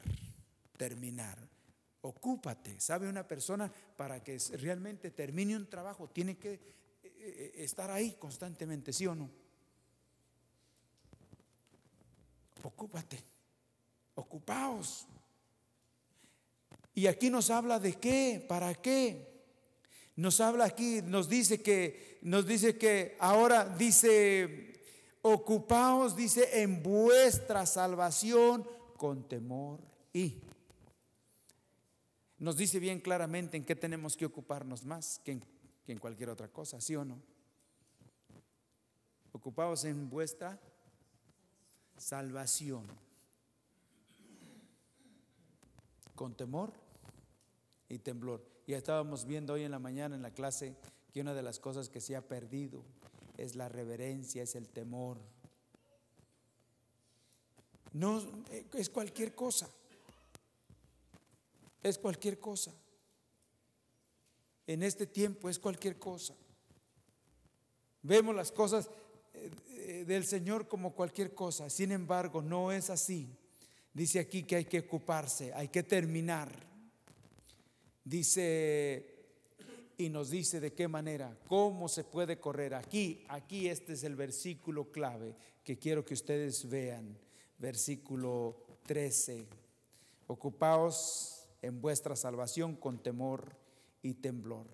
terminar. 0.77 1.37
Ocúpate. 1.99 2.79
¿Sabe 2.79 3.09
una 3.09 3.27
persona 3.27 3.69
para 3.97 4.23
que 4.23 4.37
realmente 4.53 5.11
termine 5.11 5.57
un 5.57 5.69
trabajo 5.69 6.07
tiene 6.07 6.37
que 6.37 6.78
estar 7.55 7.91
ahí 7.91 8.13
constantemente, 8.19 8.93
sí 8.93 9.07
o 9.07 9.15
no? 9.15 9.29
Ocúpate. 12.63 13.23
Ocupaos. 14.15 15.07
Y 16.93 17.07
aquí 17.07 17.29
nos 17.29 17.49
habla 17.49 17.79
de 17.79 17.93
qué, 17.93 18.45
para 18.47 18.75
qué. 18.75 19.29
Nos 20.15 20.41
habla 20.41 20.65
aquí, 20.65 21.01
nos 21.01 21.29
dice 21.29 21.61
que, 21.61 22.19
nos 22.21 22.45
dice 22.45 22.77
que 22.77 23.15
ahora 23.19 23.63
dice, 23.65 24.81
ocupaos, 25.21 26.15
dice, 26.17 26.61
en 26.61 26.83
vuestra 26.83 27.65
salvación 27.65 28.67
con 28.97 29.27
temor 29.27 29.79
y. 30.11 30.41
Nos 32.37 32.57
dice 32.57 32.79
bien 32.79 32.99
claramente 32.99 33.57
en 33.57 33.65
qué 33.65 33.75
tenemos 33.75 34.17
que 34.17 34.25
ocuparnos 34.25 34.83
más 34.83 35.19
que 35.23 35.33
en, 35.33 35.43
en 35.91 35.99
cualquier 35.99 36.29
otra 36.29 36.47
cosa, 36.47 36.79
¿sí 36.79 36.95
o 36.95 37.05
no? 37.05 37.19
Ocupaos 39.31 39.85
en 39.85 40.09
vuestra 40.09 40.59
salvación 41.97 42.85
con 46.15 46.35
temor 46.35 46.73
y 47.87 47.99
temblor. 47.99 48.45
Ya 48.67 48.77
estábamos 48.77 49.25
viendo 49.25 49.53
hoy 49.53 49.63
en 49.63 49.71
la 49.71 49.79
mañana 49.79 50.15
en 50.15 50.21
la 50.21 50.31
clase 50.31 50.75
que 51.11 51.21
una 51.21 51.33
de 51.33 51.43
las 51.43 51.59
cosas 51.59 51.89
que 51.89 52.01
se 52.01 52.15
ha 52.15 52.27
perdido 52.27 52.83
es 53.37 53.55
la 53.55 53.69
reverencia, 53.69 54.43
es 54.43 54.55
el 54.55 54.69
temor. 54.69 55.17
No 57.93 58.21
es 58.73 58.89
cualquier 58.89 59.33
cosa. 59.33 59.69
Es 61.81 61.97
cualquier 61.97 62.39
cosa. 62.39 62.73
En 64.69 64.83
este 64.83 65.07
tiempo 65.07 65.49
es 65.49 65.57
cualquier 65.57 65.97
cosa. 65.97 66.35
Vemos 68.03 68.35
las 68.35 68.51
cosas 68.51 68.87
eh, 69.33 70.03
del 70.05 70.23
Señor 70.27 70.67
como 70.67 70.93
cualquier 70.93 71.33
cosa. 71.33 71.71
Sin 71.71 71.91
embargo, 71.91 72.43
no 72.43 72.71
es 72.71 72.91
así. 72.91 73.35
Dice 73.91 74.19
aquí 74.19 74.43
que 74.43 74.57
hay 74.57 74.65
que 74.65 74.81
ocuparse, 74.81 75.51
hay 75.55 75.69
que 75.69 75.81
terminar. 75.81 76.51
Dice 78.03 79.15
y 79.97 80.07
nos 80.09 80.29
dice 80.29 80.59
de 80.59 80.71
qué 80.71 80.87
manera, 80.87 81.35
cómo 81.47 81.89
se 81.89 82.03
puede 82.03 82.39
correr. 82.39 82.75
Aquí, 82.75 83.25
aquí 83.27 83.67
este 83.67 83.93
es 83.93 84.03
el 84.03 84.15
versículo 84.15 84.91
clave 84.91 85.35
que 85.63 85.79
quiero 85.79 86.05
que 86.05 86.13
ustedes 86.13 86.69
vean. 86.69 87.17
Versículo 87.57 88.55
13. 88.85 89.47
Ocupaos 90.27 91.49
en 91.59 91.81
vuestra 91.81 92.15
salvación 92.15 92.75
con 92.75 93.01
temor 93.01 93.58
y 94.01 94.15
temblor. 94.15 94.67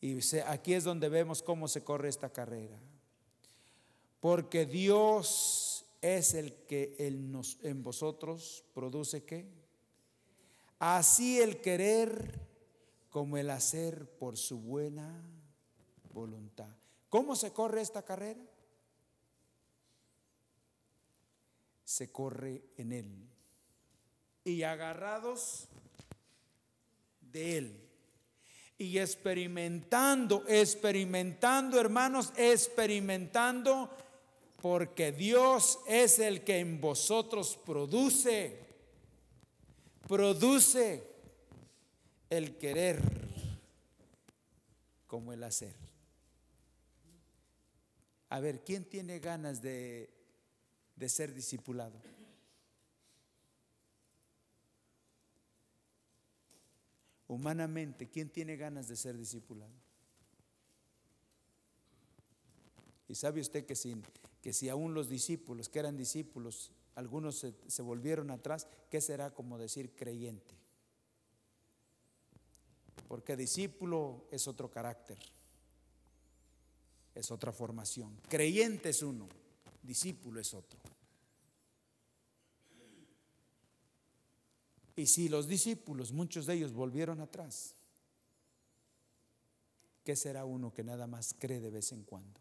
Y 0.00 0.18
aquí 0.46 0.74
es 0.74 0.84
donde 0.84 1.08
vemos 1.08 1.42
cómo 1.42 1.66
se 1.68 1.82
corre 1.82 2.08
esta 2.08 2.30
carrera. 2.30 2.78
Porque 4.20 4.66
Dios 4.66 5.86
es 6.02 6.34
el 6.34 6.52
que 6.66 6.94
en 6.98 7.82
vosotros 7.82 8.64
produce 8.74 9.24
qué. 9.24 9.46
Así 10.78 11.40
el 11.40 11.62
querer 11.62 12.40
como 13.08 13.38
el 13.38 13.48
hacer 13.48 14.10
por 14.18 14.36
su 14.36 14.60
buena 14.60 15.22
voluntad. 16.12 16.74
¿Cómo 17.08 17.36
se 17.36 17.52
corre 17.52 17.80
esta 17.80 18.02
carrera? 18.02 18.40
Se 21.84 22.10
corre 22.10 22.64
en 22.76 22.92
Él. 22.92 23.28
Y 24.44 24.62
agarrados 24.64 25.68
de 27.20 27.58
Él. 27.58 27.83
Y 28.84 28.98
experimentando, 28.98 30.44
experimentando, 30.46 31.80
hermanos, 31.80 32.34
experimentando, 32.36 33.88
porque 34.60 35.10
Dios 35.10 35.78
es 35.86 36.18
el 36.18 36.44
que 36.44 36.58
en 36.58 36.82
vosotros 36.82 37.58
produce, 37.64 38.58
produce 40.06 41.02
el 42.28 42.58
querer 42.58 43.00
como 45.06 45.32
el 45.32 45.42
hacer. 45.44 45.74
A 48.28 48.38
ver, 48.38 48.62
¿quién 48.64 48.84
tiene 48.84 49.18
ganas 49.18 49.62
de, 49.62 50.10
de 50.94 51.08
ser 51.08 51.32
discipulado? 51.32 52.02
Humanamente, 57.26 58.08
¿quién 58.08 58.28
tiene 58.28 58.56
ganas 58.56 58.88
de 58.88 58.96
ser 58.96 59.16
discipulado? 59.16 59.72
Y 63.08 63.14
sabe 63.14 63.40
usted 63.40 63.64
que 63.64 63.74
si, 64.52 64.68
aún 64.68 64.94
los 64.94 65.08
discípulos, 65.08 65.68
que 65.68 65.78
eran 65.78 65.96
discípulos, 65.96 66.70
algunos 66.94 67.46
se 67.66 67.82
volvieron 67.82 68.30
atrás, 68.30 68.66
¿qué 68.90 69.00
será 69.00 69.32
como 69.32 69.58
decir 69.58 69.94
creyente? 69.94 70.54
Porque 73.08 73.36
discípulo 73.36 74.26
es 74.30 74.48
otro 74.48 74.70
carácter, 74.70 75.18
es 77.14 77.30
otra 77.30 77.52
formación. 77.52 78.18
Creyente 78.28 78.90
es 78.90 79.02
uno, 79.02 79.28
discípulo 79.82 80.40
es 80.40 80.52
otro. 80.54 80.80
Y 84.96 85.06
si 85.06 85.28
los 85.28 85.48
discípulos, 85.48 86.12
muchos 86.12 86.46
de 86.46 86.54
ellos 86.54 86.72
volvieron 86.72 87.20
atrás, 87.20 87.74
¿qué 90.04 90.14
será 90.14 90.44
uno 90.44 90.72
que 90.72 90.84
nada 90.84 91.06
más 91.06 91.34
cree 91.38 91.60
de 91.60 91.70
vez 91.70 91.92
en 91.92 92.04
cuando? 92.04 92.40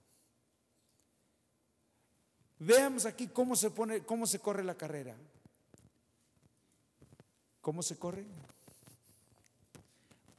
Veamos 2.60 3.06
aquí 3.06 3.28
cómo 3.28 3.56
se 3.56 3.72
pone, 3.72 4.04
cómo 4.04 4.28
se 4.28 4.40
corre 4.40 4.64
la 4.64 4.76
carrera. 4.76 5.18
¿Cómo 7.62 7.82
se 7.82 7.98
corre? 7.98 8.26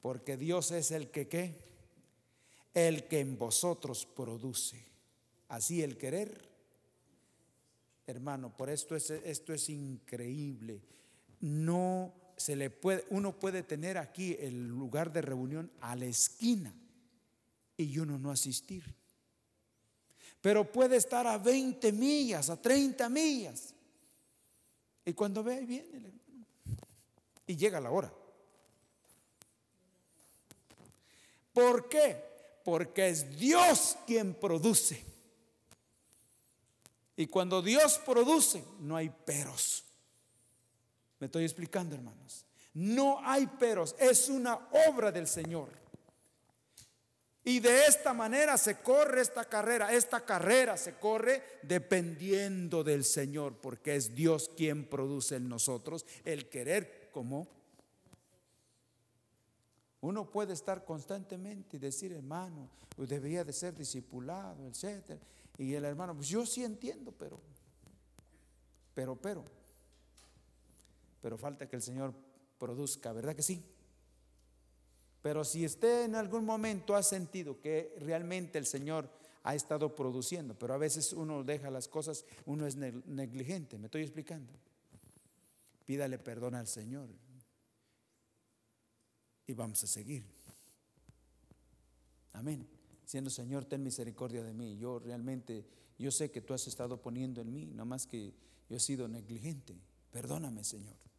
Porque 0.00 0.36
Dios 0.36 0.70
es 0.70 0.90
el 0.90 1.10
que 1.10 1.28
qué? 1.28 1.58
El 2.74 3.08
que 3.08 3.20
en 3.20 3.38
vosotros 3.38 4.06
produce. 4.06 4.84
Así 5.48 5.82
el 5.82 5.96
querer. 5.96 6.48
Hermano, 8.06 8.54
por 8.54 8.68
esto 8.68 8.94
es, 8.94 9.10
esto 9.10 9.52
es 9.54 9.70
increíble. 9.70 10.82
No 11.44 12.14
se 12.38 12.56
le 12.56 12.70
puede, 12.70 13.04
uno 13.10 13.38
puede 13.38 13.62
tener 13.62 13.98
aquí 13.98 14.34
el 14.40 14.66
lugar 14.66 15.12
de 15.12 15.20
reunión 15.20 15.70
a 15.82 15.94
la 15.94 16.06
esquina 16.06 16.74
y 17.76 17.98
uno 17.98 18.18
no 18.18 18.30
asistir. 18.30 18.82
Pero 20.40 20.72
puede 20.72 20.96
estar 20.96 21.26
a 21.26 21.36
20 21.36 21.92
millas, 21.92 22.48
a 22.48 22.56
30 22.56 23.10
millas. 23.10 23.74
Y 25.04 25.12
cuando 25.12 25.44
ve, 25.44 25.66
viene 25.66 26.14
Y 27.46 27.56
llega 27.56 27.78
la 27.78 27.90
hora. 27.90 28.10
¿Por 31.52 31.90
qué? 31.90 32.24
Porque 32.64 33.08
es 33.08 33.36
Dios 33.36 33.98
quien 34.06 34.32
produce. 34.32 35.04
Y 37.18 37.26
cuando 37.26 37.60
Dios 37.60 37.98
produce, 37.98 38.64
no 38.80 38.96
hay 38.96 39.10
peros. 39.10 39.84
Me 41.24 41.26
estoy 41.26 41.44
explicando, 41.44 41.94
hermanos. 41.94 42.44
No 42.74 43.18
hay 43.24 43.46
peros, 43.46 43.96
es 43.98 44.28
una 44.28 44.68
obra 44.90 45.10
del 45.10 45.26
Señor. 45.26 45.70
Y 47.42 47.60
de 47.60 47.86
esta 47.86 48.12
manera 48.12 48.58
se 48.58 48.82
corre 48.82 49.22
esta 49.22 49.46
carrera. 49.46 49.90
Esta 49.90 50.22
carrera 50.22 50.76
se 50.76 50.98
corre 50.98 51.42
dependiendo 51.62 52.84
del 52.84 53.04
Señor, 53.04 53.56
porque 53.62 53.96
es 53.96 54.14
Dios 54.14 54.50
quien 54.54 54.84
produce 54.84 55.36
en 55.36 55.48
nosotros 55.48 56.04
el 56.26 56.50
querer 56.50 57.08
como 57.10 57.48
uno 60.02 60.30
puede 60.30 60.52
estar 60.52 60.84
constantemente 60.84 61.78
y 61.78 61.80
decir, 61.80 62.12
hermano, 62.12 62.68
pues 62.94 63.08
debería 63.08 63.44
de 63.44 63.54
ser 63.54 63.74
discipulado, 63.74 64.68
etc. 64.68 65.18
Y 65.56 65.72
el 65.72 65.86
hermano, 65.86 66.14
pues 66.14 66.28
yo 66.28 66.44
sí 66.44 66.62
entiendo, 66.62 67.12
pero, 67.12 67.40
pero, 68.92 69.16
pero, 69.16 69.63
pero 71.24 71.38
falta 71.38 71.66
que 71.66 71.76
el 71.76 71.80
Señor 71.80 72.12
produzca, 72.58 73.10
¿verdad 73.14 73.34
que 73.34 73.40
sí? 73.40 73.64
Pero 75.22 75.42
si 75.42 75.64
usted 75.64 76.04
en 76.04 76.16
algún 76.16 76.44
momento 76.44 76.94
ha 76.94 77.02
sentido 77.02 77.62
que 77.62 77.96
realmente 77.98 78.58
el 78.58 78.66
Señor 78.66 79.08
ha 79.42 79.54
estado 79.54 79.96
produciendo, 79.96 80.54
pero 80.58 80.74
a 80.74 80.76
veces 80.76 81.14
uno 81.14 81.42
deja 81.42 81.70
las 81.70 81.88
cosas, 81.88 82.26
uno 82.44 82.66
es 82.66 82.76
negligente, 82.76 83.78
me 83.78 83.86
estoy 83.86 84.02
explicando. 84.02 84.52
Pídale 85.86 86.18
perdón 86.18 86.56
al 86.56 86.66
Señor 86.66 87.08
y 89.46 89.54
vamos 89.54 89.82
a 89.82 89.86
seguir. 89.86 90.26
Amén. 92.34 92.68
Siendo 93.06 93.30
Señor, 93.30 93.64
ten 93.64 93.82
misericordia 93.82 94.44
de 94.44 94.52
mí. 94.52 94.76
Yo 94.76 94.98
realmente, 94.98 95.64
yo 95.98 96.10
sé 96.10 96.30
que 96.30 96.42
tú 96.42 96.52
has 96.52 96.66
estado 96.66 97.00
poniendo 97.00 97.40
en 97.40 97.50
mí, 97.50 97.64
nada 97.70 97.86
más 97.86 98.06
que 98.06 98.34
yo 98.68 98.76
he 98.76 98.80
sido 98.80 99.08
negligente. 99.08 99.80
Perdóname, 100.12 100.64
Señor. 100.64 101.13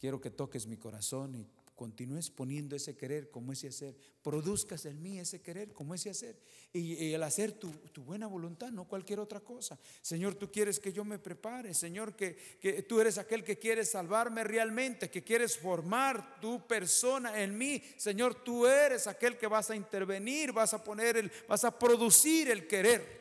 Quiero 0.00 0.20
que 0.20 0.30
toques 0.30 0.66
mi 0.66 0.78
corazón 0.78 1.34
y 1.34 1.46
continúes 1.80 2.30
poniendo 2.30 2.76
ese 2.76 2.94
querer 2.94 3.30
como 3.30 3.52
ese 3.52 3.68
hacer, 3.68 3.96
produzcas 4.22 4.84
en 4.84 5.00
mí 5.00 5.18
ese 5.18 5.40
querer 5.40 5.72
como 5.72 5.94
ese 5.94 6.10
hacer 6.10 6.38
y, 6.74 7.14
el 7.14 7.22
hacer 7.22 7.52
tu, 7.52 7.70
buena 8.02 8.26
voluntad, 8.26 8.70
no 8.70 8.86
cualquier 8.86 9.18
otra 9.18 9.40
cosa. 9.40 9.78
Señor, 10.02 10.34
tú 10.34 10.50
quieres 10.52 10.78
que 10.78 10.92
yo 10.92 11.06
me 11.06 11.18
prepare, 11.18 11.72
Señor, 11.72 12.16
que, 12.16 12.36
que 12.60 12.82
tú 12.82 13.00
eres 13.00 13.16
aquel 13.16 13.44
que 13.44 13.58
quieres 13.58 13.90
salvarme 13.90 14.44
realmente, 14.44 15.10
que 15.10 15.24
quieres 15.24 15.56
formar 15.56 16.38
tu 16.38 16.66
persona 16.66 17.42
en 17.42 17.56
mí. 17.56 17.82
Señor, 17.96 18.42
tú 18.44 18.66
eres 18.66 19.06
aquel 19.06 19.38
que 19.38 19.46
vas 19.46 19.70
a 19.70 19.76
intervenir, 19.76 20.52
vas 20.52 20.74
a 20.74 20.84
poner 20.84 21.16
el, 21.16 21.32
vas 21.48 21.64
a 21.64 21.78
producir 21.78 22.50
el 22.50 22.66
querer 22.66 23.20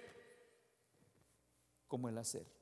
como 1.88 2.10
el 2.10 2.18
hacer. 2.18 2.59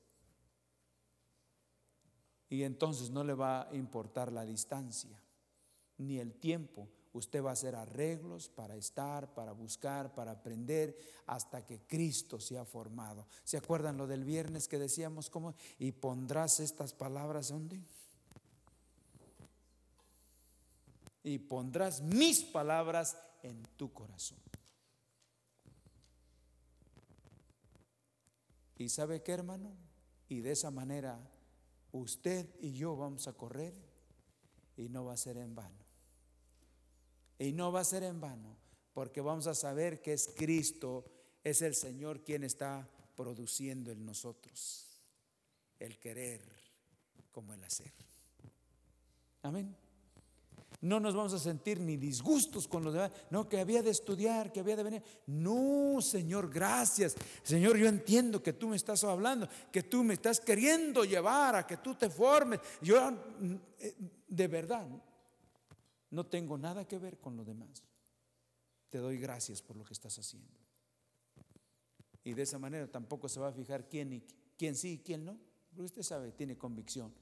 Y 2.50 2.64
entonces 2.64 3.10
no 3.10 3.24
le 3.24 3.34
va 3.34 3.70
a 3.70 3.76
importar 3.76 4.32
la 4.32 4.46
distancia 4.46 5.22
ni 5.98 6.20
el 6.20 6.34
tiempo. 6.36 6.90
Usted 7.14 7.44
va 7.44 7.50
a 7.50 7.54
hacer 7.54 7.76
arreglos 7.76 8.50
para 8.50 8.76
estar, 8.76 9.34
para 9.34 9.52
buscar, 9.52 10.14
para 10.14 10.32
aprender, 10.32 10.98
hasta 11.26 11.66
que 11.66 11.82
Cristo 11.82 12.40
se 12.40 12.58
ha 12.58 12.66
formado. 12.66 13.28
¿Se 13.44 13.58
acuerdan 13.58 13.98
lo 13.98 14.06
del 14.06 14.24
viernes 14.24 14.68
que 14.68 14.78
decíamos 14.78 15.30
cómo? 15.30 15.56
Y 15.80 15.94
pondrás 15.94 16.60
estas 16.60 16.94
palabras 16.94 17.50
¿dónde? 17.50 17.82
Y 21.24 21.40
pondrás 21.40 22.02
mis 22.02 22.44
palabras 22.44 23.18
en 23.42 23.64
tu 23.76 23.92
corazón. 23.92 24.38
¿Y 28.78 28.90
sabe 28.90 29.24
qué, 29.24 29.32
hermano? 29.32 29.76
Y 30.30 30.42
de 30.42 30.52
esa 30.52 30.70
manera 30.70 31.20
usted 31.92 32.48
y 32.60 32.74
yo 32.74 32.96
vamos 32.96 33.28
a 33.28 33.34
correr 33.34 33.74
y 34.76 34.90
no 34.90 35.06
va 35.06 35.14
a 35.14 35.18
ser 35.18 35.38
en 35.38 35.56
vano. 35.56 35.86
Y 37.40 37.52
no 37.52 37.72
va 37.72 37.82
a 37.82 37.86
ser 37.86 38.04
en 38.04 38.20
vano, 38.20 38.58
porque 38.94 39.22
vamos 39.22 39.48
a 39.48 39.56
saber 39.56 40.02
que 40.02 40.14
es 40.14 40.34
Cristo 40.36 41.06
Es 41.44 41.62
el 41.62 41.76
Señor 41.76 42.24
quien 42.24 42.44
está 42.44 42.90
produciendo 43.16 43.92
en 43.92 44.06
nosotros 44.06 44.88
el 45.80 45.98
querer 45.98 46.42
como 47.32 47.54
el 47.54 47.64
hacer. 47.64 47.94
Amén. 49.44 49.87
No 50.80 51.00
nos 51.00 51.16
vamos 51.16 51.34
a 51.34 51.40
sentir 51.40 51.80
ni 51.80 51.98
disgustos 51.98 52.68
con 52.68 52.84
los 52.84 52.94
demás. 52.94 53.12
No, 53.32 53.50
que 53.50 53.60
había 53.60 53.82
de 53.82 53.90
estudiar, 53.90 54.52
que 54.52 54.60
había 54.60 54.76
de 54.76 54.84
venir. 54.84 55.04
No, 55.26 56.00
Señor, 56.02 56.52
gracias. 56.52 57.16
Señor, 57.42 57.78
yo 57.78 57.88
entiendo 57.88 58.44
que 58.44 58.54
tú 58.54 58.68
me 58.68 58.76
estás 58.76 59.04
hablando, 59.04 59.50
que 59.72 59.84
tú 59.84 60.04
me 60.04 60.14
estás 60.14 60.40
queriendo 60.40 61.04
llevar 61.04 61.56
a 61.56 61.66
que 61.66 61.78
tú 61.78 61.96
te 61.96 62.10
formes. 62.10 62.60
Yo, 62.82 62.98
eh, 63.80 63.96
de 64.28 64.48
verdad, 64.48 64.88
no 66.12 66.26
tengo 66.28 66.58
nada 66.58 66.88
que 66.88 67.00
ver 67.00 67.20
con 67.20 67.36
lo 67.36 67.44
demás. 67.44 67.84
Te 68.90 69.00
doy 69.00 69.18
gracias 69.18 69.64
por 69.64 69.78
lo 69.78 69.84
que 69.84 69.94
estás 69.94 70.18
haciendo. 70.20 70.60
Y 72.24 72.34
de 72.34 72.44
esa 72.44 72.60
manera 72.60 72.88
tampoco 72.88 73.28
se 73.30 73.40
va 73.40 73.48
a 73.48 73.54
fijar 73.54 73.90
quién, 73.90 74.14
y, 74.14 74.24
quién 74.58 74.76
sí 74.76 74.94
y 74.94 74.98
quién 75.00 75.26
no. 75.26 75.40
Porque 75.70 75.86
usted 75.86 76.04
sabe, 76.04 76.32
tiene 76.34 76.56
convicción 76.56 77.14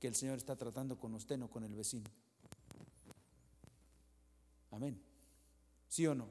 que 0.00 0.08
el 0.08 0.14
Señor 0.14 0.38
está 0.38 0.56
tratando 0.56 0.98
con 0.98 1.14
usted, 1.14 1.38
no 1.38 1.48
con 1.48 1.62
el 1.62 1.74
vecino. 1.74 2.10
Amén. 4.76 5.02
¿Sí 5.88 6.06
o 6.06 6.14
no? 6.14 6.28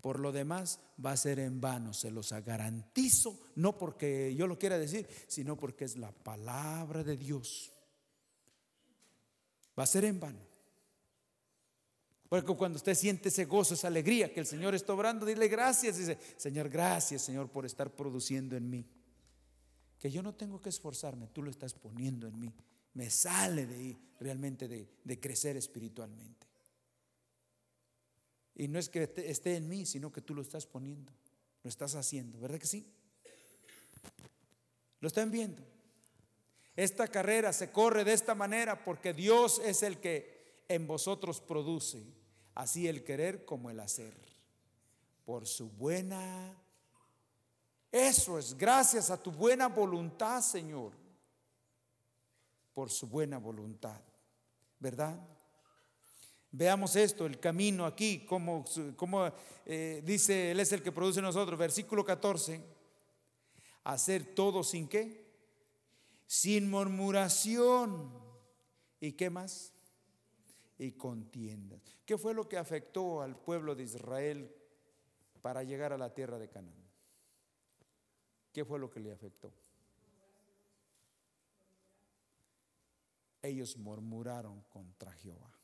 Por 0.00 0.20
lo 0.20 0.30
demás 0.30 0.80
va 1.04 1.12
a 1.12 1.16
ser 1.16 1.40
en 1.40 1.60
vano, 1.60 1.92
se 1.92 2.10
los 2.10 2.32
garantizo, 2.32 3.38
no 3.56 3.76
porque 3.76 4.34
yo 4.36 4.46
lo 4.46 4.58
quiera 4.58 4.78
decir, 4.78 5.08
sino 5.26 5.56
porque 5.56 5.84
es 5.84 5.96
la 5.96 6.12
palabra 6.12 7.02
de 7.02 7.16
Dios. 7.16 7.72
Va 9.76 9.82
a 9.82 9.86
ser 9.86 10.04
en 10.04 10.20
vano. 10.20 10.38
Porque 12.28 12.54
cuando 12.54 12.76
usted 12.76 12.94
siente 12.94 13.30
ese 13.30 13.46
gozo, 13.46 13.74
esa 13.74 13.88
alegría 13.88 14.32
que 14.32 14.40
el 14.40 14.46
Señor 14.46 14.74
está 14.74 14.92
obrando, 14.92 15.24
dile 15.24 15.48
gracias. 15.48 15.96
Dice, 15.96 16.18
Señor, 16.36 16.68
gracias, 16.68 17.22
Señor, 17.22 17.50
por 17.50 17.64
estar 17.64 17.94
produciendo 17.94 18.56
en 18.56 18.68
mí. 18.68 18.86
Que 19.98 20.10
yo 20.10 20.22
no 20.22 20.34
tengo 20.34 20.60
que 20.60 20.68
esforzarme, 20.68 21.28
tú 21.28 21.42
lo 21.42 21.50
estás 21.50 21.74
poniendo 21.74 22.28
en 22.28 22.38
mí. 22.38 22.54
Me 22.94 23.10
sale 23.10 23.66
de 23.66 23.98
realmente 24.20 24.68
de, 24.68 24.88
de 25.02 25.20
crecer 25.20 25.56
espiritualmente. 25.56 26.47
Y 28.58 28.66
no 28.66 28.78
es 28.78 28.90
que 28.90 29.10
esté 29.24 29.54
en 29.54 29.68
mí, 29.68 29.86
sino 29.86 30.12
que 30.12 30.20
tú 30.20 30.34
lo 30.34 30.42
estás 30.42 30.66
poniendo, 30.66 31.12
lo 31.62 31.70
estás 31.70 31.94
haciendo, 31.94 32.40
¿verdad 32.40 32.58
que 32.58 32.66
sí? 32.66 32.92
Lo 35.00 35.06
están 35.06 35.30
viendo. 35.30 35.62
Esta 36.74 37.06
carrera 37.06 37.52
se 37.52 37.70
corre 37.70 38.04
de 38.04 38.12
esta 38.12 38.34
manera 38.34 38.84
porque 38.84 39.14
Dios 39.14 39.60
es 39.64 39.84
el 39.84 40.00
que 40.00 40.64
en 40.68 40.88
vosotros 40.88 41.40
produce 41.40 42.02
así 42.54 42.88
el 42.88 43.04
querer 43.04 43.44
como 43.44 43.70
el 43.70 43.78
hacer. 43.80 44.12
Por 45.24 45.46
su 45.46 45.70
buena... 45.70 46.54
Eso 47.90 48.38
es 48.38 48.56
gracias 48.56 49.08
a 49.08 49.22
tu 49.22 49.30
buena 49.30 49.68
voluntad, 49.68 50.42
Señor. 50.42 50.92
Por 52.74 52.90
su 52.90 53.06
buena 53.06 53.38
voluntad. 53.38 54.00
¿Verdad? 54.78 55.18
Veamos 56.58 56.96
esto, 56.96 57.24
el 57.24 57.38
camino 57.38 57.86
aquí, 57.86 58.26
como, 58.26 58.64
eh, 59.64 60.02
dice, 60.04 60.50
Él 60.50 60.58
es 60.58 60.72
el 60.72 60.82
que 60.82 60.90
produce 60.90 61.22
nosotros. 61.22 61.56
Versículo 61.56 62.04
14. 62.04 62.60
Hacer 63.84 64.34
todo 64.34 64.64
sin 64.64 64.88
qué? 64.88 65.24
Sin 66.26 66.68
murmuración. 66.68 68.12
¿Y 68.98 69.12
qué 69.12 69.30
más? 69.30 69.72
Y 70.78 70.90
contiendas. 70.94 71.80
¿Qué 72.04 72.18
fue 72.18 72.34
lo 72.34 72.48
que 72.48 72.58
afectó 72.58 73.22
al 73.22 73.36
pueblo 73.36 73.76
de 73.76 73.84
Israel 73.84 74.52
para 75.40 75.62
llegar 75.62 75.92
a 75.92 75.98
la 75.98 76.12
tierra 76.12 76.40
de 76.40 76.48
Canaán? 76.48 76.90
¿Qué 78.52 78.64
fue 78.64 78.80
lo 78.80 78.90
que 78.90 78.98
le 78.98 79.12
afectó? 79.12 79.54
Ellos 83.42 83.76
murmuraron 83.76 84.60
contra 84.62 85.12
Jehová. 85.12 85.57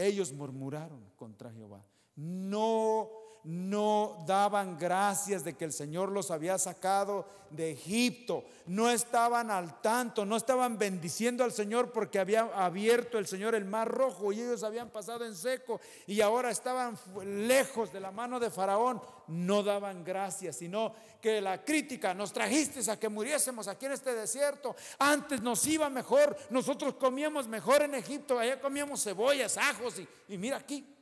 Ellos 0.00 0.32
murmuraron 0.32 1.04
contra 1.16 1.52
Jehová. 1.52 1.84
No 2.16 3.08
no 3.44 4.22
daban 4.26 4.78
gracias 4.78 5.44
de 5.44 5.54
que 5.54 5.64
el 5.64 5.72
Señor 5.72 6.10
los 6.10 6.30
había 6.30 6.58
sacado 6.58 7.26
de 7.50 7.72
Egipto, 7.72 8.44
no 8.66 8.90
estaban 8.90 9.50
al 9.50 9.80
tanto, 9.80 10.24
no 10.24 10.36
estaban 10.36 10.78
bendiciendo 10.78 11.42
al 11.42 11.52
Señor 11.52 11.90
porque 11.90 12.20
había 12.20 12.42
abierto 12.54 13.18
el 13.18 13.26
Señor 13.26 13.54
el 13.54 13.64
mar 13.64 13.88
rojo 13.88 14.32
y 14.32 14.40
ellos 14.40 14.62
habían 14.62 14.90
pasado 14.90 15.24
en 15.24 15.34
seco 15.34 15.80
y 16.06 16.20
ahora 16.20 16.50
estaban 16.50 16.96
lejos 17.24 17.92
de 17.92 18.00
la 18.00 18.12
mano 18.12 18.38
de 18.38 18.50
Faraón, 18.50 19.02
no 19.26 19.62
daban 19.62 20.04
gracias, 20.04 20.56
sino 20.56 20.94
que 21.20 21.40
la 21.40 21.64
crítica, 21.64 22.14
nos 22.14 22.32
trajiste 22.32 22.88
a 22.90 22.98
que 22.98 23.08
muriésemos 23.08 23.66
aquí 23.68 23.86
en 23.86 23.92
este 23.92 24.14
desierto, 24.14 24.76
antes 24.98 25.42
nos 25.42 25.66
iba 25.66 25.90
mejor, 25.90 26.36
nosotros 26.50 26.94
comíamos 26.94 27.48
mejor 27.48 27.82
en 27.82 27.94
Egipto, 27.94 28.38
allá 28.38 28.60
comíamos 28.60 29.02
cebollas, 29.02 29.56
ajos 29.56 29.98
y, 29.98 30.08
y 30.28 30.38
mira 30.38 30.58
aquí. 30.58 30.99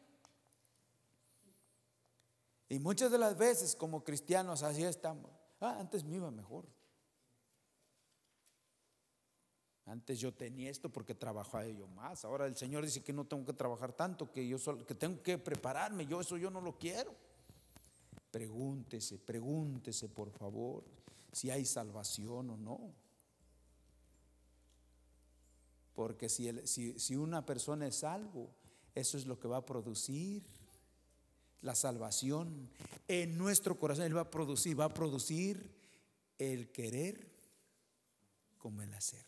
Y 2.68 2.78
muchas 2.78 3.10
de 3.10 3.18
las 3.18 3.36
veces 3.36 3.74
como 3.74 4.04
cristianos 4.04 4.62
así 4.62 4.84
estamos. 4.84 5.30
Ah, 5.60 5.76
antes 5.80 6.04
me 6.04 6.16
iba 6.16 6.30
mejor. 6.30 6.66
Antes 9.86 10.20
yo 10.20 10.34
tenía 10.34 10.68
esto 10.68 10.90
porque 10.90 11.14
trabajaba 11.14 11.66
yo 11.66 11.86
más. 11.88 12.24
Ahora 12.26 12.46
el 12.46 12.56
Señor 12.56 12.84
dice 12.84 13.02
que 13.02 13.14
no 13.14 13.26
tengo 13.26 13.46
que 13.46 13.54
trabajar 13.54 13.94
tanto, 13.94 14.30
que 14.30 14.46
yo 14.46 14.58
solo, 14.58 14.84
que 14.84 14.94
tengo 14.94 15.22
que 15.22 15.38
prepararme. 15.38 16.06
Yo 16.06 16.20
eso 16.20 16.36
yo 16.36 16.50
no 16.50 16.60
lo 16.60 16.78
quiero. 16.78 17.14
Pregúntese, 18.30 19.18
pregúntese 19.18 20.10
por 20.10 20.30
favor 20.30 20.84
si 21.32 21.50
hay 21.50 21.64
salvación 21.64 22.50
o 22.50 22.56
no. 22.58 22.92
Porque 25.94 26.28
si, 26.28 26.66
si, 26.66 26.98
si 26.98 27.16
una 27.16 27.46
persona 27.46 27.86
es 27.86 27.96
salvo, 27.96 28.50
eso 28.94 29.16
es 29.16 29.24
lo 29.24 29.38
que 29.40 29.48
va 29.48 29.56
a 29.56 29.66
producir 29.66 30.44
la 31.62 31.74
salvación 31.74 32.70
en 33.06 33.36
nuestro 33.36 33.78
corazón. 33.78 34.04
Él 34.04 34.16
va 34.16 34.22
a 34.22 34.30
producir, 34.30 34.78
va 34.78 34.84
a 34.84 34.94
producir 34.94 35.74
el 36.38 36.70
querer 36.70 37.30
como 38.58 38.82
el 38.82 38.92
hacer. 38.94 39.26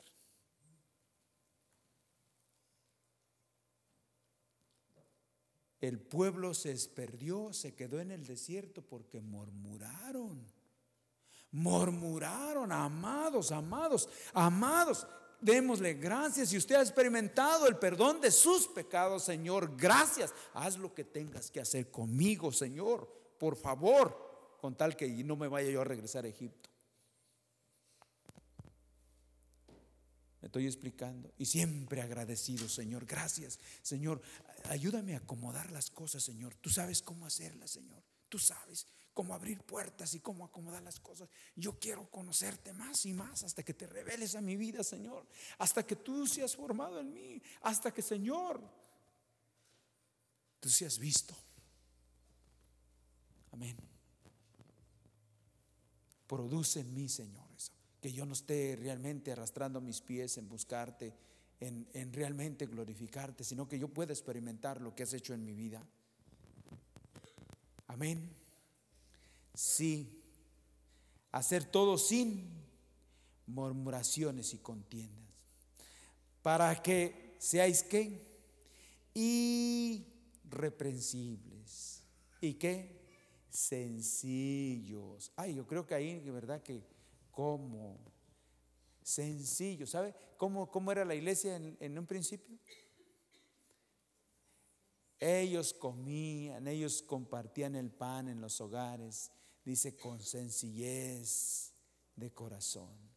El 5.80 5.98
pueblo 5.98 6.52
se 6.52 6.68
desperdió, 6.68 7.54
se 7.54 7.74
quedó 7.74 8.00
en 8.00 8.10
el 8.10 8.26
desierto 8.26 8.82
porque 8.82 9.20
murmuraron. 9.20 10.46
Murmuraron, 11.52 12.70
amados, 12.70 13.50
amados, 13.50 14.08
amados 14.34 15.06
démosle 15.40 15.94
gracias. 15.94 16.50
Si 16.50 16.56
usted 16.56 16.76
ha 16.76 16.82
experimentado 16.82 17.66
el 17.66 17.76
perdón 17.76 18.20
de 18.20 18.30
sus 18.30 18.68
pecados, 18.68 19.24
Señor, 19.24 19.76
gracias. 19.76 20.32
Haz 20.54 20.76
lo 20.76 20.94
que 20.94 21.04
tengas 21.04 21.50
que 21.50 21.60
hacer 21.60 21.90
conmigo, 21.90 22.52
Señor, 22.52 23.08
por 23.38 23.56
favor, 23.56 24.58
con 24.60 24.76
tal 24.76 24.96
que 24.96 25.08
no 25.24 25.36
me 25.36 25.48
vaya 25.48 25.70
yo 25.70 25.80
a 25.80 25.84
regresar 25.84 26.24
a 26.24 26.28
Egipto. 26.28 26.70
Me 30.40 30.46
estoy 30.46 30.66
explicando. 30.66 31.32
Y 31.36 31.46
siempre 31.46 32.00
agradecido, 32.00 32.68
Señor. 32.68 33.04
Gracias, 33.04 33.58
Señor. 33.82 34.22
Ayúdame 34.64 35.14
a 35.14 35.18
acomodar 35.18 35.70
las 35.70 35.90
cosas, 35.90 36.22
Señor. 36.22 36.54
Tú 36.56 36.70
sabes 36.70 37.02
cómo 37.02 37.26
hacerlas, 37.26 37.70
Señor. 37.70 38.02
Tú 38.28 38.38
sabes 38.38 38.86
cómo 39.20 39.34
abrir 39.34 39.60
puertas 39.60 40.14
y 40.14 40.20
cómo 40.20 40.46
acomodar 40.46 40.82
las 40.82 40.98
cosas. 40.98 41.28
Yo 41.54 41.78
quiero 41.78 42.10
conocerte 42.10 42.72
más 42.72 43.04
y 43.04 43.12
más 43.12 43.44
hasta 43.44 43.62
que 43.62 43.74
te 43.74 43.86
reveles 43.86 44.34
a 44.34 44.40
mi 44.40 44.56
vida, 44.56 44.82
Señor. 44.82 45.26
Hasta 45.58 45.86
que 45.86 45.94
tú 45.94 46.26
seas 46.26 46.56
formado 46.56 46.98
en 46.98 47.12
mí. 47.12 47.42
Hasta 47.60 47.92
que, 47.92 48.00
Señor, 48.00 48.62
tú 50.58 50.70
seas 50.70 50.98
visto. 50.98 51.34
Amén. 53.52 53.76
Produce 56.26 56.80
en 56.80 56.94
mí, 56.94 57.06
Señor, 57.06 57.44
eso. 57.54 57.72
Que 58.00 58.10
yo 58.10 58.24
no 58.24 58.32
esté 58.32 58.74
realmente 58.74 59.32
arrastrando 59.32 59.82
mis 59.82 60.00
pies 60.00 60.38
en 60.38 60.48
buscarte, 60.48 61.14
en, 61.60 61.86
en 61.92 62.10
realmente 62.14 62.64
glorificarte, 62.64 63.44
sino 63.44 63.68
que 63.68 63.78
yo 63.78 63.88
pueda 63.88 64.14
experimentar 64.14 64.80
lo 64.80 64.94
que 64.94 65.02
has 65.02 65.12
hecho 65.12 65.34
en 65.34 65.44
mi 65.44 65.52
vida. 65.52 65.86
Amén. 67.86 68.39
Sí. 69.60 70.24
Hacer 71.32 71.66
todo 71.66 71.98
sin 71.98 72.64
murmuraciones 73.46 74.54
y 74.54 74.58
contiendas. 74.58 75.34
Para 76.40 76.82
que 76.82 77.36
seáis 77.38 77.82
qué? 77.82 78.40
Irreprensibles. 79.12 82.02
¿Y 82.40 82.54
qué? 82.54 83.02
Sencillos. 83.50 85.30
Ay, 85.36 85.56
yo 85.56 85.66
creo 85.66 85.86
que 85.86 85.94
ahí, 85.94 86.20
de 86.20 86.30
verdad 86.30 86.62
que, 86.62 86.82
como 87.30 87.98
sencillo. 89.02 89.86
¿Sabe 89.86 90.14
cómo, 90.38 90.70
cómo 90.70 90.90
era 90.90 91.04
la 91.04 91.14
iglesia 91.14 91.56
en 91.56 91.98
un 91.98 92.06
principio? 92.06 92.58
Ellos 95.18 95.74
comían, 95.74 96.66
ellos 96.66 97.02
compartían 97.02 97.76
el 97.76 97.90
pan 97.90 98.26
en 98.26 98.40
los 98.40 98.58
hogares, 98.62 99.30
dice, 99.64 99.96
con 99.96 100.20
sencillez 100.20 101.72
de 102.16 102.32
corazón. 102.32 103.10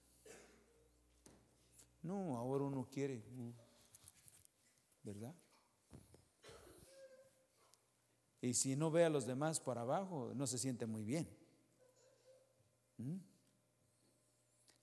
No, 2.02 2.38
ahora 2.38 2.66
uno 2.66 2.88
quiere, 2.90 3.24
uh, 3.38 3.54
¿verdad? 5.04 5.34
Y 8.42 8.54
si 8.56 8.76
no 8.76 8.92
ve 8.92 9.06
a 9.06 9.10
los 9.10 9.26
demás 9.26 9.62
por 9.62 9.78
abajo, 9.78 10.34
no 10.36 10.46
se 10.48 10.58
siente 10.58 10.86
muy 10.86 11.06
bien. 11.06 11.30
¿Mm? 12.98 13.16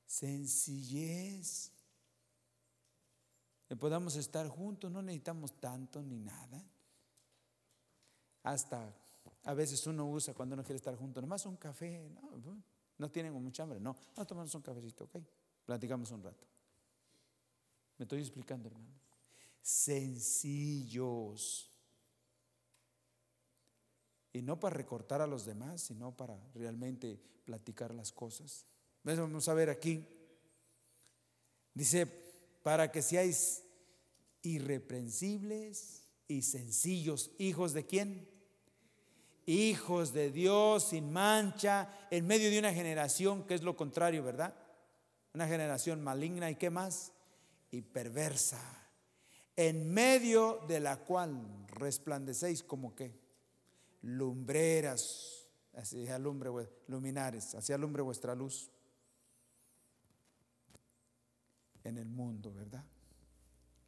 Sencillez. 0.07 1.71
Que 3.69 3.77
podamos 3.77 4.17
estar 4.17 4.49
juntos, 4.49 4.91
no 4.91 5.03
necesitamos 5.03 5.61
tanto 5.61 6.03
ni 6.03 6.19
nada. 6.19 6.65
Hasta 8.43 8.97
a 9.45 9.55
veces 9.55 9.86
uno 9.86 10.07
usa 10.07 10.34
cuando 10.34 10.55
uno 10.55 10.62
quiere 10.62 10.76
estar 10.76 10.95
junto, 10.97 11.20
nomás 11.20 11.47
un 11.47 11.57
café, 11.57 12.11
no, 12.99 13.11
tienen 13.11 13.32
mucha 13.32 13.62
hambre, 13.62 13.80
no, 13.80 13.95
vamos 13.95 14.18
a 14.18 14.24
tomarnos 14.24 14.55
un 14.55 14.62
cafecito, 14.62 15.05
ok, 15.05 15.16
platicamos 15.64 16.11
un 16.11 16.22
rato. 16.22 16.47
Me 17.97 18.05
estoy 18.05 18.20
explicando, 18.20 18.68
hermano. 18.68 18.95
Sencillos. 19.61 21.66
Y 24.32 24.43
no 24.43 24.61
para 24.61 24.76
recortar 24.76 25.20
a 25.20 25.26
los 25.26 25.45
demás, 25.45 25.82
sino 25.82 26.16
para 26.16 26.38
realmente 26.55 27.20
platicar 27.45 27.93
las 27.93 28.12
cosas. 28.12 28.64
Vamos 29.03 29.49
a 29.49 29.55
ver 29.55 29.70
aquí. 29.70 30.07
Dice, 31.74 32.07
para 32.62 32.93
que 32.93 33.03
seáis 33.03 33.64
irreprensibles 34.43 36.05
y 36.28 36.43
sencillos, 36.43 37.32
hijos 37.38 37.72
de 37.72 37.86
quién? 37.86 38.30
Hijos 39.51 40.12
de 40.12 40.30
Dios 40.30 40.90
sin 40.90 41.12
mancha, 41.12 41.88
en 42.09 42.24
medio 42.24 42.53
de 42.53 42.61
una 42.61 42.72
generación 42.72 43.42
que 43.48 43.55
es 43.55 43.62
lo 43.62 43.74
contrario, 43.76 44.22
¿verdad? 44.22 44.55
Una 45.34 45.48
generación 45.48 46.01
maligna 46.05 46.48
y 46.53 46.55
qué 46.55 46.70
más? 46.70 47.11
Y 47.72 47.82
perversa, 47.82 48.61
en 49.57 49.92
medio 49.92 50.61
de 50.68 50.78
la 50.78 50.98
cual 50.98 51.66
resplandecéis 51.66 52.62
como 52.62 52.94
que 52.94 53.18
lumbreras, 54.03 55.48
hacia 55.74 56.14
alumbre, 56.14 56.51
luminares, 56.86 57.57
hacia 57.57 57.74
alumbre 57.74 58.03
vuestra 58.03 58.36
luz 58.36 58.70
en 61.82 61.98
el 61.98 62.09
mundo, 62.09 62.55
¿verdad? 62.55 62.84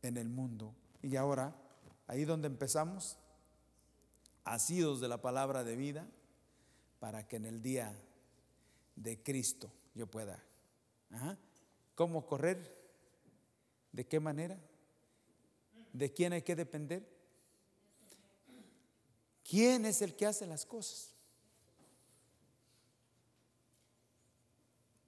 En 0.02 0.16
el 0.16 0.28
mundo. 0.28 0.74
Y 1.02 1.14
ahora, 1.14 1.54
ahí 2.08 2.24
donde 2.24 2.48
empezamos, 2.48 3.16
asidos 4.44 5.00
de 5.00 5.08
la 5.08 5.20
palabra 5.20 5.64
de 5.64 5.76
vida, 5.76 6.08
para 6.98 7.26
que 7.26 7.36
en 7.36 7.46
el 7.46 7.62
día 7.62 7.94
de 8.96 9.22
Cristo 9.22 9.70
yo 9.94 10.06
pueda. 10.06 10.42
¿Cómo 11.94 12.26
correr? 12.26 12.80
¿De 13.92 14.06
qué 14.06 14.20
manera? 14.20 14.58
¿De 15.92 16.12
quién 16.12 16.32
hay 16.32 16.42
que 16.42 16.56
depender? 16.56 17.06
¿Quién 19.44 19.84
es 19.84 20.00
el 20.00 20.14
que 20.14 20.26
hace 20.26 20.46
las 20.46 20.64
cosas? 20.64 21.12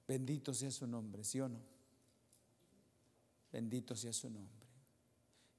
Bendito 0.07 0.53
sea 0.53 0.71
su 0.71 0.87
nombre, 0.87 1.25
¿sí 1.25 1.41
o 1.41 1.49
no? 1.49 1.61
Bendito 3.51 3.97
sea 3.97 4.13
su 4.13 4.29
nombre. 4.29 4.67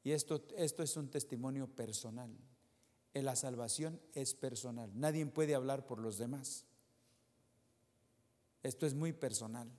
Y 0.03 0.11
esto, 0.11 0.45
esto 0.55 0.83
es 0.83 0.95
un 0.97 1.09
testimonio 1.09 1.67
personal. 1.67 2.29
La 3.23 3.35
salvación 3.35 4.01
es 4.13 4.35
personal. 4.35 4.91
Nadie 4.93 5.25
puede 5.25 5.55
hablar 5.55 5.85
por 5.85 5.99
los 5.99 6.17
demás. 6.17 6.65
Esto 8.61 8.85
es 8.85 8.93
muy 8.93 9.13
personal. 9.13 9.71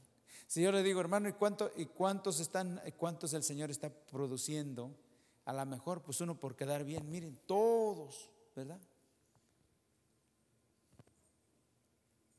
Si 0.47 0.62
yo 0.62 0.72
le 0.72 0.82
digo, 0.82 1.01
hermano, 1.01 1.28
¿y, 1.28 1.32
cuánto, 1.32 1.70
y 1.76 1.87
cuántos 1.87 2.41
están, 2.41 2.80
cuántos 2.97 3.34
el 3.34 3.43
Señor 3.43 3.70
está 3.70 3.91
produciendo? 3.91 4.97
A 5.45 5.53
lo 5.53 5.66
mejor, 5.66 6.03
pues 6.03 6.20
uno 6.20 6.39
por 6.39 6.57
quedar 6.57 6.84
bien, 6.84 7.11
miren, 7.11 7.39
todos, 7.47 8.30
¿verdad? 8.55 8.80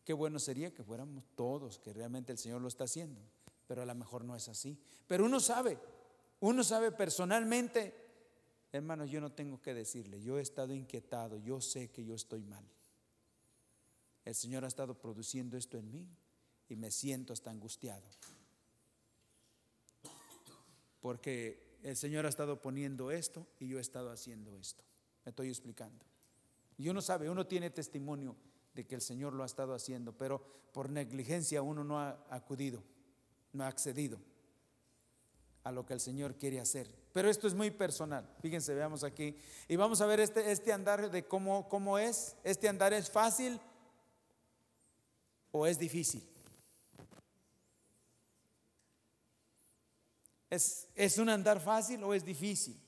Qué 0.04 0.14
bueno 0.14 0.40
sería 0.40 0.74
que 0.74 0.84
fuéramos 0.84 1.26
todos, 1.36 1.80
que 1.80 1.92
realmente 1.92 2.32
el 2.32 2.38
Señor 2.38 2.62
lo 2.62 2.70
está 2.70 2.86
haciendo, 2.86 3.22
pero 3.68 3.82
a 3.82 3.86
lo 3.86 3.94
mejor 3.94 4.24
no 4.24 4.36
es 4.36 4.48
así. 4.48 4.80
Pero 5.06 5.26
uno 5.26 5.42
sabe, 5.42 5.78
uno 6.40 6.64
sabe 6.64 6.92
personalmente, 6.94 8.07
hermano, 8.78 9.06
yo 9.06 9.22
no 9.22 9.32
tengo 9.32 9.62
que 9.62 9.74
decirle, 9.74 10.22
yo 10.22 10.38
he 10.38 10.42
estado 10.42 10.74
inquietado, 10.74 11.38
yo 11.38 11.62
sé 11.62 11.90
que 11.90 12.04
yo 12.04 12.16
estoy 12.16 12.44
mal. 12.44 12.66
El 14.26 14.36
Señor 14.36 14.66
ha 14.66 14.68
estado 14.68 14.98
produciendo 15.00 15.58
esto 15.58 15.78
en 15.78 15.92
mí 15.92 16.08
y 16.68 16.76
me 16.76 16.92
siento 16.92 17.34
hasta 17.34 17.50
angustiado. 17.50 18.06
Porque 21.00 21.78
el 21.84 21.96
Señor 21.96 22.26
ha 22.26 22.30
estado 22.30 22.62
poniendo 22.62 23.12
esto 23.12 23.48
y 23.60 23.68
yo 23.68 23.78
he 23.78 23.82
estado 23.82 24.12
haciendo 24.12 24.56
esto. 24.58 24.84
Me 25.24 25.30
estoy 25.30 25.50
explicando. 25.50 26.06
Y 26.78 26.90
uno 26.90 27.02
sabe, 27.02 27.30
uno 27.30 27.48
tiene 27.48 27.70
testimonio 27.70 28.36
de 28.74 28.86
que 28.86 28.96
el 28.96 29.02
Señor 29.02 29.34
lo 29.34 29.44
ha 29.44 29.48
estado 29.48 29.74
haciendo, 29.74 30.18
pero 30.18 30.42
por 30.74 30.90
negligencia 30.90 31.62
uno 31.62 31.84
no 31.84 32.00
ha 32.00 32.26
acudido, 32.30 32.84
no 33.54 33.64
ha 33.64 33.68
accedido 33.68 34.20
a 35.68 35.72
lo 35.72 35.86
que 35.86 35.94
el 35.94 36.00
Señor 36.00 36.36
quiere 36.36 36.62
hacer. 36.62 36.90
Pero 37.12 37.30
esto 37.30 37.46
es 37.46 37.54
muy 37.54 37.72
personal. 37.72 38.26
Fíjense, 38.42 38.74
veamos 38.74 39.04
aquí. 39.04 39.36
Y 39.68 39.76
vamos 39.76 40.00
a 40.00 40.06
ver 40.06 40.22
este, 40.22 40.50
este 40.52 40.72
andar 40.72 41.12
de 41.12 41.28
cómo, 41.28 41.68
cómo 41.68 42.00
es. 42.00 42.38
¿Este 42.44 42.70
andar 42.70 42.94
es 42.94 43.12
fácil 43.12 43.60
o 45.52 45.68
es 45.68 45.78
difícil? 45.78 46.24
¿Es, 50.50 50.88
¿Es 50.96 51.18
un 51.18 51.28
andar 51.28 51.60
fácil 51.60 52.02
o 52.04 52.14
es 52.14 52.24
difícil? 52.24 52.80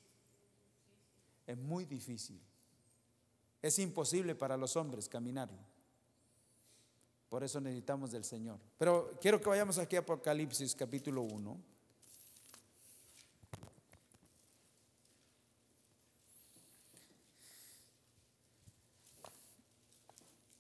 Es 1.46 1.58
muy 1.58 1.84
difícil. 1.84 2.40
Es 3.62 3.78
imposible 3.80 4.36
para 4.36 4.56
los 4.56 4.78
hombres 4.78 5.10
caminarlo. 5.10 5.60
Por 7.28 7.44
eso 7.44 7.60
necesitamos 7.60 8.12
del 8.12 8.24
Señor. 8.24 8.58
Pero 8.78 9.12
quiero 9.20 9.42
que 9.42 9.50
vayamos 9.50 9.78
aquí 9.78 9.98
a 9.98 10.00
Apocalipsis 10.00 10.74
capítulo 10.76 11.24
1. 11.24 11.79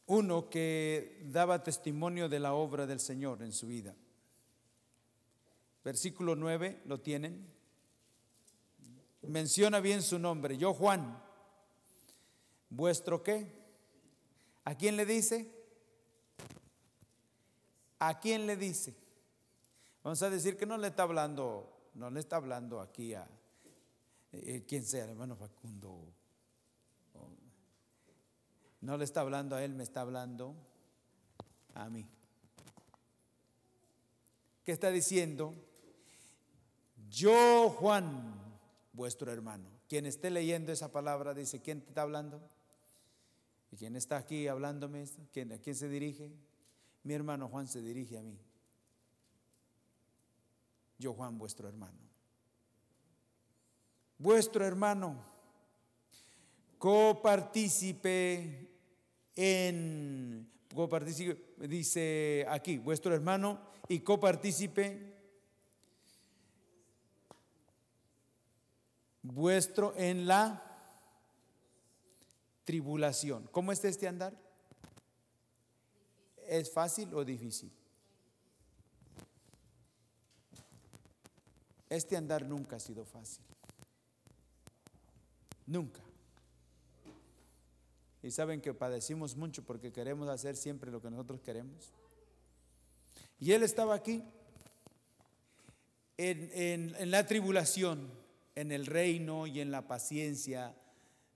Uno 0.10 0.50
que 0.50 1.22
daba 1.26 1.62
testimonio 1.62 2.30
de 2.30 2.40
la 2.40 2.54
obra 2.54 2.88
del 2.88 3.00
Señor 3.00 3.44
en 3.44 3.54
su 3.54 3.68
vida. 3.68 3.96
Versículo 5.84 6.36
9, 6.36 6.82
¿lo 6.86 7.00
tienen? 7.00 7.48
Menciona 9.22 9.80
bien 9.80 10.02
su 10.02 10.18
nombre. 10.18 10.58
Yo 10.58 10.74
Juan, 10.74 11.22
vuestro 12.72 13.22
qué? 13.22 13.54
¿A 14.64 14.74
quién 14.74 14.98
le 14.98 15.06
dice? 15.06 15.48
¿A 18.00 18.20
quién 18.20 18.48
le 18.48 18.58
dice? 18.58 18.96
Vamos 20.04 20.24
a 20.24 20.32
decir 20.32 20.58
que 20.58 20.66
no 20.66 20.76
le 20.80 20.88
está 20.88 21.04
hablando, 21.04 21.92
no 21.94 22.10
le 22.10 22.20
está 22.20 22.38
hablando 22.38 22.82
aquí 22.82 23.14
a 23.14 23.28
eh, 24.32 24.66
quien 24.68 24.84
sea, 24.84 25.04
hermano 25.04 25.36
Facundo. 25.36 26.16
No 28.82 28.98
le 28.98 29.04
está 29.04 29.22
hablando 29.22 29.56
a 29.56 29.64
él, 29.64 29.74
me 29.74 29.84
está 29.84 30.02
hablando 30.02 30.56
a 31.74 31.90
mí. 31.90 32.08
¿Qué 34.64 34.72
está 34.72 34.92
diciendo? 34.92 35.54
Yo, 37.10 37.70
Juan, 37.72 38.36
vuestro 38.94 39.32
hermano. 39.32 39.68
Quien 39.88 40.06
esté 40.06 40.30
leyendo 40.30 40.72
esa 40.72 40.92
palabra 40.92 41.34
dice, 41.34 41.62
¿quién 41.62 41.82
te 41.82 41.88
está 41.88 42.04
hablando? 42.04 42.42
¿Y 43.72 43.78
quién 43.78 43.96
está 43.96 44.18
aquí 44.18 44.48
hablándome? 44.48 45.06
¿Quién, 45.34 45.52
¿A 45.52 45.58
quién 45.58 45.76
se 45.76 45.90
dirige? 45.90 46.32
Mi 47.04 47.14
hermano 47.14 47.48
Juan 47.48 47.68
se 47.68 47.82
dirige 47.82 48.18
a 48.18 48.22
mí. 48.22 48.40
Yo 50.98 51.14
Juan, 51.14 51.38
vuestro 51.38 51.68
hermano. 51.68 51.98
Vuestro 54.18 54.66
hermano, 54.66 55.16
copartícipe 56.78 58.69
en, 59.36 60.50
copartícipe, 60.74 61.68
dice 61.68 62.46
aquí, 62.50 62.78
vuestro 62.78 63.14
hermano 63.14 63.60
y 63.88 64.00
copartícipe 64.02 65.18
vuestro 69.22 69.94
en 69.96 70.28
la 70.28 70.66
tribulación. 72.64 73.48
¿Cómo 73.52 73.72
está 73.72 73.88
este 73.88 74.08
andar? 74.08 74.38
¿Es 76.48 76.72
fácil 76.72 77.14
o 77.14 77.24
difícil? 77.24 77.72
Este 81.90 82.16
andar 82.16 82.46
nunca 82.46 82.76
ha 82.76 82.80
sido 82.80 83.04
fácil. 83.06 83.44
Nunca. 85.66 86.09
Y 88.22 88.32
saben 88.32 88.62
que 88.62 88.74
padecimos 88.74 89.36
mucho 89.36 89.64
porque 89.64 89.92
queremos 89.92 90.28
hacer 90.28 90.58
siempre 90.58 90.92
lo 90.92 91.02
que 91.02 91.10
nosotros 91.10 91.40
queremos. 91.42 91.94
Y 93.40 93.54
él 93.54 93.64
estaba 93.64 93.96
aquí 93.96 94.24
en, 96.18 97.12
la 97.12 97.26
tribulación, 97.26 98.12
en 98.56 98.74
el 98.74 98.86
reino 98.86 99.48
y 99.48 99.62
en 99.62 99.72
la 99.72 99.88
paciencia 99.88 100.76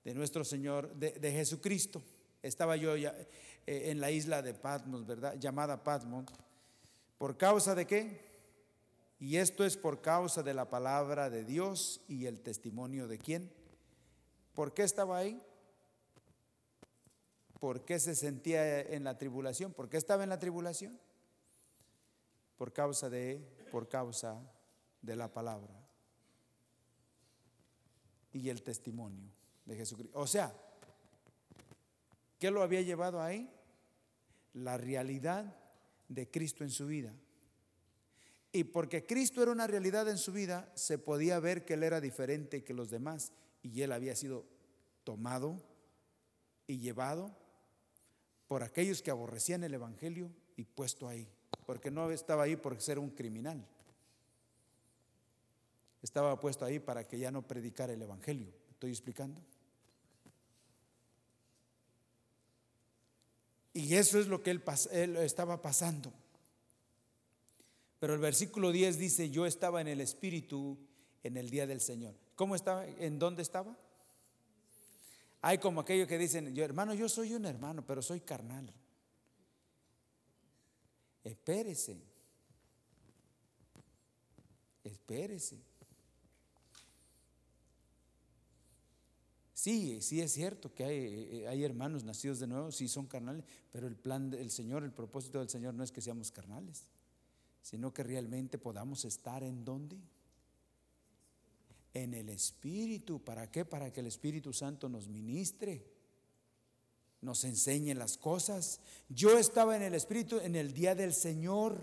de 0.04 0.14
nuestro 0.14 0.44
Señor, 0.44 0.94
de, 0.96 1.32
Jesucristo. 1.32 2.04
Estaba 2.42 2.76
yo 2.76 2.98
ya 2.98 3.16
eh, 3.66 3.92
en 3.92 4.02
la 4.02 4.12
isla 4.12 4.42
de 4.42 4.54
Patmos, 4.54 5.06
¿verdad? 5.06 5.40
Llamada 5.40 5.82
Patmos. 5.82 6.26
¿Por 7.18 7.38
causa 7.38 7.74
de 7.74 7.88
qué? 7.88 8.20
Y 9.18 9.38
esto 9.38 9.64
es 9.64 9.78
por 9.78 10.02
causa 10.02 10.44
de 10.44 10.54
la 10.54 10.70
palabra 10.70 11.30
de 11.30 11.46
Dios 11.46 12.02
y 12.10 12.26
el 12.26 12.42
testimonio 12.42 13.08
de 13.08 13.20
quién. 13.20 13.50
¿Por 14.54 14.74
qué 14.74 14.84
estaba 14.84 15.18
ahí? 15.18 15.42
¿Por 17.64 17.86
qué 17.86 17.98
se 17.98 18.14
sentía 18.14 18.82
en 18.82 19.06
la 19.06 19.18
tribulación? 19.18 19.72
¿Por 19.72 19.88
qué 19.88 19.96
estaba 19.96 20.24
en 20.24 20.30
la 20.30 20.38
tribulación? 20.38 21.00
Por 22.58 22.74
causa 22.74 23.10
de, 23.10 23.40
por 23.72 23.88
causa 23.88 24.38
de 25.02 25.16
la 25.16 25.32
palabra 25.32 25.74
y 28.34 28.50
el 28.50 28.64
testimonio 28.64 29.32
de 29.64 29.78
Jesucristo. 29.78 30.20
O 30.20 30.28
sea, 30.28 30.54
¿qué 32.38 32.52
lo 32.52 32.64
había 32.64 32.82
llevado 32.82 33.22
ahí? 33.22 33.50
La 34.52 34.78
realidad 34.78 35.56
de 36.10 36.30
Cristo 36.30 36.66
en 36.66 36.70
su 36.70 36.86
vida. 36.86 37.14
Y 38.52 38.66
porque 38.66 39.06
Cristo 39.06 39.42
era 39.42 39.54
una 39.54 39.68
realidad 39.68 40.10
en 40.10 40.18
su 40.18 40.34
vida, 40.34 40.70
se 40.76 40.98
podía 40.98 41.40
ver 41.40 41.64
que 41.64 41.76
Él 41.76 41.84
era 41.84 42.02
diferente 42.02 42.66
que 42.66 42.74
los 42.74 42.90
demás 42.90 43.32
y 43.62 43.84
Él 43.84 43.94
había 43.94 44.18
sido 44.18 44.46
tomado 45.06 45.64
y 46.68 46.80
llevado 46.80 47.42
por 48.48 48.64
aquellos 48.64 49.02
que 49.02 49.12
aborrecían 49.12 49.64
el 49.64 49.74
Evangelio 49.74 50.30
y 50.56 50.64
puesto 50.64 51.08
ahí, 51.08 51.28
porque 51.66 51.92
no 51.92 52.12
estaba 52.12 52.44
ahí 52.44 52.56
por 52.56 52.80
ser 52.82 53.00
un 53.00 53.10
criminal, 53.10 53.66
estaba 56.02 56.40
puesto 56.40 56.66
ahí 56.66 56.80
para 56.80 57.08
que 57.08 57.18
ya 57.18 57.32
no 57.32 57.42
predicara 57.42 57.94
el 57.94 58.02
Evangelio. 58.02 58.54
¿Estoy 58.72 58.92
explicando? 58.92 59.42
Y 63.74 63.96
eso 63.96 64.20
es 64.20 64.28
lo 64.28 64.44
que 64.44 64.52
él, 64.52 64.62
él, 64.92 65.18
estaba 65.18 65.62
pasando. 65.62 66.14
Pero 68.00 68.14
el 68.14 68.20
versículo 68.20 68.72
10 68.72 68.98
dice, 68.98 69.30
yo 69.30 69.46
estaba 69.46 69.82
en 69.82 69.88
el 69.88 70.02
Espíritu 70.02 70.78
en 71.24 71.38
el 71.38 71.50
día 71.50 71.66
del 71.66 71.82
Señor. 71.82 72.14
¿Cómo 72.36 72.56
estaba? 72.56 72.86
¿En 72.86 73.18
dónde 73.18 73.42
estaba? 73.42 73.76
Hay 75.46 75.58
como 75.58 75.82
aquellos 75.82 76.08
que 76.08 76.18
dicen, 76.18 76.56
yo, 76.56 76.64
hermano, 76.64 76.94
yo 76.94 77.10
soy 77.10 77.34
un 77.34 77.46
hermano, 77.46 77.86
pero 77.86 78.02
soy 78.02 78.22
carnal. 78.22 78.74
Espérese. 81.22 82.02
Espérese. 84.86 85.62
Sí, 89.54 90.02
sí 90.02 90.22
es 90.22 90.32
cierto 90.32 90.74
que 90.74 90.86
hay, 90.86 90.98
eh, 90.98 91.48
hay, 91.50 91.66
hermanos 91.66 92.06
nacidos 92.06 92.40
de 92.40 92.48
nuevo, 92.48 92.72
sí 92.72 92.88
son 92.88 93.06
carnales, 93.06 93.44
pero 93.70 93.86
el 93.88 93.98
plan 93.98 94.30
del 94.30 94.50
Señor, 94.50 94.86
el 94.86 94.94
propósito 94.94 95.40
del 95.40 95.50
Señor 95.50 95.74
no 95.74 95.84
es 95.84 95.92
que 95.92 96.00
seamos 96.00 96.32
carnales, 96.32 96.88
sino 97.62 97.94
que 97.94 98.04
realmente 98.04 98.58
podamos 98.58 99.04
estar 99.04 99.44
en 99.44 99.66
donde? 99.66 99.98
En 101.94 102.14
el 102.14 102.30
Espíritu. 102.30 103.24
¿Para 103.24 103.52
qué? 103.52 103.66
Para 103.66 103.92
que 103.92 104.00
el 104.00 104.08
Espíritu 104.08 104.54
Santo 104.54 104.90
nos 104.90 105.08
ministre, 105.08 105.86
nos 107.22 107.44
enseñe 107.44 107.94
las 107.94 108.18
cosas. 108.18 108.80
Yo 109.10 109.38
estaba 109.38 109.76
en 109.76 109.84
el 109.84 109.94
Espíritu 109.94 110.40
en 110.40 110.56
el 110.56 110.74
día 110.74 110.96
del 110.96 111.14
Señor 111.14 111.78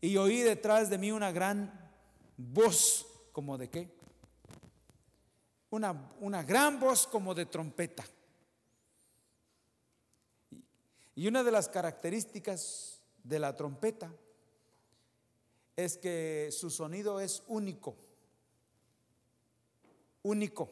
y 0.00 0.16
oí 0.16 0.40
detrás 0.40 0.90
de 0.90 0.98
mí 0.98 1.10
una 1.10 1.32
gran 1.32 1.90
voz, 2.36 3.06
como 3.32 3.58
de 3.58 3.68
qué? 3.68 3.98
una, 5.70 6.12
una 6.20 6.42
gran 6.42 6.80
voz 6.80 7.06
como 7.06 7.34
de 7.34 7.46
trompeta. 7.46 8.04
Y 11.14 11.26
una 11.26 11.42
de 11.42 11.50
las 11.50 11.68
características 11.68 13.02
de 13.24 13.38
la 13.38 13.56
trompeta 13.56 14.12
es 15.76 15.96
que 15.96 16.48
su 16.52 16.70
sonido 16.70 17.20
es 17.20 17.42
único, 17.48 17.96
único. 20.28 20.68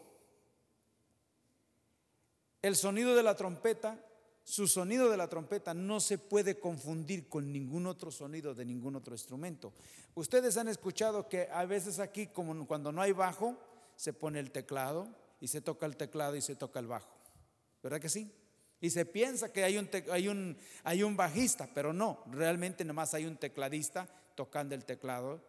El 2.62 2.76
sonido 2.76 3.14
de 3.14 3.22
la 3.22 3.36
trompeta, 3.36 3.98
su 4.42 4.66
sonido 4.66 5.10
de 5.10 5.16
la 5.16 5.28
trompeta 5.28 5.74
no 5.74 6.00
se 6.00 6.18
puede 6.18 6.58
confundir 6.58 7.28
con 7.28 7.52
ningún 7.52 7.86
otro 7.86 8.10
sonido 8.10 8.54
de 8.54 8.64
ningún 8.64 8.96
otro 8.96 9.14
instrumento. 9.14 9.72
Ustedes 10.14 10.56
han 10.56 10.68
escuchado 10.68 11.28
que 11.28 11.48
a 11.52 11.64
veces 11.64 11.98
aquí, 11.98 12.28
como 12.28 12.66
cuando 12.66 12.92
no 12.92 13.02
hay 13.02 13.12
bajo, 13.12 13.56
se 13.96 14.12
pone 14.12 14.40
el 14.40 14.50
teclado 14.50 15.08
y 15.40 15.48
se 15.48 15.60
toca 15.60 15.86
el 15.86 15.96
teclado 15.96 16.36
y 16.36 16.40
se 16.40 16.56
toca 16.56 16.80
el 16.80 16.86
bajo. 16.86 17.16
¿Verdad 17.82 18.00
que 18.00 18.08
sí? 18.08 18.30
Y 18.80 18.90
se 18.90 19.06
piensa 19.06 19.52
que 19.52 19.64
hay 19.64 19.78
un, 19.78 20.56
hay 20.84 21.02
un, 21.02 21.16
bajista, 21.16 21.68
pero 21.72 21.92
no, 21.92 22.22
realmente 22.30 22.84
nomás 22.84 23.14
hay 23.14 23.24
un 23.24 23.36
tecladista 23.36 24.06
tocando 24.34 24.74
el 24.74 24.84
teclado, 24.84 25.40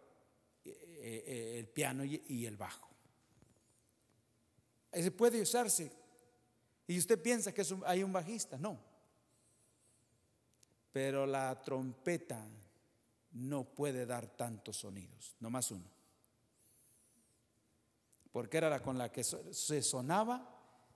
eh, 0.64 0.72
eh, 1.02 1.56
el 1.58 1.66
piano 1.66 2.04
y, 2.04 2.46
el 2.46 2.56
bajo. 2.56 2.87
Se 4.92 5.10
puede 5.10 5.40
usarse. 5.40 5.90
Y 6.86 6.98
usted 6.98 7.20
piensa 7.20 7.52
que 7.52 7.64
hay 7.84 8.02
un 8.02 8.12
bajista, 8.12 8.56
no. 8.58 8.78
Pero 10.92 11.26
la 11.26 11.60
trompeta 11.62 12.48
no 13.32 13.64
puede 13.64 14.06
dar 14.06 14.26
tantos 14.26 14.78
sonidos, 14.78 15.36
nomás 15.38 15.70
uno 15.70 15.98
porque 18.32 18.58
era 18.58 18.70
la 18.70 18.80
con 18.80 18.98
la 18.98 19.10
que 19.10 19.24
se 19.24 19.82
sonaba, 19.82 20.48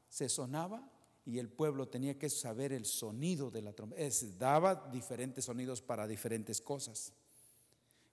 se 0.08 0.28
sonaba 0.28 0.88
y 1.24 1.38
el 1.38 1.48
pueblo 1.48 1.88
tenía 1.88 2.18
que 2.18 2.28
saber 2.28 2.72
el 2.72 2.84
sonido 2.84 3.50
de 3.50 3.62
la 3.62 3.72
trompeta. 3.72 4.26
daba 4.38 4.88
diferentes 4.92 5.44
sonidos 5.44 5.82
para 5.82 6.06
diferentes 6.06 6.60
cosas. 6.60 7.12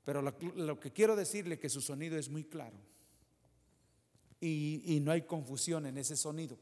Pero 0.04 0.22
lo, 0.24 0.80
que 0.80 0.92
quiero 0.92 1.16
decirle 1.16 1.56
es 1.56 1.62
que 1.62 1.70
su 1.70 1.82
sonido 1.82 2.18
es 2.18 2.30
muy 2.30 2.46
claro 2.46 2.78
y, 4.42 5.00
no 5.02 5.12
hay 5.12 5.24
confusión 5.24 5.86
en 5.86 5.98
ese 5.98 6.16
sonido. 6.16 6.58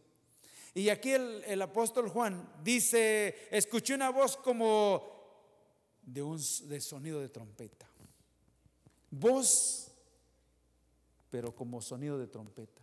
Y 0.73 0.89
aquí 0.89 1.11
el, 1.11 1.61
apóstol 1.61 2.09
Juan 2.09 2.47
dice, 2.63 3.47
escuché 3.51 3.95
una 3.95 4.09
voz 4.09 4.37
como 4.37 5.03
de 6.03 6.21
un 6.21 6.37
de 6.37 6.79
sonido 6.81 7.19
de 7.19 7.29
trompeta. 7.29 7.87
Voz 9.09 9.87
pero 11.29 11.53
como 11.53 11.81
sonido 11.81 12.17
de 12.17 12.27
trompeta. 12.27 12.81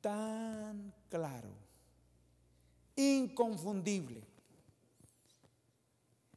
Tan 0.00 0.92
claro, 1.08 1.50
inconfundible. 2.94 4.22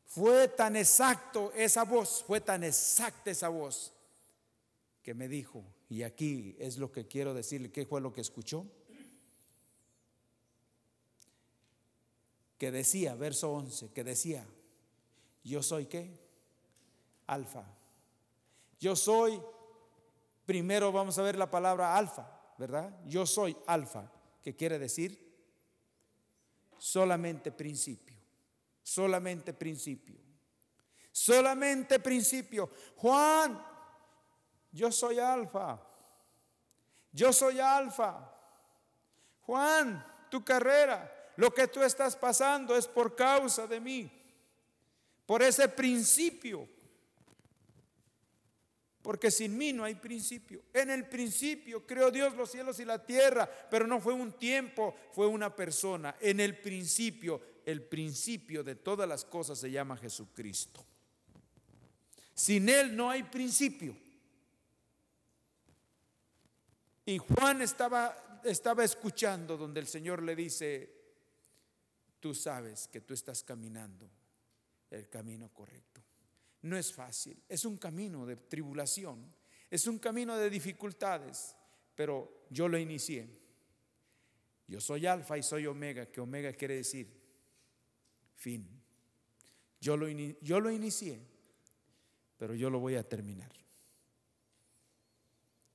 Fue 0.05 0.47
tan 0.47 0.75
exacto 0.75 1.51
esa 1.53 1.84
voz, 1.84 2.23
fue 2.25 2.41
tan 2.41 2.63
exacta 2.63 3.30
esa 3.30 3.49
voz 3.49 3.93
que 5.03 5.13
me 5.13 5.27
dijo, 5.27 5.63
y 5.89 6.03
aquí 6.03 6.55
es 6.59 6.77
lo 6.77 6.91
que 6.91 7.07
quiero 7.07 7.33
decirle, 7.33 7.71
¿qué 7.71 7.85
fue 7.85 7.99
lo 7.99 8.13
que 8.13 8.21
escuchó? 8.21 8.65
Que 12.57 12.71
decía, 12.71 13.15
verso 13.15 13.51
11, 13.51 13.91
que 13.91 14.03
decía, 14.03 14.45
yo 15.43 15.61
soy 15.61 15.87
qué? 15.87 16.19
Alfa. 17.27 17.65
Yo 18.79 18.95
soy 18.95 19.41
Primero 20.49 20.91
vamos 20.91 21.15
a 21.19 21.21
ver 21.21 21.35
la 21.35 21.51
palabra 21.51 21.95
alfa, 21.95 22.27
¿verdad? 22.57 22.91
Yo 23.05 23.27
soy 23.27 23.55
alfa, 23.67 24.11
que 24.41 24.55
quiere 24.55 24.79
decir 24.79 25.31
solamente 26.79 27.51
principio, 27.51 28.17
solamente 28.81 29.53
principio, 29.53 30.15
solamente 31.11 31.99
principio. 31.99 32.67
Juan, 32.95 33.63
yo 34.72 34.91
soy 34.91 35.20
alfa, 35.20 35.80
yo 37.11 37.34
soy 37.34 37.59
alfa. 37.59 38.36
Juan, 39.41 40.05
tu 40.30 40.43
carrera, 40.43 41.11
lo 41.38 41.53
que 41.53 41.67
tú 41.67 41.82
estás 41.82 42.15
pasando 42.15 42.76
es 42.76 42.88
por 42.88 43.15
causa 43.15 43.65
de 43.65 43.80
mí, 43.80 44.11
por 45.26 45.41
ese 45.41 45.67
principio 45.67 46.67
porque 49.09 49.32
sin 49.32 49.57
mí 49.57 49.74
no 49.74 49.84
hay 49.84 49.95
principio. 49.95 50.61
En 50.74 50.89
el 50.89 51.07
principio 51.07 51.86
creó 51.86 52.11
Dios 52.11 52.36
los 52.36 52.51
cielos 52.51 52.80
y 52.80 52.86
la 52.86 53.03
tierra, 53.03 53.49
pero 53.72 53.88
no 53.88 53.99
fue 54.01 54.13
un 54.13 54.34
tiempo, 54.34 54.93
fue 55.13 55.26
una 55.26 55.55
persona. 55.55 56.15
En 56.20 56.39
el 56.39 56.59
principio, 56.59 57.41
el 57.65 57.82
principio 57.82 58.63
de 58.63 58.76
todas 58.76 59.07
las 59.07 59.24
cosas 59.24 59.57
se 59.57 59.72
llama 59.72 59.97
Jesucristo. 59.97 60.86
Sin 62.34 62.70
Él 62.70 62.95
no 62.95 63.09
hay 63.09 63.24
principio. 63.24 63.97
Y 67.10 67.18
Juan 67.18 67.64
estaba, 67.64 68.39
estaba 68.43 68.84
escuchando 68.84 69.57
donde 69.57 69.80
el 69.80 69.88
Señor 69.88 70.22
le 70.22 70.36
dice, 70.36 70.93
tú 72.20 72.36
sabes 72.36 72.88
que 72.88 73.01
tú 73.01 73.16
estás 73.16 73.43
caminando 73.43 74.07
el 74.91 75.10
camino 75.10 75.49
correcto. 75.51 76.03
No 76.62 76.78
es 76.78 76.93
fácil, 76.93 77.41
es 77.49 77.66
un 77.66 77.78
camino 77.78 78.28
de 78.28 78.36
tribulación, 78.36 79.26
es 79.72 79.88
un 79.88 79.97
camino 79.97 80.38
de 80.38 80.51
dificultades, 80.51 81.55
pero 81.95 82.45
yo 82.51 82.68
lo 82.68 82.78
inicié. 82.78 83.28
Yo 84.68 84.80
soy 84.80 85.07
alfa 85.07 85.36
y 85.36 85.41
soy 85.41 85.66
omega, 85.66 86.05
que 86.12 86.22
omega 86.22 86.53
quiere 86.53 86.76
decir 86.76 87.12
fin. 88.36 88.70
Yo 89.82 89.97
lo, 89.97 90.07
yo 90.07 90.60
lo 90.60 90.70
inicié, 90.70 91.20
pero 92.38 92.53
yo 92.53 92.70
lo 92.70 92.78
voy 92.78 92.97
a 92.97 93.10
terminar. 93.10 93.51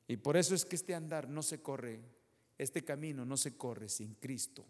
Y 0.06 0.16
por 0.18 0.36
eso 0.36 0.54
es 0.54 0.64
que 0.64 0.76
este 0.76 0.94
andar 0.94 1.28
no 1.28 1.42
se 1.42 1.62
corre, 1.62 2.00
este 2.58 2.84
camino 2.84 3.24
no 3.24 3.36
se 3.36 3.56
corre 3.56 3.88
sin 3.88 4.14
Cristo. 4.14 4.64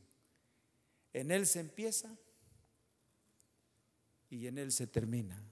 En 1.13 1.31
Él 1.31 1.47
se 1.47 1.61
empieza 1.61 2.17
y 4.31 4.47
en 4.47 4.59
Él 4.59 4.73
se 4.73 4.87
termina. 4.87 5.43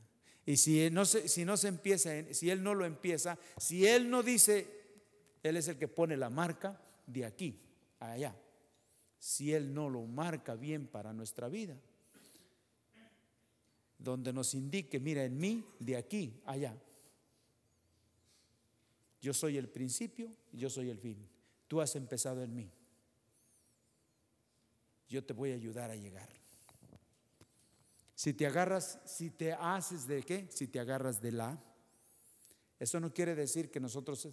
Y 0.45 0.57
si 0.57 0.91
no 0.91 1.05
se, 1.05 1.29
si 1.29 1.45
no 1.45 1.57
se 1.57 1.69
empieza, 1.69 2.11
si 2.33 2.51
Él 2.51 2.63
no 2.63 2.75
lo 2.75 2.85
empieza, 2.85 3.39
si 3.59 3.87
Él 3.87 4.11
no 4.11 4.23
dice, 4.23 4.67
Él 5.43 5.57
es 5.57 5.69
el 5.69 5.79
que 5.79 5.89
pone 5.89 6.17
la 6.17 6.31
marca 6.31 6.81
de 7.07 7.25
aquí 7.25 7.61
a 8.01 8.13
allá. 8.13 8.37
Si 9.19 9.53
Él 9.53 9.73
no 9.73 9.89
lo 9.89 10.03
marca 10.03 10.57
bien 10.57 10.89
para 10.89 11.13
nuestra 11.13 11.49
vida, 11.49 11.77
donde 13.99 14.33
nos 14.33 14.55
indique, 14.55 14.99
mira, 14.99 15.25
en 15.25 15.39
mí, 15.39 15.65
de 15.79 15.97
aquí 15.97 16.41
allá. 16.45 16.77
Yo 19.23 19.33
soy 19.33 19.57
el 19.57 19.69
principio 19.69 20.37
y 20.53 20.59
yo 20.59 20.69
soy 20.69 20.91
el 20.91 20.99
fin. 20.99 21.27
Tú 21.69 21.81
has 21.81 21.97
empezado 21.97 22.43
en 22.43 22.55
mí. 22.55 22.71
Yo 25.09 25.25
te 25.25 25.33
voy 25.33 25.53
a 25.53 25.55
ayudar 25.55 25.91
a 25.91 25.97
llegar. 25.97 26.29
Si 28.15 28.35
te 28.35 28.47
agarras, 28.47 29.01
si 29.07 29.31
te 29.31 29.53
haces 29.53 30.07
de 30.07 30.23
qué, 30.23 30.49
si 30.51 30.69
te 30.69 30.81
agarras 30.81 31.23
de 31.23 31.33
la, 31.33 31.59
eso 32.79 32.99
no 32.99 33.15
quiere 33.15 33.37
decir 33.37 33.71
que 33.71 33.79
nosotros 33.79 34.29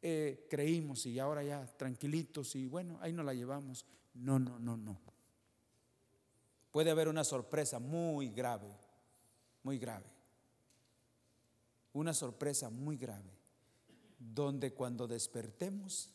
eh, 0.00 0.46
creímos 0.48 1.04
y 1.04 1.18
ahora 1.18 1.44
ya 1.44 1.66
tranquilitos 1.76 2.56
y 2.56 2.66
bueno, 2.66 2.98
ahí 3.02 3.12
nos 3.12 3.26
la 3.26 3.34
llevamos. 3.34 3.84
No, 4.14 4.38
no, 4.38 4.58
no, 4.58 4.78
no. 4.78 4.98
Puede 6.70 6.90
haber 6.90 7.08
una 7.08 7.22
sorpresa 7.22 7.78
muy 7.78 8.30
grave, 8.30 8.74
muy 9.62 9.78
grave. 9.78 10.06
Una 11.92 12.14
sorpresa 12.14 12.70
muy 12.70 12.96
grave, 12.96 13.30
donde 14.34 14.72
cuando 14.72 15.06
despertemos, 15.06 16.12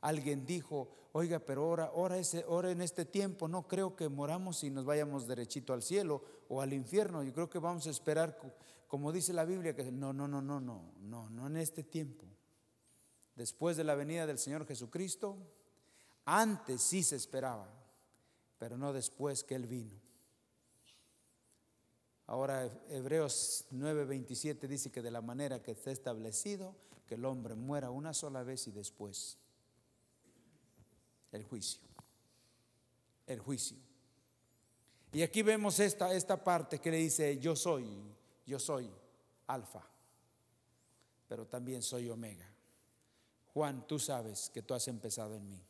alguien 0.00 0.44
dijo, 0.46 0.88
oiga, 1.12 1.38
pero 1.38 1.64
ahora, 1.64 1.84
ahora, 1.86 2.18
ese, 2.18 2.44
en 2.64 2.82
este 2.82 3.04
tiempo 3.04 3.48
no 3.48 3.66
creo 3.66 3.96
que 3.96 4.08
moramos 4.08 4.62
y 4.64 4.70
nos 4.70 4.84
vayamos 4.84 5.26
derechito 5.26 5.72
al 5.72 5.82
cielo 5.82 6.22
o 6.48 6.60
al 6.60 6.72
infierno. 6.72 7.22
Yo 7.22 7.32
creo 7.32 7.50
que 7.50 7.58
vamos 7.58 7.86
a 7.86 7.90
esperar, 7.90 8.38
como 8.86 9.12
dice 9.12 9.32
la 9.32 9.44
Biblia, 9.44 9.74
que 9.74 9.90
no, 9.90 10.12
no, 10.12 10.28
no, 10.28 10.42
no, 10.42 10.60
no, 10.60 10.92
no, 11.00 11.30
no 11.30 11.46
en 11.46 11.56
este 11.56 11.82
tiempo. 11.82 12.26
Después 13.34 13.76
de 13.76 13.84
la 13.84 13.94
venida 13.94 14.26
del 14.26 14.38
Señor 14.38 14.66
Jesucristo, 14.66 15.36
antes 16.24 16.82
sí 16.82 17.02
se 17.02 17.16
esperaba, 17.16 17.68
pero 18.58 18.76
no 18.76 18.92
después 18.92 19.44
que 19.44 19.54
Él 19.54 19.66
vino. 19.66 20.08
Ahora 22.26 22.70
Hebreos 22.90 23.64
9:27 23.72 24.68
dice 24.68 24.90
que 24.90 25.00
de 25.00 25.10
la 25.10 25.22
manera 25.22 25.62
que 25.62 25.70
está 25.70 25.90
establecido, 25.90 26.74
que 27.08 27.14
el 27.14 27.24
hombre 27.24 27.54
muera 27.54 27.90
una 27.90 28.12
sola 28.12 28.42
vez 28.42 28.68
y 28.68 28.70
después 28.70 29.38
el 31.32 31.42
juicio. 31.44 31.80
El 33.26 33.40
juicio. 33.40 33.78
Y 35.12 35.22
aquí 35.22 35.42
vemos 35.42 35.80
esta, 35.80 36.12
esta 36.12 36.42
parte 36.44 36.78
que 36.78 36.90
le 36.90 36.98
dice, 36.98 37.38
yo 37.38 37.56
soy, 37.56 37.86
yo 38.46 38.58
soy 38.58 38.90
alfa, 39.46 39.82
pero 41.26 41.46
también 41.46 41.82
soy 41.82 42.10
omega. 42.10 42.46
Juan, 43.54 43.86
tú 43.86 43.98
sabes 43.98 44.50
que 44.50 44.62
tú 44.62 44.74
has 44.74 44.86
empezado 44.86 45.34
en 45.34 45.48
mí. 45.48 45.62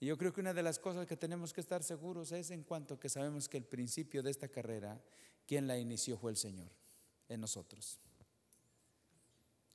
Y 0.00 0.06
yo 0.06 0.16
creo 0.18 0.32
que 0.32 0.40
una 0.40 0.54
de 0.54 0.62
las 0.62 0.78
cosas 0.78 1.06
que 1.06 1.16
tenemos 1.16 1.52
que 1.52 1.60
estar 1.60 1.84
seguros 1.84 2.32
es 2.32 2.50
en 2.50 2.64
cuanto 2.64 2.98
que 2.98 3.08
sabemos 3.08 3.48
que 3.48 3.58
el 3.58 3.64
principio 3.64 4.22
de 4.22 4.30
esta 4.30 4.48
carrera, 4.48 5.00
quien 5.46 5.66
la 5.66 5.78
inició 5.78 6.16
fue 6.16 6.30
el 6.30 6.36
Señor, 6.36 6.72
en 7.28 7.40
nosotros. 7.40 8.00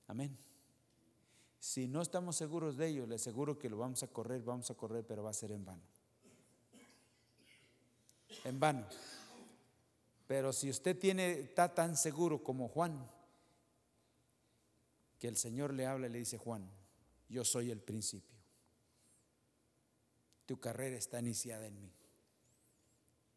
Amén. 0.08 0.36
Si 1.60 1.88
no 1.88 2.02
estamos 2.02 2.36
seguros 2.36 2.78
de 2.78 2.88
ello, 2.88 3.06
le 3.06 3.16
aseguro 3.16 3.60
que 3.60 3.70
lo 3.70 3.78
vamos 3.78 4.04
a 4.04 4.08
correr, 4.08 4.42
vamos 4.42 4.72
a 4.72 4.76
correr, 4.76 5.06
pero 5.06 5.24
va 5.24 5.32
a 5.32 5.34
ser 5.34 5.52
en 5.52 5.66
vano. 5.66 5.82
En 8.44 8.60
vano. 8.60 8.88
Pero 10.28 10.54
si 10.54 10.70
usted 10.70 10.98
tiene, 10.98 11.32
está 11.32 11.74
tan 11.74 11.96
seguro 11.96 12.44
como 12.44 12.68
Juan, 12.68 13.10
que 15.20 15.28
el 15.28 15.38
Señor 15.38 15.74
le 15.74 15.86
habla 15.86 16.08
y 16.08 16.12
le 16.12 16.20
dice, 16.20 16.38
Juan, 16.38 16.70
yo 17.30 17.44
soy 17.44 17.72
el 17.72 17.82
principio 17.82 18.38
tu 20.48 20.60
carrera 20.60 20.96
está 20.96 21.20
iniciada 21.20 21.68
en 21.68 21.80
mí. 21.80 21.94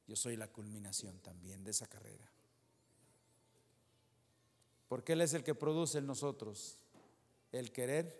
Yo 0.06 0.16
soy 0.16 0.36
la 0.36 0.46
culminación 0.46 1.18
también 1.18 1.62
de 1.64 1.72
esa 1.72 1.86
carrera. 1.88 2.30
Porque 4.90 5.12
Él 5.12 5.20
es 5.20 5.34
el 5.34 5.44
que 5.44 5.54
produce 5.54 5.98
en 5.98 6.06
nosotros 6.08 6.76
el 7.52 7.70
querer 7.70 8.12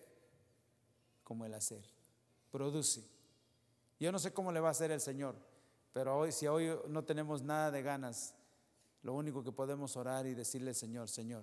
como 1.25 1.45
el 1.45 1.53
hacer. 1.53 1.85
Produce. 2.53 3.03
Yo 3.99 4.13
no 4.13 4.21
sé 4.21 4.33
cómo 4.33 4.53
le 4.53 4.61
va 4.61 4.69
a 4.69 4.71
hacer 4.71 4.93
el 4.93 5.01
Señor, 5.01 5.35
pero 5.93 6.17
hoy, 6.17 6.31
si 6.31 6.47
hoy 6.47 6.71
no 6.87 7.03
tenemos 7.05 7.43
nada 7.43 7.73
de 7.73 7.83
ganas, 7.83 8.37
lo 9.03 9.15
único 9.15 9.43
que 9.43 9.51
podemos 9.51 9.97
orar 9.97 10.29
y 10.29 10.35
decirle, 10.35 10.73
Señor, 10.73 11.09
Señor, 11.09 11.43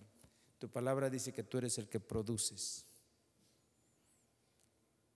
tu 0.60 0.70
palabra 0.70 1.10
dice 1.10 1.34
que 1.34 1.44
tú 1.44 1.58
eres 1.58 1.78
el 1.78 1.90
que 1.90 2.00
produces. 2.00 2.86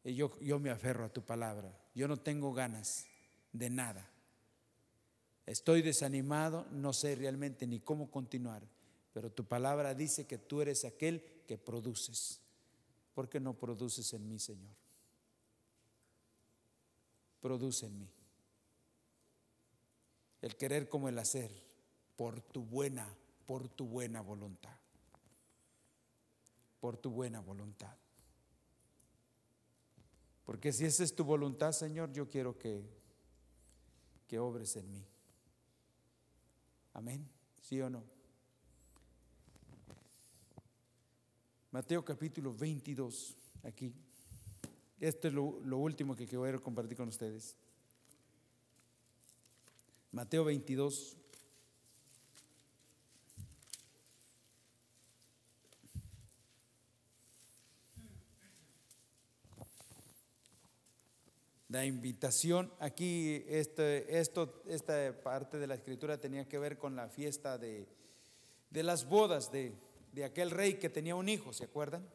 Y 0.04 0.14
yo, 0.16 0.38
yo 0.42 0.60
me 0.60 0.72
aferro 0.72 1.06
a 1.06 1.14
tu 1.14 1.22
palabra. 1.22 1.74
Yo 1.96 2.10
no 2.10 2.18
tengo 2.18 2.52
ganas 2.52 3.06
de 3.54 3.70
nada. 3.70 4.12
Estoy 5.46 5.82
desanimado, 5.82 6.66
no 6.70 6.92
sé 6.92 7.16
realmente 7.16 7.66
ni 7.66 7.80
cómo 7.80 8.12
continuar, 8.12 8.62
pero 9.14 9.32
tu 9.32 9.46
palabra 9.46 9.94
dice 9.94 10.26
que 10.26 10.38
tú 10.38 10.62
eres 10.62 10.86
aquel 10.86 11.24
que 11.46 11.58
produces. 11.58 12.40
¿Por 13.14 13.30
qué 13.30 13.40
no 13.40 13.54
produces 13.54 14.14
en 14.14 14.28
mí, 14.28 14.40
Señor? 14.40 14.74
Produce 17.42 17.88
en 17.88 18.00
mí. 18.00 18.10
El 20.42 20.56
querer 20.56 20.88
como 20.88 21.10
el 21.10 21.20
hacer, 21.20 21.52
por 22.16 22.42
tu 22.42 22.64
buena, 22.64 23.08
por 23.46 23.68
tu 23.68 23.86
buena 23.86 24.22
voluntad. 24.22 24.78
Por 26.80 26.98
tu 26.98 27.12
buena 27.12 27.42
voluntad. 27.42 27.96
Porque 30.46 30.72
si 30.72 30.86
esa 30.86 31.04
es 31.04 31.14
tu 31.14 31.24
voluntad, 31.24 31.74
Señor, 31.74 32.12
yo 32.14 32.30
quiero 32.30 32.58
que, 32.58 32.84
que 34.28 34.40
obres 34.40 34.76
en 34.78 34.92
mí. 34.92 35.06
Amén. 36.94 37.30
¿Sí 37.62 37.80
o 37.82 37.90
no? 37.90 38.04
Mateo 41.72 42.04
capítulo 42.04 42.54
22, 42.54 43.36
aquí. 43.64 43.94
Esto 45.00 45.28
es 45.28 45.34
lo, 45.34 45.60
lo 45.64 45.78
último 45.78 46.16
que 46.16 46.28
quiero 46.28 46.62
compartir 46.62 46.98
con 46.98 47.08
ustedes. 47.08 47.56
Mateo 50.12 50.44
22, 50.44 51.18
La 61.72 61.86
invitación, 61.86 62.70
aquí 62.80 63.46
este, 63.48 64.20
esto, 64.20 64.62
esta 64.68 65.18
parte 65.24 65.58
de 65.58 65.68
la 65.68 65.76
escritura 65.76 66.18
tenía 66.18 66.46
que 66.46 66.60
ver 66.60 66.78
con 66.78 66.98
la 66.98 67.08
fiesta 67.08 67.58
de, 67.58 67.88
las 68.72 69.08
bodas 69.08 69.54
de, 69.54 69.74
aquel 70.26 70.52
rey 70.52 70.76
que 70.76 70.90
tenía 70.90 71.16
un 71.16 71.30
hijo, 71.30 71.54
¿se 71.54 71.66
acuerdan? 71.66 72.08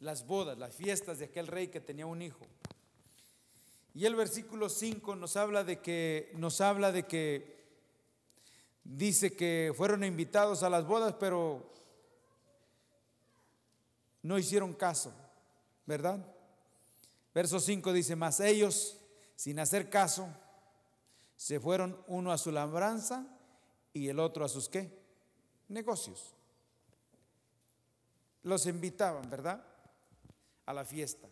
Las 0.00 0.26
bodas, 0.26 0.58
las 0.58 0.74
fiestas 0.74 1.18
de 1.18 1.26
aquel 1.26 1.46
rey 1.46 1.68
que 1.68 1.80
tenía 1.80 2.06
un 2.06 2.22
hijo. 2.22 2.46
Y 3.94 4.06
el 4.06 4.14
versículo 4.14 4.68
5 4.68 5.16
nos 5.16 5.36
habla 5.36 5.64
de 5.64 5.80
que 5.80 6.32
nos 6.36 6.60
habla 6.60 6.92
de 6.92 7.06
que 7.06 7.58
dice 8.84 9.34
que 9.36 9.72
fueron 9.76 10.04
invitados 10.04 10.62
a 10.62 10.70
las 10.70 10.86
bodas, 10.86 11.14
pero 11.18 11.72
no 14.22 14.38
hicieron 14.38 14.72
caso, 14.72 15.12
¿verdad? 15.86 16.24
Verso 17.34 17.60
5 17.60 17.92
dice, 17.92 18.16
más 18.16 18.40
ellos, 18.40 18.98
sin 19.36 19.58
hacer 19.58 19.90
caso, 19.90 20.28
se 21.36 21.60
fueron 21.60 22.02
uno 22.08 22.32
a 22.32 22.38
su 22.38 22.50
labranza 22.50 23.26
y 23.92 24.08
el 24.08 24.18
otro 24.18 24.44
a 24.44 24.48
sus 24.48 24.68
qué? 24.68 24.97
Negocios. 25.68 26.34
los 28.42 28.66
invitaban, 28.66 29.28
¿verdad? 29.28 29.62
A 30.64 30.72
la 30.72 30.84
fiesta, 30.84 31.28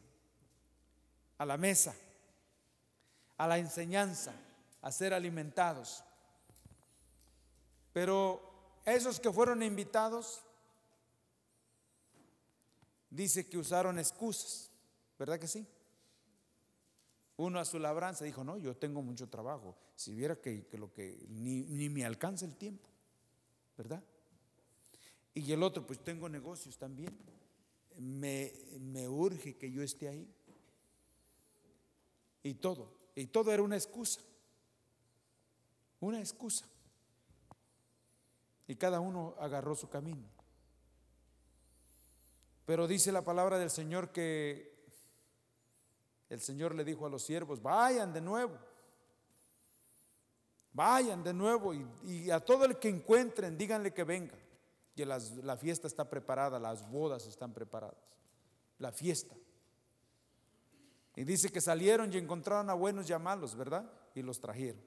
a 1.38 1.46
la 1.46 1.56
mesa, 1.56 1.94
a 3.38 3.46
la 3.46 3.58
enseñanza, 3.58 4.32
a 4.82 4.92
ser 4.92 5.14
alimentados. 5.14 6.04
Pero 7.92 8.80
esos 8.84 9.18
que 9.18 9.32
fueron 9.32 9.62
invitados, 9.62 10.42
dice 13.08 13.48
que 13.48 13.56
usaron 13.56 13.98
excusas, 13.98 14.70
¿verdad 15.18 15.38
que 15.38 15.48
sí? 15.48 15.66
Uno 17.38 17.58
a 17.58 17.64
su 17.64 17.78
labranza 17.78 18.24
dijo, 18.24 18.44
no, 18.44 18.58
yo 18.58 18.76
tengo 18.76 19.02
mucho 19.02 19.28
trabajo. 19.28 19.76
Si 19.94 20.14
viera 20.14 20.36
que, 20.36 20.66
lo 20.72 20.92
que 20.92 21.26
ni, 21.28 21.62
ni, 21.64 21.88
me 21.88 22.04
alcanza 22.04 22.44
el 22.44 22.56
tiempo, 22.56 22.88
¿verdad? 23.76 24.02
Y 25.36 25.52
el 25.52 25.62
otro, 25.62 25.86
pues 25.86 26.02
tengo 26.02 26.28
negocios 26.28 26.78
también. 26.78 27.14
Me, 27.98 28.52
me 28.80 29.06
urge 29.06 29.56
que 29.56 29.70
yo 29.70 29.82
esté 29.82 30.08
ahí. 30.08 30.26
Y 32.42 32.54
todo. 32.54 32.90
Y 33.14 33.26
todo 33.26 33.52
era 33.52 33.62
una 33.62 33.76
excusa. 33.76 34.22
Una 36.00 36.20
excusa. 36.20 36.66
Y 38.66 38.76
cada 38.76 38.98
uno 38.98 39.34
agarró 39.38 39.76
su 39.76 39.90
camino. 39.90 40.26
Pero 42.64 42.88
dice 42.88 43.12
la 43.12 43.22
palabra 43.22 43.58
del 43.58 43.70
Señor 43.70 44.12
que 44.12 44.74
el 46.30 46.40
Señor 46.40 46.74
le 46.74 46.82
dijo 46.82 47.04
a 47.04 47.10
los 47.10 47.22
siervos, 47.22 47.62
vayan 47.62 48.12
de 48.14 48.22
nuevo, 48.22 48.58
vayan 50.72 51.22
de 51.22 51.34
nuevo 51.34 51.74
y, 51.74 52.30
a 52.30 52.40
todo 52.40 52.64
el 52.64 52.78
que 52.78 52.88
encuentren, 52.88 53.58
díganle 53.58 53.92
que 53.92 54.02
venga, 54.02 54.36
que 54.96 55.06
la 55.06 55.56
fiesta 55.56 55.86
está 55.86 56.08
preparada, 56.08 56.58
las 56.58 56.88
bodas 56.90 57.26
están 57.26 57.52
preparadas, 57.52 57.98
la 58.78 58.90
fiesta. 58.90 59.36
Y 61.14 61.24
dice 61.24 61.50
que 61.50 61.60
salieron 61.60 62.12
y 62.12 62.16
encontraron 62.16 62.68
a 62.70 62.74
buenos 62.74 63.08
y 63.08 63.12
a 63.12 63.18
malos, 63.18 63.54
¿verdad? 63.54 63.88
Y 64.14 64.22
los 64.22 64.40
trajeron. 64.40 64.82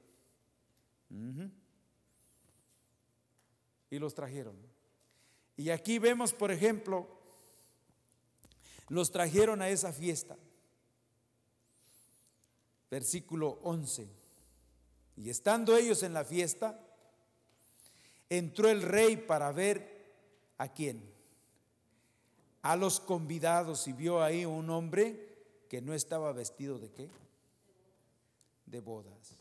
Y 3.90 3.99
los 3.99 4.14
trajeron. 4.14 4.57
Y 5.56 5.69
aquí 5.69 5.99
vemos, 5.99 6.34
por 6.34 6.52
ejemplo, 6.52 7.07
los 8.90 9.11
trajeron 9.11 9.61
a 9.61 9.69
esa 9.69 9.94
fiesta 9.94 10.36
versículo 12.90 13.60
11. 13.64 14.07
Y 15.18 15.30
estando 15.30 15.76
ellos 15.76 16.03
en 16.03 16.14
la 16.14 16.23
fiesta, 16.23 16.80
entró 18.30 18.69
el 18.69 18.81
rey 18.81 19.18
para 19.18 19.52
ver 19.52 19.98
a 20.60 20.68
quién. 20.68 21.02
A 22.61 22.76
los 22.76 22.99
convidados 22.99 23.88
y 23.88 23.94
vio 23.94 24.22
ahí 24.22 24.45
un 24.45 24.69
hombre 24.69 25.27
que 25.68 25.81
no 25.81 25.94
estaba 25.94 26.31
vestido 26.34 26.77
de 26.77 26.91
qué? 26.91 27.10
De 28.65 28.80
bodas. 28.80 29.36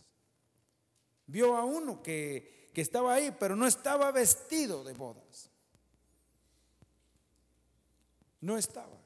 Vio 1.26 1.56
a 1.56 1.64
uno 1.64 2.02
que, 2.02 2.70
que 2.72 2.80
estaba 2.80 3.12
ahí, 3.12 3.36
pero 3.38 3.54
no 3.54 3.66
estaba 3.66 4.10
vestido 4.12 4.84
de 4.84 4.94
bodas. 4.94 5.50
No 8.40 8.56
estaba, 8.56 8.96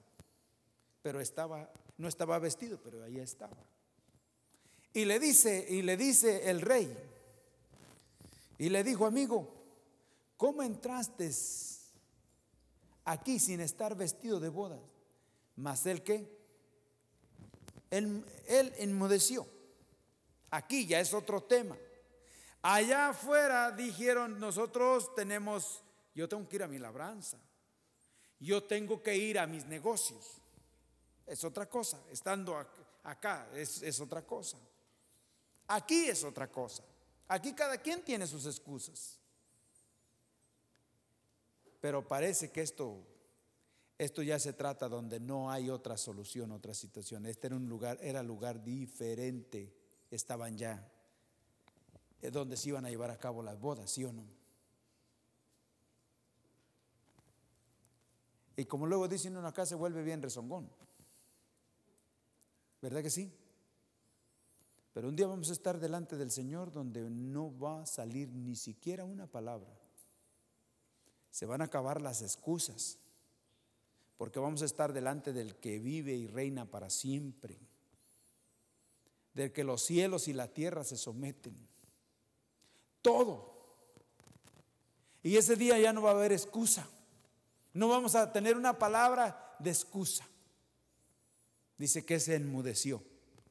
pero 1.00 1.20
estaba, 1.20 1.72
no 1.96 2.06
estaba 2.06 2.38
vestido, 2.38 2.78
pero 2.84 3.02
ahí 3.02 3.18
estaba. 3.18 3.56
Y 4.92 5.06
le 5.06 5.18
dice, 5.18 5.66
y 5.70 5.80
le 5.80 5.96
dice 5.96 6.50
el 6.50 6.60
rey, 6.60 6.94
y 8.58 8.68
le 8.68 8.84
dijo, 8.84 9.06
amigo, 9.06 9.48
¿cómo 10.36 10.62
entraste 10.62 11.32
aquí 13.04 13.38
sin 13.38 13.60
estar 13.60 13.94
vestido 13.96 14.40
de 14.40 14.48
bodas? 14.48 14.80
Mas 15.56 15.84
él 15.86 16.02
qué? 16.02 16.30
Él, 17.90 18.24
él 18.46 18.72
enmudeció. 18.78 19.46
Aquí 20.50 20.86
ya 20.86 21.00
es 21.00 21.12
otro 21.14 21.42
tema. 21.42 21.76
Allá 22.62 23.08
afuera 23.08 23.72
dijeron, 23.72 24.38
nosotros 24.38 25.14
tenemos, 25.14 25.82
yo 26.14 26.28
tengo 26.28 26.48
que 26.48 26.56
ir 26.56 26.62
a 26.62 26.68
mi 26.68 26.78
labranza, 26.78 27.38
yo 28.38 28.62
tengo 28.62 29.02
que 29.02 29.16
ir 29.16 29.38
a 29.38 29.46
mis 29.46 29.66
negocios. 29.66 30.40
Es 31.26 31.42
otra 31.44 31.68
cosa, 31.68 32.00
estando 32.10 32.56
acá 33.02 33.48
es, 33.54 33.82
es 33.82 34.00
otra 34.00 34.24
cosa. 34.24 34.58
Aquí 35.68 36.06
es 36.06 36.22
otra 36.24 36.50
cosa. 36.50 36.84
Aquí 37.28 37.54
cada 37.54 37.78
quien 37.78 38.02
tiene 38.04 38.26
sus 38.26 38.46
excusas. 38.46 39.18
Pero 41.82 42.08
parece 42.08 42.50
que 42.50 42.62
esto, 42.62 43.04
esto 43.98 44.22
ya 44.22 44.38
se 44.38 44.54
trata 44.54 44.88
donde 44.88 45.20
no 45.20 45.50
hay 45.50 45.68
otra 45.68 45.98
solución, 45.98 46.52
otra 46.52 46.72
situación. 46.72 47.26
Este 47.26 47.48
era 47.48 47.56
un 47.56 47.68
lugar, 47.68 47.98
era 48.00 48.22
lugar 48.22 48.64
diferente. 48.64 49.74
Estaban 50.10 50.56
ya 50.56 50.88
es 52.22 52.32
donde 52.32 52.56
se 52.56 52.68
iban 52.68 52.86
a 52.86 52.88
llevar 52.88 53.10
a 53.10 53.18
cabo 53.18 53.42
las 53.42 53.58
bodas, 53.58 53.90
¿sí 53.90 54.04
o 54.04 54.12
no? 54.12 54.24
Y 58.56 58.64
como 58.64 58.86
luego 58.86 59.08
dicen 59.08 59.36
uno 59.36 59.48
acá 59.48 59.66
se 59.66 59.74
vuelve 59.74 60.04
bien 60.04 60.22
rezongón. 60.22 60.70
¿Verdad 62.80 63.02
que 63.02 63.10
sí? 63.10 63.32
Pero 64.92 65.08
un 65.08 65.16
día 65.16 65.26
vamos 65.26 65.50
a 65.50 65.52
estar 65.52 65.80
delante 65.80 66.16
del 66.16 66.30
Señor 66.30 66.70
donde 66.70 67.10
no 67.10 67.58
va 67.58 67.82
a 67.82 67.86
salir 67.86 68.28
ni 68.28 68.54
siquiera 68.54 69.04
una 69.04 69.26
palabra. 69.26 69.81
Se 71.32 71.46
van 71.46 71.60
a 71.60 71.64
acabar 71.64 72.00
las 72.00 72.22
excusas, 72.22 72.98
porque 74.16 74.38
vamos 74.38 74.62
a 74.62 74.66
estar 74.66 74.92
delante 74.92 75.32
del 75.32 75.56
que 75.56 75.80
vive 75.80 76.14
y 76.14 76.28
reina 76.28 76.70
para 76.70 76.90
siempre, 76.90 77.58
del 79.34 79.50
que 79.50 79.64
los 79.64 79.82
cielos 79.82 80.28
y 80.28 80.32
la 80.32 80.46
tierra 80.46 80.84
se 80.84 80.96
someten. 80.96 81.56
Todo. 83.00 83.50
Y 85.24 85.36
ese 85.36 85.56
día 85.56 85.76
ya 85.80 85.92
no 85.92 86.02
va 86.02 86.10
a 86.10 86.14
haber 86.14 86.30
excusa. 86.30 86.88
No 87.72 87.88
vamos 87.88 88.14
a 88.14 88.30
tener 88.30 88.56
una 88.56 88.78
palabra 88.78 89.56
de 89.58 89.70
excusa. 89.70 90.24
Dice 91.76 92.04
que 92.04 92.20
se 92.20 92.36
enmudeció, 92.36 93.02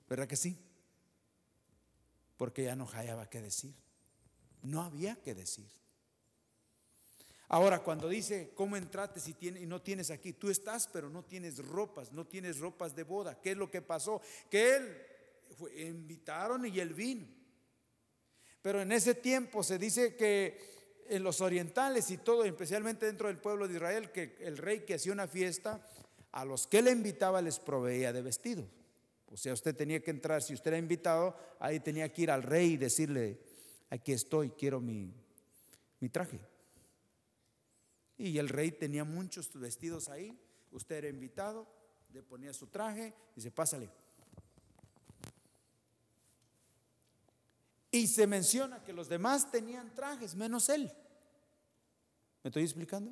¿verdad 0.07 0.29
que 0.29 0.37
sí? 0.37 0.57
porque 2.41 2.63
ya 2.63 2.75
no 2.75 2.87
hallaba 2.87 3.29
qué 3.29 3.39
decir. 3.39 3.75
No 4.63 4.81
había 4.81 5.15
que 5.21 5.35
decir. 5.35 5.69
Ahora, 7.53 7.79
cuando 7.79 8.07
dice, 8.07 8.53
¿cómo 8.55 8.77
entraste 8.77 9.19
si 9.19 9.33
tiene, 9.33 9.59
y 9.59 9.65
no 9.65 9.81
tienes 9.81 10.09
aquí? 10.09 10.31
Tú 10.31 10.49
estás, 10.49 10.87
pero 10.87 11.09
no 11.09 11.25
tienes 11.25 11.57
ropas, 11.57 12.13
no 12.13 12.25
tienes 12.25 12.59
ropas 12.59 12.95
de 12.95 13.03
boda. 13.03 13.41
¿Qué 13.41 13.51
es 13.51 13.57
lo 13.57 13.69
que 13.69 13.81
pasó? 13.81 14.21
Que 14.49 14.77
él 14.77 14.97
fue, 15.57 15.81
invitaron 15.81 16.65
y 16.65 16.79
él 16.79 16.93
vino. 16.93 17.27
Pero 18.61 18.81
en 18.81 18.93
ese 18.93 19.15
tiempo 19.15 19.63
se 19.63 19.77
dice 19.77 20.15
que 20.15 21.03
en 21.09 21.23
los 21.23 21.41
orientales 21.41 22.09
y 22.09 22.19
todo, 22.19 22.45
especialmente 22.45 23.05
dentro 23.05 23.27
del 23.27 23.37
pueblo 23.37 23.67
de 23.67 23.73
Israel, 23.73 24.13
que 24.13 24.37
el 24.39 24.57
rey 24.57 24.85
que 24.85 24.93
hacía 24.93 25.11
una 25.11 25.27
fiesta, 25.27 25.85
a 26.31 26.45
los 26.45 26.67
que 26.67 26.81
le 26.81 26.91
invitaba 26.91 27.41
les 27.41 27.59
proveía 27.59 28.13
de 28.13 28.21
vestidos. 28.21 28.69
O 29.29 29.35
sea, 29.35 29.51
usted 29.51 29.75
tenía 29.75 30.01
que 30.01 30.11
entrar, 30.11 30.41
si 30.41 30.53
usted 30.53 30.69
era 30.69 30.77
invitado, 30.77 31.35
ahí 31.59 31.81
tenía 31.81 32.13
que 32.13 32.21
ir 32.21 32.31
al 32.31 32.43
rey 32.43 32.71
y 32.71 32.77
decirle, 32.77 33.41
aquí 33.89 34.13
estoy, 34.13 34.51
quiero 34.51 34.79
mi, 34.79 35.13
mi 35.99 36.07
traje. 36.07 36.39
Y 38.21 38.37
el 38.37 38.49
rey 38.49 38.71
tenía 38.71 39.03
muchos 39.03 39.51
vestidos 39.59 40.07
ahí, 40.07 40.39
usted 40.71 40.97
era 40.97 41.09
invitado, 41.09 41.67
le 42.13 42.21
ponía 42.21 42.53
su 42.53 42.67
traje 42.67 43.15
y 43.31 43.35
dice, 43.37 43.49
pásale. 43.49 43.89
Y 47.89 48.05
se 48.05 48.27
menciona 48.27 48.83
que 48.83 48.93
los 48.93 49.09
demás 49.09 49.49
tenían 49.49 49.95
trajes, 49.95 50.35
menos 50.35 50.69
él. 50.69 50.93
¿Me 52.43 52.49
estoy 52.49 52.61
explicando? 52.61 53.11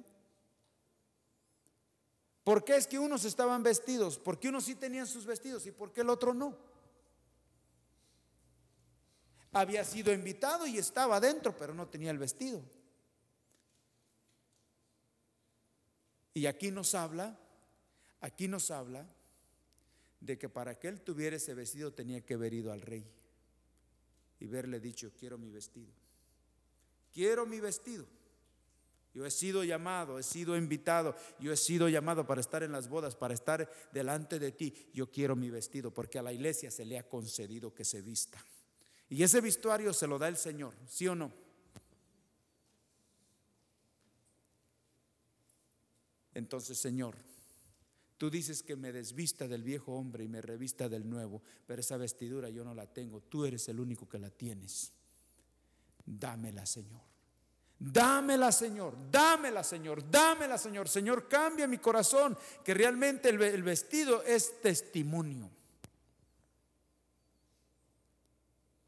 ¿Por 2.43 2.63
qué 2.63 2.75
es 2.75 2.85
que 2.85 2.99
unos 2.99 3.25
estaban 3.25 3.63
vestidos? 3.63 4.19
¿Por 4.19 4.39
qué 4.39 4.49
unos 4.49 4.65
sí 4.65 4.75
tenían 4.75 5.07
sus 5.07 5.25
vestidos 5.25 5.65
y 5.65 5.71
por 5.71 5.91
qué 5.91 6.01
el 6.01 6.11
otro 6.11 6.35
no? 6.35 6.55
Había 9.53 9.83
sido 9.83 10.13
invitado 10.13 10.67
y 10.67 10.77
estaba 10.77 11.15
adentro, 11.15 11.57
pero 11.57 11.73
no 11.73 11.87
tenía 11.87 12.11
el 12.11 12.19
vestido. 12.19 12.61
Y 16.33 16.45
aquí 16.45 16.71
nos 16.71 16.95
habla, 16.95 17.39
aquí 18.21 18.47
nos 18.47 18.71
habla 18.71 19.07
de 20.19 20.37
que 20.37 20.49
para 20.49 20.77
que 20.77 20.87
él 20.87 21.01
tuviera 21.01 21.35
ese 21.35 21.53
vestido 21.53 21.93
tenía 21.93 22.21
que 22.25 22.33
haber 22.33 22.53
ido 22.53 22.71
al 22.71 22.81
rey 22.81 23.05
y 24.39 24.47
verle 24.47 24.79
dicho, 24.79 25.11
quiero 25.17 25.37
mi 25.37 25.49
vestido. 25.49 25.91
Quiero 27.11 27.45
mi 27.45 27.59
vestido. 27.59 28.05
Yo 29.13 29.25
he 29.25 29.31
sido 29.31 29.63
llamado, 29.63 30.19
he 30.19 30.23
sido 30.23 30.55
invitado, 30.55 31.15
yo 31.39 31.51
he 31.51 31.57
sido 31.57 31.89
llamado 31.89 32.27
para 32.27 32.41
estar 32.41 32.61
en 32.61 32.71
las 32.71 32.87
bodas, 32.87 33.15
para 33.15 33.33
estar 33.33 33.69
delante 33.91 34.37
de 34.37 34.51
ti. 34.51 34.89
Yo 34.93 35.09
quiero 35.11 35.35
mi 35.35 35.49
vestido 35.49 35.91
porque 35.91 36.19
a 36.19 36.21
la 36.21 36.31
iglesia 36.31 36.69
se 36.69 36.85
le 36.85 36.99
ha 36.99 37.09
concedido 37.09 37.73
que 37.73 37.83
se 37.83 38.01
vista. 38.01 38.43
Y 39.09 39.23
ese 39.23 39.41
vestuario 39.41 39.91
se 39.93 40.05
lo 40.05 40.19
da 40.19 40.27
el 40.27 40.37
Señor, 40.37 40.75
¿sí 40.87 41.07
o 41.07 41.15
no? 41.15 41.33
Entonces, 46.39 46.77
Señor, 46.77 47.15
tú 48.17 48.29
dices 48.29 48.63
que 48.63 48.75
me 48.75 48.91
desvista 48.91 49.47
del 49.47 49.61
viejo 49.61 49.93
hombre 49.93 50.23
y 50.23 50.27
me 50.27 50.41
revista 50.41 50.89
del 50.89 51.07
nuevo, 51.07 51.43
pero 51.67 51.81
esa 51.81 51.97
vestidura 51.97 52.49
yo 52.49 52.63
no 52.63 52.73
la 52.73 52.87
tengo, 52.87 53.21
tú 53.21 53.45
eres 53.45 53.69
el 53.69 53.79
único 53.79 54.09
que 54.09 54.17
la 54.17 54.29
tienes. 54.29 54.91
Dámela, 56.05 56.65
Señor. 56.65 57.01
Dámela, 57.77 58.51
Señor, 58.51 58.97
dámela, 59.09 59.63
Señor, 59.63 60.11
dámela, 60.11 60.57
Señor. 60.57 60.89
Señor, 60.89 61.29
cambia 61.29 61.65
mi 61.65 61.77
corazón, 61.77 62.37
que 62.63 62.73
realmente 62.73 63.29
el 63.29 63.63
vestido 63.63 64.21
es 64.23 64.59
testimonio. 64.61 65.49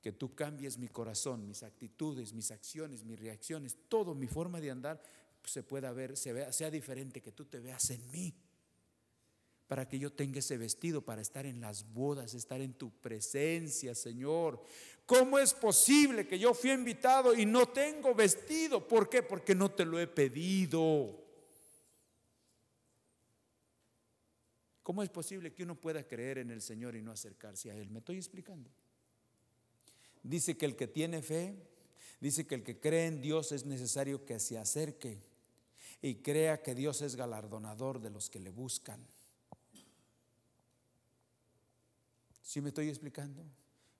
Que 0.01 0.11
tú 0.11 0.35
cambies 0.35 0.77
mi 0.77 0.89
corazón, 0.89 1.47
mis 1.47 1.63
actitudes, 1.63 2.33
mis 2.33 2.51
acciones, 2.51 3.05
mis 3.05 3.19
reacciones, 3.19 3.77
todo 3.87 4.13
mi 4.13 4.27
forma 4.27 4.59
de 4.59 4.71
andar 4.71 5.01
se 5.43 5.63
pueda 5.63 5.91
ver, 5.91 6.18
sea 6.18 6.69
diferente, 6.72 7.22
que 7.22 7.31
tú 7.31 7.45
te 7.45 7.59
veas 7.59 7.89
en 7.89 8.09
mí 8.11 8.34
para 9.72 9.88
que 9.88 9.97
yo 9.97 10.11
tenga 10.11 10.39
ese 10.39 10.57
vestido, 10.57 11.01
para 11.01 11.22
estar 11.22 11.45
en 11.45 11.61
las 11.61 11.93
bodas, 11.93 12.34
estar 12.34 12.59
en 12.59 12.73
tu 12.73 12.91
presencia, 12.91 13.95
Señor. 13.95 14.61
¿Cómo 15.05 15.39
es 15.39 15.53
posible 15.53 16.27
que 16.27 16.38
yo 16.38 16.53
fui 16.53 16.72
invitado 16.72 17.34
y 17.34 17.45
no 17.45 17.69
tengo 17.69 18.13
vestido? 18.13 18.85
¿Por 18.85 19.07
qué? 19.07 19.23
Porque 19.23 19.55
no 19.55 19.72
te 19.72 19.85
lo 19.85 19.97
he 19.97 20.07
pedido. 20.07 21.23
¿Cómo 24.84 25.03
es 25.03 25.09
posible 25.09 25.53
que 25.53 25.63
uno 25.63 25.80
pueda 25.80 26.05
creer 26.05 26.39
en 26.39 26.51
el 26.51 26.61
Señor 26.61 26.97
y 26.97 27.01
no 27.01 27.13
acercarse 27.13 27.72
a 27.72 27.76
Él? 27.77 27.89
Me 27.91 27.99
estoy 27.99 28.18
explicando. 28.18 28.69
Dice 30.22 30.57
que 30.57 30.65
el 30.65 30.76
que 30.76 30.88
tiene 30.88 31.22
fe, 31.22 31.55
dice 32.19 32.45
que 32.45 32.55
el 32.55 32.63
que 32.63 32.77
cree 32.77 33.05
en 33.05 33.22
Dios 33.22 33.53
es 33.53 33.65
necesario 33.65 34.26
que 34.26 34.38
se 34.38 34.57
acerque 34.57 35.30
y 36.01 36.15
crea 36.15 36.61
que 36.61 36.73
Dios 36.73 37.01
es 37.01 37.15
galardonador 37.15 38.01
de 38.01 38.09
los 38.09 38.29
que 38.29 38.39
le 38.39 38.49
buscan. 38.49 39.05
¿Sí 42.41 42.59
me 42.59 42.69
estoy 42.69 42.89
explicando? 42.89 43.45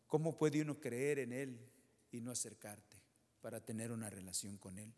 ¿Cómo 0.08 0.38
puede 0.38 0.62
uno 0.62 0.80
creer 0.80 1.20
en 1.20 1.32
Él 1.32 1.60
y 2.12 2.20
no 2.20 2.32
acercarte 2.32 2.98
para 3.40 3.64
tener 3.64 3.92
una 3.92 4.10
relación 4.10 4.58
con 4.58 4.78
Él? 4.78 4.94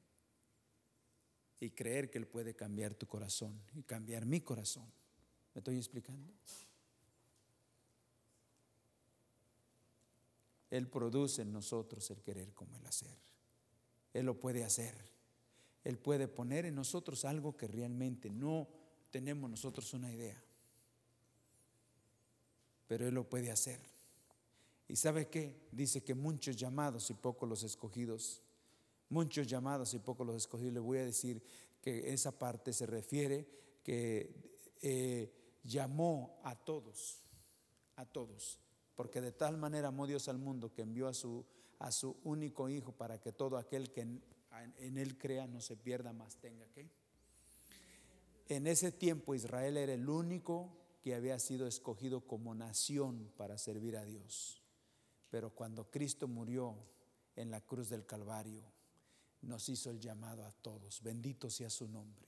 Y 1.60 1.70
creer 1.72 2.10
que 2.10 2.18
Él 2.18 2.26
puede 2.26 2.56
cambiar 2.56 2.96
tu 2.96 3.06
corazón 3.06 3.62
y 3.76 3.84
cambiar 3.84 4.26
mi 4.26 4.42
corazón. 4.42 4.92
¿Me 5.54 5.60
estoy 5.60 5.78
explicando? 5.78 6.34
Él 10.72 10.88
produce 10.88 11.44
en 11.44 11.54
nosotros 11.54 12.10
el 12.10 12.24
querer 12.24 12.54
como 12.54 12.76
el 12.80 12.86
hacer. 12.88 13.16
Él 14.14 14.26
lo 14.26 14.40
puede 14.40 14.64
hacer. 14.64 15.13
Él 15.84 15.98
puede 15.98 16.28
poner 16.28 16.66
en 16.66 16.76
nosotros 16.76 17.26
algo 17.26 17.58
que 17.58 17.68
realmente 17.68 18.30
no 18.30 18.68
tenemos 19.12 19.50
nosotros 19.50 19.94
una 19.94 20.12
idea 20.12 20.42
pero 22.94 23.08
Él 23.08 23.16
lo 23.16 23.28
puede 23.28 23.50
hacer. 23.50 23.80
¿Y 24.88 24.96
sabe 24.96 25.28
qué? 25.28 25.68
Dice 25.72 26.04
que 26.04 26.14
muchos 26.14 26.56
llamados 26.56 27.10
y 27.10 27.16
pocos 27.16 27.50
los 27.50 27.64
escogidos. 27.64 28.44
Muchos 29.10 29.48
llamados 29.48 29.96
y 29.96 30.00
pocos 30.00 30.28
los 30.28 30.36
escogidos. 30.36 30.74
Le 30.74 30.80
voy 30.80 31.00
a 31.00 31.06
decir 31.06 31.42
que 31.82 32.14
esa 32.14 32.38
parte 32.38 32.72
se 32.72 32.86
refiere 32.86 33.48
que 33.84 34.62
eh, 34.84 35.34
llamó 35.64 36.40
a 36.44 36.56
todos, 36.56 37.24
a 37.96 38.06
todos, 38.06 38.60
porque 38.96 39.22
de 39.22 39.32
tal 39.32 39.58
manera 39.58 39.88
amó 39.88 40.06
Dios 40.06 40.28
al 40.28 40.38
mundo 40.38 40.72
que 40.72 40.84
envió 40.84 41.08
a 41.08 41.16
su, 41.16 41.44
a 41.80 41.92
su 41.92 42.18
único 42.24 42.70
hijo 42.70 42.92
para 42.92 43.20
que 43.20 43.32
todo 43.32 43.58
aquel 43.58 43.92
que 43.92 44.08
en, 44.62 44.98
él 44.98 45.18
crea 45.18 45.48
no 45.48 45.62
se 45.62 45.76
pierda 45.76 46.14
más 46.14 46.38
tenga 46.38 46.68
que. 46.68 46.90
En 48.48 48.68
ese 48.68 48.92
tiempo 48.92 49.34
Israel 49.34 49.78
era 49.78 49.94
el 49.94 50.08
único 50.08 50.78
que 51.02 51.16
había 51.16 51.40
sido 51.40 51.68
escogido 51.68 52.22
como 52.22 52.54
nación 52.54 53.32
para 53.38 53.58
servir 53.58 53.98
a 53.98 54.06
Dios. 54.06 54.62
Pero 55.30 55.50
cuando 55.50 55.90
Cristo 55.90 56.28
murió 56.28 56.76
en 57.36 57.50
la 57.50 57.62
cruz 57.62 57.90
del 57.90 58.06
Calvario, 58.06 58.64
nos 59.42 59.68
hizo 59.70 59.90
el 59.90 60.00
llamado 60.00 60.46
a 60.46 60.52
todos. 60.52 61.02
Bendito 61.02 61.50
sea 61.50 61.70
su 61.70 61.88
nombre. 61.88 62.28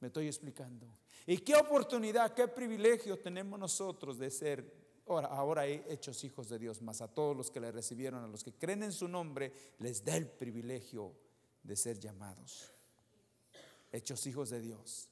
Me 0.00 0.08
estoy 0.08 0.26
explicando. 0.26 0.86
¿Y 1.26 1.38
qué 1.38 1.56
oportunidad, 1.56 2.34
qué 2.34 2.46
privilegio 2.48 3.18
tenemos 3.18 3.58
nosotros 3.58 4.18
de 4.18 4.30
ser 4.30 4.85
ahora, 5.06 5.28
ahora 5.28 5.66
hechos 5.66 6.22
hijos 6.24 6.48
de 6.48 6.58
Dios? 6.58 6.82
Más 6.82 7.00
a 7.00 7.08
todos 7.08 7.36
los 7.36 7.50
que 7.50 7.60
le 7.60 7.72
recibieron, 7.72 8.24
a 8.24 8.28
los 8.28 8.44
que 8.44 8.52
creen 8.52 8.82
en 8.82 8.92
su 8.92 9.08
nombre, 9.08 9.52
les 9.78 10.04
da 10.04 10.16
el 10.16 10.28
privilegio 10.28 11.12
de 11.62 11.76
ser 11.76 11.98
llamados. 11.98 12.72
Hechos 13.92 14.26
hijos 14.26 14.50
de 14.50 14.60
Dios 14.60 15.08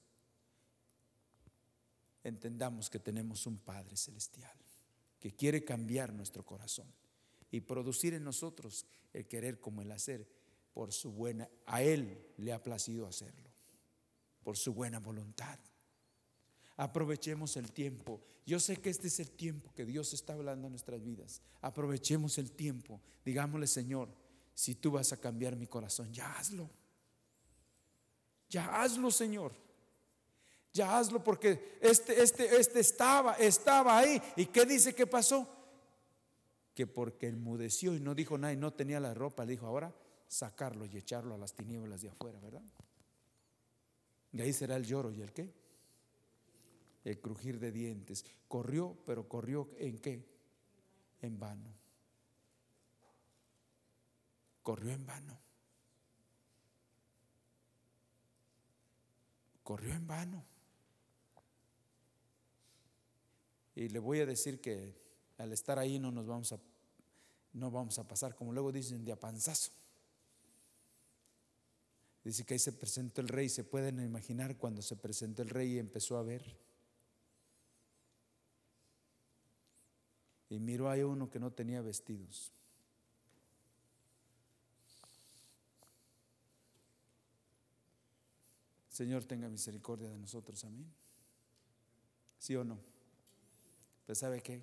entendamos 2.23 2.89
que 2.89 2.99
tenemos 2.99 3.47
un 3.47 3.59
Padre 3.59 3.97
celestial 3.97 4.57
que 5.21 5.35
quiere 5.35 5.65
cambiar 5.65 6.13
nuestro 6.13 6.45
corazón 6.45 6.93
y 7.51 7.61
producir 7.61 8.15
en 8.15 8.25
nosotros 8.25 8.85
el 9.13 9.27
querer 9.27 9.61
como 9.61 9.81
el 9.81 9.91
hacer 9.93 10.29
por 10.75 10.93
su 10.93 11.13
buena, 11.13 11.49
a 11.67 11.83
Él 11.83 12.33
le 12.37 12.53
ha 12.53 12.63
placido 12.63 13.07
hacerlo, 13.07 13.49
por 14.43 14.57
su 14.57 14.75
buena 14.75 14.99
voluntad. 14.99 15.59
Aprovechemos 16.77 17.57
el 17.57 17.71
tiempo. 17.73 18.21
Yo 18.47 18.61
sé 18.61 18.77
que 18.77 18.91
este 18.91 19.09
es 19.09 19.21
el 19.21 19.31
tiempo 19.31 19.73
que 19.75 19.85
Dios 19.85 20.13
está 20.13 20.35
hablando 20.35 20.67
en 20.67 20.73
nuestras 20.73 21.03
vidas. 21.03 21.41
Aprovechemos 21.61 22.37
el 22.39 22.53
tiempo. 22.53 23.01
Digámosle, 23.25 23.67
Señor, 23.67 24.09
si 24.55 24.75
tú 24.75 24.93
vas 24.93 25.13
a 25.13 25.17
cambiar 25.17 25.57
mi 25.57 25.67
corazón, 25.67 26.13
ya 26.13 26.33
hazlo. 26.39 26.69
Ya 28.49 28.83
hazlo, 28.83 29.11
Señor. 29.11 29.53
Ya 30.73 30.99
hazlo 30.99 31.23
porque 31.23 31.79
este, 31.81 32.21
este, 32.23 32.57
este 32.57 32.81
estaba, 32.81 33.35
estaba 33.35 33.97
ahí. 33.97 34.21
¿Y 34.37 34.47
qué 34.47 34.67
dice 34.67 34.95
que 34.95 35.07
pasó? 35.07 35.49
Que 36.75 36.87
porque 36.87 37.29
enmudeció 37.29 37.95
y 37.95 38.01
no 38.01 38.15
dijo 38.15 38.37
nada 38.37 38.53
y 38.53 38.57
no 38.57 38.73
tenía 38.73 38.99
la 38.99 39.15
ropa, 39.15 39.45
le 39.45 39.53
dijo 39.53 39.67
ahora 39.67 39.95
sacarlo 40.27 40.85
y 40.85 40.97
echarlo 40.97 41.35
a 41.35 41.39
las 41.39 41.55
tinieblas 41.55 42.03
de 42.03 42.09
afuera, 42.09 42.41
¿verdad? 42.41 42.63
Y 44.33 44.41
ahí 44.41 44.53
será 44.53 44.75
el 44.75 44.85
lloro 44.85 45.13
y 45.13 45.23
el 45.23 45.33
qué? 45.33 45.55
El 47.05 47.21
crujir 47.21 47.59
de 47.59 47.71
dientes. 47.71 48.25
Corrió, 48.49 48.97
pero 49.05 49.29
corrió 49.29 49.69
en 49.79 49.99
qué? 49.99 50.27
En 51.21 51.39
vano. 51.39 51.71
Corrió 54.63 54.93
en 54.93 55.05
vano. 55.05 55.39
Corrió 59.63 59.95
en 59.95 60.07
vano. 60.07 60.45
Y 63.75 63.89
le 63.89 63.99
voy 63.99 64.21
a 64.21 64.27
decir 64.27 64.61
que 64.61 64.95
al 65.37 65.53
estar 65.53 65.79
ahí 65.79 65.99
no 65.99 66.11
nos 66.11 66.27
vamos 66.27 66.53
a, 66.53 66.61
no 67.53 67.71
vamos 67.71 67.99
a 67.99 68.07
pasar, 68.07 68.35
como 68.35 68.53
luego 68.53 68.73
dicen, 68.73 69.05
de 69.05 69.13
apanzazo. 69.13 69.73
Dice 72.23 72.45
que 72.45 72.55
ahí 72.55 72.59
se 72.59 72.73
presentó 72.73 73.21
el 73.21 73.29
rey. 73.29 73.51
¿Se 73.51 73.65
pueden 73.65 74.01
imaginar 74.01 74.57
cuando 74.57 74.81
se 74.81 74.97
presentó 74.97 75.43
el 75.43 75.51
rey 75.51 75.75
y 75.75 75.79
empezó 75.79 76.17
a 76.17 76.23
ver? 76.23 76.64
Y 80.49 80.59
miró 80.59 80.91
a 80.91 80.97
uno 81.07 81.31
que 81.31 81.39
no 81.39 81.51
tenía 81.51 81.81
vestidos. 81.81 82.53
Señor, 88.89 89.25
tenga 89.25 89.49
misericordia 89.49 90.09
de 90.09 90.19
nosotros. 90.19 90.65
Amén. 90.65 90.87
¿Sí 92.39 92.55
o 92.55 92.63
no? 92.63 92.79
Pero 94.07 94.15
¿sabe 94.15 94.41
qué? 94.41 94.63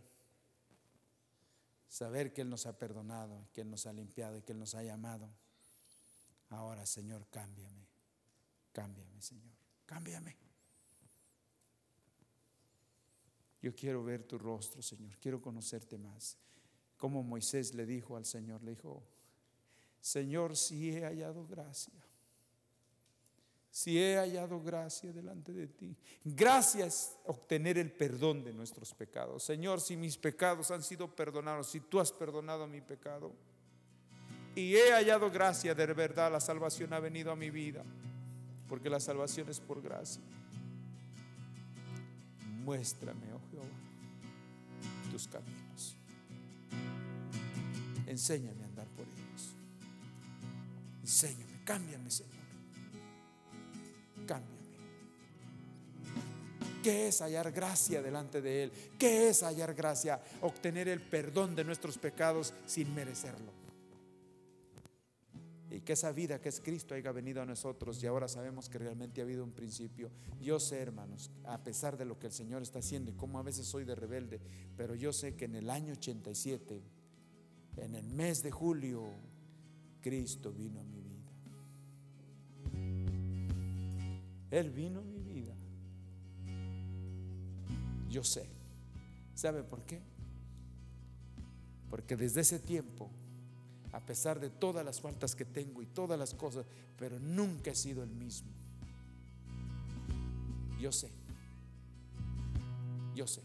Saber 1.90 2.32
que 2.32 2.42
Él 2.42 2.50
nos 2.50 2.66
ha 2.66 2.78
perdonado, 2.78 3.50
que 3.54 3.62
Él 3.62 3.70
nos 3.70 3.86
ha 3.88 3.92
limpiado 3.92 4.38
y 4.38 4.42
que 4.44 4.54
Él 4.54 4.60
nos 4.60 4.76
ha 4.76 4.84
llamado. 4.84 5.30
Ahora, 6.50 6.86
Señor, 6.86 7.28
cámbiame. 7.30 7.86
Cámbiame, 8.72 9.22
Señor. 9.22 9.54
Cámbiame. 9.86 10.51
Yo 13.62 13.76
quiero 13.76 14.04
ver 14.04 14.24
tu 14.24 14.38
rostro, 14.38 14.82
Señor. 14.82 15.18
Quiero 15.20 15.42
conocerte 15.42 15.98
más. 15.98 16.38
Como 16.98 17.24
Moisés 17.24 17.74
le 17.74 17.86
dijo 17.86 18.18
al 18.18 18.26
Señor, 18.26 18.64
le 18.64 18.72
dijo, 18.72 19.04
Señor, 20.00 20.56
si 20.56 20.92
he 20.92 21.04
hallado 21.04 21.46
gracia 21.48 21.94
si 23.72 23.98
he 23.98 24.18
hallado 24.18 24.62
gracia 24.62 25.14
delante 25.14 25.54
de 25.54 25.68
ti. 25.68 25.96
Gracias 26.26 27.18
obtener 27.26 27.78
el 27.78 27.90
perdón 27.90 28.44
de 28.44 28.54
nuestros 28.54 28.94
pecados. 28.94 29.44
Señor, 29.44 29.80
si 29.80 29.96
mis 29.96 30.18
pecados 30.18 30.70
han 30.72 30.84
sido 30.84 31.16
perdonados, 31.16 31.70
si 31.70 31.80
tú 31.80 32.02
has 32.02 32.12
perdonado 32.12 32.68
mi 32.68 32.82
pecado, 32.82 33.32
y 34.54 34.76
he 34.76 34.92
hallado 34.92 35.32
gracia 35.32 35.74
de 35.74 35.86
verdad, 35.94 36.30
la 36.30 36.42
salvación 36.42 36.92
ha 36.92 37.00
venido 37.00 37.32
a 37.32 37.38
mi 37.38 37.50
vida, 37.50 37.86
porque 38.68 38.90
la 38.90 39.00
salvación 39.00 39.48
es 39.50 39.62
por 39.62 39.82
gracia. 39.82 40.22
Muéstrame, 42.66 43.34
oh 43.34 43.41
tus 45.12 45.28
caminos. 45.28 45.98
Enséñame 48.08 48.64
a 48.64 48.66
andar 48.66 48.88
por 48.88 49.06
ellos. 49.06 49.56
Enséñame, 51.02 51.64
cámbiame, 51.66 52.10
Señor 52.10 52.42
cámbiame. 54.26 54.62
¿Qué 56.84 57.10
es 57.10 57.22
hallar 57.22 57.52
gracia 57.52 58.02
delante 58.02 58.42
de 58.42 58.64
Él? 58.64 58.72
¿Qué 58.98 59.30
es 59.30 59.44
hallar 59.44 59.74
gracia? 59.76 60.20
Obtener 60.42 60.88
el 60.88 61.00
perdón 61.00 61.56
de 61.56 61.64
nuestros 61.64 61.98
pecados 61.98 62.54
sin 62.66 62.94
merecerlo. 62.96 63.61
Y 65.72 65.80
que 65.80 65.94
esa 65.94 66.12
vida 66.12 66.42
que 66.42 66.50
es 66.50 66.60
Cristo 66.60 66.96
haya 66.96 67.14
venido 67.14 67.42
a 67.42 67.46
nosotros 67.46 68.04
y 68.04 68.08
ahora 68.08 68.28
sabemos 68.28 68.68
que 68.68 68.78
realmente 68.78 69.22
ha 69.22 69.24
habido 69.24 69.46
un 69.46 69.54
principio. 69.54 70.12
Yo 70.42 70.60
sé, 70.60 70.80
hermanos, 70.80 71.32
a 71.46 71.64
pesar 71.64 71.98
de 71.98 72.04
lo 72.04 72.20
que 72.20 72.28
el 72.28 72.34
Señor 72.34 72.62
está 72.62 72.80
haciendo 72.80 73.10
y 73.10 73.14
como 73.14 73.40
a 73.40 73.44
veces 73.44 73.66
soy 73.68 73.86
de 73.86 73.96
rebelde, 73.96 74.42
pero 74.76 74.96
yo 74.96 75.14
sé 75.14 75.36
que 75.36 75.46
en 75.46 75.56
el 75.56 75.70
año 75.70 75.94
87, 75.94 76.84
en 77.78 77.96
el 77.96 78.10
mes 78.10 78.44
de 78.44 78.52
julio, 78.52 79.14
Cristo 80.02 80.52
vino 80.52 80.82
a 80.82 80.84
mi 80.84 81.00
vida. 81.00 81.32
Él 84.52 84.72
vino 84.72 85.00
a 85.00 85.04
mi 85.04 85.22
vida. 85.22 85.56
Yo 88.10 88.26
sé. 88.26 88.46
¿Sabe 89.36 89.64
por 89.64 89.86
qué? 89.86 90.02
Porque 91.90 92.18
desde 92.18 92.42
ese 92.42 92.60
tiempo, 92.60 93.10
a 93.92 94.00
pesar 94.00 94.40
de 94.40 94.50
todas 94.50 94.86
las 94.86 95.02
faltas 95.02 95.36
que 95.36 95.46
tengo 95.46 95.82
y 95.82 95.86
todas 95.86 96.18
las 96.18 96.34
cosas, 96.34 96.66
pero 96.98 97.20
nunca 97.20 97.72
he 97.72 97.76
sido 97.76 98.04
el 98.04 98.10
mismo. 98.10 98.50
Yo 100.80 100.92
sé. 100.92 101.12
Yo 103.16 103.28
sé. 103.28 103.42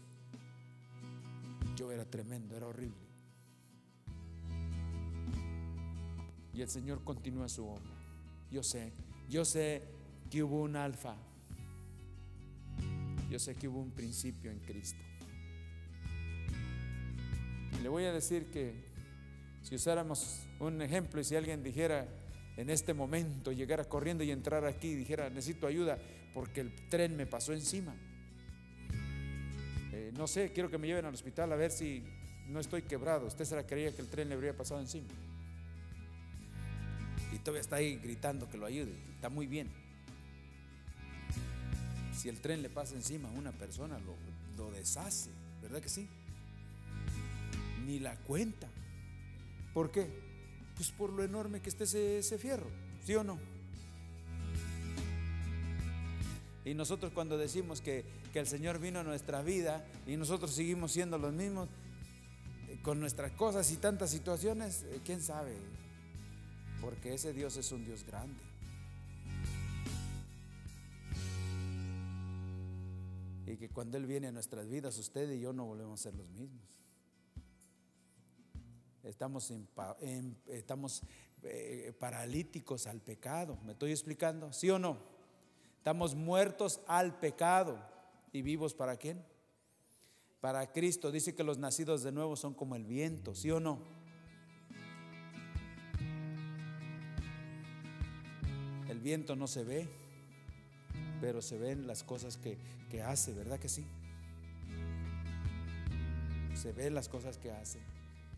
Yo 1.75 1.91
era 1.91 2.05
tremendo, 2.05 2.55
era 2.55 2.67
horrible. 2.67 3.07
Y 6.53 6.61
el 6.61 6.69
Señor 6.69 7.03
continúa 7.03 7.47
su 7.49 7.67
obra. 7.67 7.83
Yo 8.49 8.63
sé, 8.63 8.91
yo 9.29 9.45
sé 9.45 9.83
que 10.31 10.41
hubo 10.41 10.61
un 10.61 10.75
alfa. 10.75 11.15
Yo 13.29 13.37
sé 13.37 13.55
que 13.55 13.67
hubo 13.67 13.79
un 13.79 13.91
principio 13.91 14.49
en 14.49 14.59
Cristo. 14.59 15.03
Le 17.83 17.89
voy 17.89 18.05
a 18.05 18.13
decir 18.13 18.49
que 18.49 18.86
si 19.67 19.75
usáramos 19.75 20.47
un 20.61 20.81
ejemplo 20.81 21.19
y 21.19 21.25
si 21.25 21.35
alguien 21.35 21.61
dijera 21.61 22.07
en 22.55 22.69
este 22.69 22.93
momento, 22.93 23.51
llegara 23.51 23.83
corriendo 23.83 24.23
y 24.23 24.31
entrar 24.31 24.63
aquí 24.63 24.87
y 24.87 24.95
dijera, 24.95 25.29
necesito 25.29 25.67
ayuda 25.67 25.99
porque 26.33 26.61
el 26.61 26.73
tren 26.87 27.17
me 27.17 27.25
pasó 27.25 27.51
encima. 27.51 27.93
Eh, 29.91 30.13
no 30.15 30.25
sé, 30.25 30.53
quiero 30.53 30.69
que 30.69 30.77
me 30.77 30.87
lleven 30.87 31.03
al 31.03 31.13
hospital 31.13 31.51
a 31.51 31.57
ver 31.57 31.71
si 31.71 32.01
no 32.47 32.61
estoy 32.61 32.83
quebrado. 32.83 33.27
Usted 33.27 33.43
se 33.43 33.57
la 33.57 33.67
creía 33.67 33.93
que 33.93 34.01
el 34.01 34.07
tren 34.07 34.29
le 34.29 34.35
habría 34.35 34.55
pasado 34.55 34.79
encima. 34.79 35.09
Y 37.33 37.39
todavía 37.39 37.59
está 37.59 37.75
ahí 37.75 37.97
gritando 37.97 38.47
que 38.47 38.57
lo 38.57 38.67
ayude. 38.67 38.93
Está 39.15 39.27
muy 39.27 39.47
bien. 39.47 39.69
Si 42.15 42.29
el 42.29 42.39
tren 42.39 42.61
le 42.61 42.69
pasa 42.69 42.95
encima 42.95 43.27
a 43.27 43.33
una 43.33 43.51
persona, 43.51 43.99
lo, 43.99 44.15
lo 44.55 44.71
deshace, 44.71 45.29
¿verdad 45.61 45.81
que 45.81 45.89
sí? 45.89 46.07
Ni 47.85 47.99
la 47.99 48.15
cuenta. 48.15 48.69
¿Por 49.77 49.91
qué? 49.91 50.09
Pues 50.73 50.89
por 50.89 51.13
lo 51.13 51.23
enorme 51.23 51.61
que 51.61 51.69
esté 51.69 51.83
ese, 52.17 52.37
fierro, 52.39 52.65
¿sí 53.05 53.13
o 53.13 53.23
no? 53.23 53.37
Y 56.65 56.73
nosotros 56.73 57.11
cuando 57.13 57.37
decimos 57.37 57.79
que, 57.79 58.03
que, 58.33 58.39
el 58.39 58.47
Señor 58.47 58.79
vino 58.79 58.97
a 58.97 59.03
nuestra 59.03 59.43
vida 59.43 59.85
y 60.07 60.17
nosotros 60.17 60.55
seguimos 60.55 60.93
siendo 60.93 61.19
los 61.19 61.31
mismos, 61.31 61.69
eh, 62.69 62.79
con 62.81 62.99
nuestras 62.99 63.33
cosas 63.33 63.71
y 63.71 63.77
tantas 63.77 64.09
situaciones, 64.09 64.81
eh, 64.81 64.99
¿quién 65.05 65.21
sabe? 65.21 65.55
Porque 66.81 67.13
ese 67.13 67.31
Dios 67.31 67.55
es 67.55 67.71
un 67.71 67.85
Dios 67.85 68.03
grande. 68.03 68.41
Y 73.45 73.57
que 73.57 73.69
cuando 73.69 73.99
Él 73.99 74.07
viene 74.07 74.25
a 74.25 74.31
nuestras 74.31 74.67
vidas, 74.67 74.97
usted 74.97 75.29
y 75.33 75.39
yo 75.39 75.53
no 75.53 75.65
volvemos 75.65 75.99
a 75.99 76.03
ser 76.09 76.15
los 76.15 76.27
mismos. 76.29 76.77
Estamos, 79.07 79.53
estamos 80.47 81.01
eh, 81.43 81.93
paralíticos 81.97 82.87
al 82.87 82.99
pecado. 82.99 83.57
¿Me 83.63 83.71
estoy 83.71 83.91
explicando? 83.91 84.51
¿Sí 84.51 84.69
o 84.69 84.77
no? 84.77 84.97
Estamos 85.77 86.13
muertos 86.13 86.81
al 86.87 87.17
pecado 87.17 87.79
y 88.33 88.41
vivos 88.41 88.73
para 88.73 88.97
quién? 88.97 89.23
Para 90.41 90.73
Cristo. 90.73 91.09
Dice 91.09 91.33
que 91.33 91.43
los 91.45 91.57
nacidos 91.57 92.03
de 92.03 92.11
nuevo 92.11 92.35
son 92.35 92.53
como 92.53 92.75
el 92.75 92.83
viento. 92.83 93.33
¿Sí 93.33 93.49
o 93.49 93.61
no? 93.61 93.79
El 98.89 98.99
viento 98.99 99.37
no 99.37 99.47
se 99.47 99.63
ve, 99.63 99.87
pero 101.21 101.41
se 101.41 101.57
ven 101.57 101.87
las 101.87 102.03
cosas 102.03 102.35
que, 102.35 102.57
que 102.89 103.01
hace, 103.01 103.33
¿verdad 103.33 103.57
que 103.57 103.69
sí? 103.69 103.85
Se 106.55 106.73
ven 106.73 106.93
las 106.93 107.07
cosas 107.07 107.37
que 107.37 107.51
hace. 107.51 107.79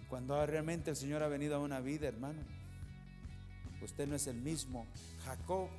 Cuando 0.10 0.44
realmente 0.46 0.90
el 0.90 0.96
Señor 0.96 1.22
ha 1.22 1.28
venido 1.28 1.56
a 1.56 1.60
una 1.60 1.80
vida, 1.80 2.08
hermano, 2.08 2.40
usted 3.82 4.08
no 4.08 4.16
es 4.16 4.26
el 4.26 4.38
mismo. 4.38 4.88
Jacob, 5.24 5.70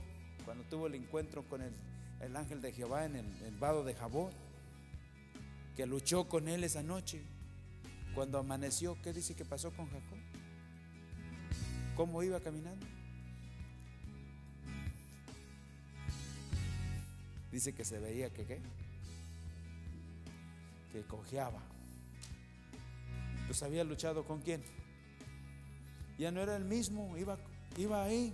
cuando 0.45 0.63
tuvo 0.65 0.87
el 0.87 0.95
encuentro 0.95 1.43
con 1.43 1.63
el, 1.63 1.73
el 2.21 2.37
ángel 2.37 2.61
de 2.63 2.73
Jehová 2.73 3.05
en 3.05 3.17
el, 3.17 3.43
el 3.43 3.57
vado 3.57 3.83
de 3.83 3.95
Jabot, 3.95 4.33
que 5.77 5.85
luchó 5.85 6.29
con 6.29 6.47
él 6.47 6.63
esa 6.63 6.83
noche, 6.83 7.23
cuando 8.15 8.39
amaneció, 8.39 8.97
¿qué 9.03 9.13
dice 9.13 9.35
que 9.35 9.45
pasó 9.45 9.73
con 9.73 9.87
Jacob? 9.87 10.19
¿Cómo 11.97 12.23
iba 12.23 12.39
caminando? 12.41 12.87
Dice 17.51 17.75
que 17.75 17.85
se 17.85 17.99
veía 17.99 18.31
que 18.31 18.47
qué? 18.47 18.61
Que 20.93 21.03
cojeaba. 21.03 21.70
Pues 23.51 23.65
había 23.65 23.83
luchado 23.83 24.25
con 24.25 24.43
quién? 24.43 24.63
Ya 26.17 26.31
no 26.31 26.41
era 26.41 26.55
el 26.55 26.65
mismo, 26.65 27.19
iba, 27.19 27.37
iba 27.77 28.05
ahí. 28.05 28.33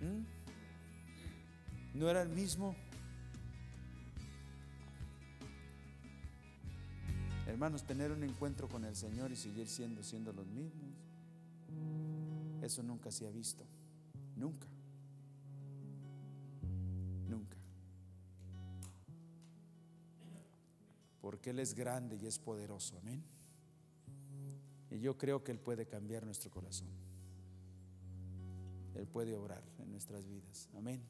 ¿Mm? 0.00 1.98
No 1.98 2.08
era 2.08 2.22
el 2.22 2.30
mismo. 2.30 2.74
Hermanos, 7.46 7.82
tener 7.82 8.12
un 8.12 8.24
encuentro 8.24 8.66
con 8.66 8.82
el 8.86 8.96
Señor 8.96 9.30
y 9.30 9.36
seguir 9.36 9.68
siendo 9.68 10.02
siendo 10.02 10.32
los 10.32 10.46
mismos, 10.46 10.94
eso 12.62 12.82
nunca 12.82 13.10
se 13.10 13.26
ha 13.26 13.30
visto. 13.30 13.62
Nunca. 14.36 14.66
Nunca. 17.28 17.58
Porque 21.20 21.50
Él 21.50 21.58
es 21.58 21.74
grande 21.74 22.16
y 22.16 22.24
es 22.24 22.38
poderoso. 22.38 22.96
Amén. 23.02 23.35
Y 24.90 25.00
yo 25.00 25.18
creo 25.18 25.42
que 25.42 25.50
Él 25.52 25.58
puede 25.58 25.86
cambiar 25.86 26.24
nuestro 26.24 26.50
corazón. 26.50 26.88
Él 28.94 29.06
puede 29.06 29.34
obrar 29.34 29.62
en 29.78 29.90
nuestras 29.90 30.26
vidas. 30.26 30.68
Amén. 30.76 31.02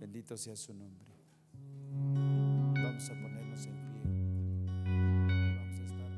Bendito 0.00 0.36
sea 0.36 0.56
su 0.56 0.74
nombre. 0.74 1.06
Vamos 2.74 3.08
a 3.08 3.14
ponernos 3.14 3.64
en 3.66 3.72
pie. 3.72 4.02
Vamos 5.56 5.78
a 5.78 5.84
estar. 5.84 6.10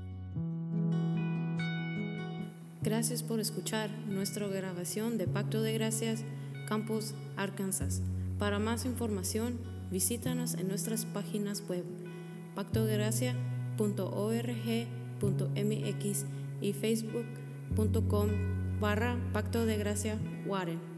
Gracias 2.83 3.23
por 3.23 3.39
escuchar 3.41 3.91
nuestra 4.09 4.47
grabación 4.47 5.19
de 5.19 5.27
Pacto 5.27 5.61
de 5.63 5.75
Gracias, 5.75 6.25
Campus, 6.69 7.13
Arkansas. 7.37 8.01
Para 8.39 8.59
más 8.59 8.87
información, 8.87 9.59
visítanos 9.91 10.55
en 10.55 10.69
nuestras 10.69 11.05
páginas 11.05 11.63
web 11.69 11.85
pactodegracia.org.mx 12.55 15.02
y 16.61 16.73
facebook.com 16.73 18.29
barra 18.81 19.17
Pacto 19.33 19.65
de 19.67 19.77
Gracia 19.77 20.19
Warren. 20.47 20.92